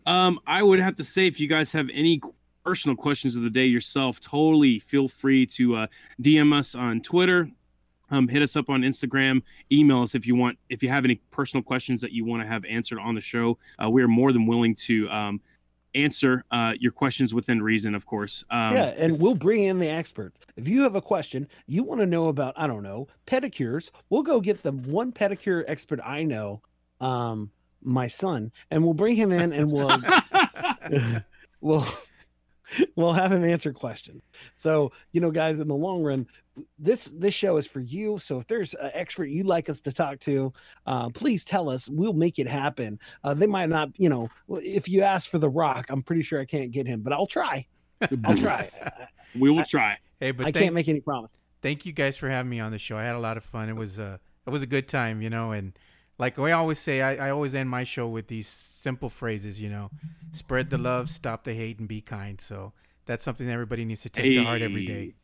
Um, 0.06 0.40
I 0.46 0.62
would 0.62 0.80
have 0.80 0.94
to 0.98 1.04
say 1.04 1.26
if 1.26 1.40
you 1.40 1.48
guys 1.48 1.72
have 1.72 1.90
any 1.92 2.22
personal 2.64 2.96
questions 2.96 3.36
of 3.36 3.42
the 3.42 3.50
day 3.50 3.66
yourself, 3.66 4.20
totally 4.20 4.78
feel 4.78 5.08
free 5.08 5.48
to 5.48 5.76
uh, 5.76 5.88
DM 6.22 6.54
us 6.54 6.76
on 6.76 7.02
Twitter. 7.02 7.50
Um, 8.12 8.28
hit 8.28 8.42
us 8.42 8.56
up 8.56 8.70
on 8.70 8.82
Instagram. 8.82 9.42
Email 9.72 10.04
us 10.04 10.16
if 10.16 10.28
you 10.28 10.36
want. 10.36 10.58
If 10.70 10.84
you 10.84 10.90
have 10.90 11.06
any 11.06 11.16
personal 11.32 11.64
questions 11.64 12.02
that 12.02 12.12
you 12.12 12.26
want 12.26 12.44
to 12.44 12.48
have 12.48 12.64
answered 12.66 13.00
on 13.00 13.16
the 13.16 13.22
show, 13.22 13.58
uh, 13.84 13.90
we 13.90 14.04
are 14.04 14.08
more 14.08 14.32
than 14.32 14.46
willing 14.46 14.76
to 14.76 15.10
um, 15.10 15.42
answer 15.96 16.44
uh, 16.52 16.74
your 16.80 16.92
questions 16.92 17.34
within 17.34 17.62
reason, 17.62 17.96
of 17.96 18.06
course. 18.06 18.44
Um, 18.50 18.76
yeah, 18.76 18.94
and 18.98 19.20
we'll 19.20 19.36
bring 19.36 19.64
in 19.64 19.80
the 19.80 19.90
expert. 19.90 20.34
If 20.56 20.68
you 20.68 20.84
have 20.84 20.96
a 20.96 21.02
question, 21.02 21.48
you 21.68 21.84
want 21.84 22.02
to 22.02 22.06
know 22.06 22.28
about, 22.28 22.54
I 22.58 22.68
don't 22.68 22.84
know, 22.84 23.08
pedicures, 23.26 23.92
we'll 24.10 24.24
go 24.24 24.40
get 24.40 24.64
the 24.64 24.72
one 24.72 25.12
pedicure 25.12 25.64
expert 25.68 26.00
I 26.04 26.24
know, 26.24 26.62
um, 27.00 27.52
my 27.82 28.08
son, 28.08 28.52
and 28.70 28.84
we'll 28.84 28.94
bring 28.94 29.16
him 29.16 29.32
in 29.32 29.54
and 29.54 29.72
we'll 29.72 29.92
we'll 31.62 31.88
we'll 32.96 33.14
have 33.14 33.32
him 33.32 33.44
answer 33.44 33.74
questions. 33.74 34.24
So, 34.56 34.92
you 35.12 35.22
know, 35.22 35.32
guys, 35.32 35.60
in 35.60 35.68
the 35.68 35.76
long 35.76 36.04
run, 36.04 36.28
this 36.78 37.06
this 37.06 37.34
show 37.34 37.58
is 37.58 37.68
for 37.68 37.80
you. 37.80 38.18
So 38.20 38.38
if 38.38 38.48
there's 38.48 38.74
an 38.74 38.92
expert 38.94 39.30
you'd 39.30 39.46
like 39.46 39.70
us 39.70 39.82
to 39.82 39.92
talk 39.92 40.20
to, 40.22 40.52
uh, 40.86 41.10
please 41.10 41.46
tell 41.46 41.70
us. 41.70 41.90
We'll 41.90 42.14
make 42.14 42.40
it 42.40 42.48
happen. 42.48 43.00
Uh, 43.24 43.34
they 43.34 43.48
might 43.48 43.70
not, 43.70 43.90
you 43.98 44.10
know, 44.10 44.28
if 44.50 44.88
you 44.90 45.02
ask 45.02 45.30
for 45.30 45.40
the 45.40 45.50
rock, 45.50 45.88
I'm 45.90 46.04
pretty 46.04 46.22
sure 46.22 46.40
I 46.40 46.46
can't 46.46 46.72
get 46.72 46.88
him, 46.88 47.02
but 47.02 47.14
I'll 47.14 47.28
try. 47.28 47.66
I'll 48.26 48.38
try. 48.38 48.70
we 49.40 49.50
will 49.50 49.66
try. 49.66 49.98
Hey, 50.20 50.32
but 50.32 50.46
I 50.46 50.52
thank, 50.52 50.64
can't 50.64 50.76
make 50.76 50.88
any 50.88 51.00
promises. 51.00 51.40
thank 51.62 51.86
you 51.86 51.94
guys 51.94 52.18
for 52.18 52.30
having 52.30 52.50
me 52.50 52.60
on 52.60 52.72
the 52.72 52.78
show. 52.78 52.98
I 52.98 53.04
had 53.04 53.16
a 53.16 53.20
lot 53.20 53.38
of 53.38 53.44
fun. 53.44 53.70
It 53.70 53.76
was 53.76 54.00
uh, 54.00 54.18
it 54.46 54.50
was 54.50 54.62
a 54.62 54.68
good 54.68 54.88
time, 54.88 55.22
you 55.22 55.30
know. 55.30 55.52
And 55.52 55.74
like 56.22 56.38
I 56.38 56.52
always 56.52 56.78
say, 56.78 57.02
I, 57.02 57.28
I 57.28 57.30
always 57.32 57.56
end 57.56 57.68
my 57.68 57.84
show 57.84 58.08
with 58.08 58.28
these 58.28 58.48
simple 58.48 59.10
phrases, 59.10 59.60
you 59.60 59.70
know, 59.70 59.90
spread 60.34 60.70
the 60.70 60.78
love, 60.78 61.10
stop 61.10 61.44
the 61.44 61.54
hate, 61.56 61.80
and 61.80 61.88
be 61.88 62.00
kind. 62.00 62.40
So 62.40 62.74
that's 63.08 63.26
something 63.26 63.48
that 63.48 63.54
everybody 63.54 63.86
needs 63.86 64.04
to 64.04 64.10
take 64.10 64.36
to 64.36 64.44
heart 64.44 64.62
every 64.62 64.86
day. 64.86 65.16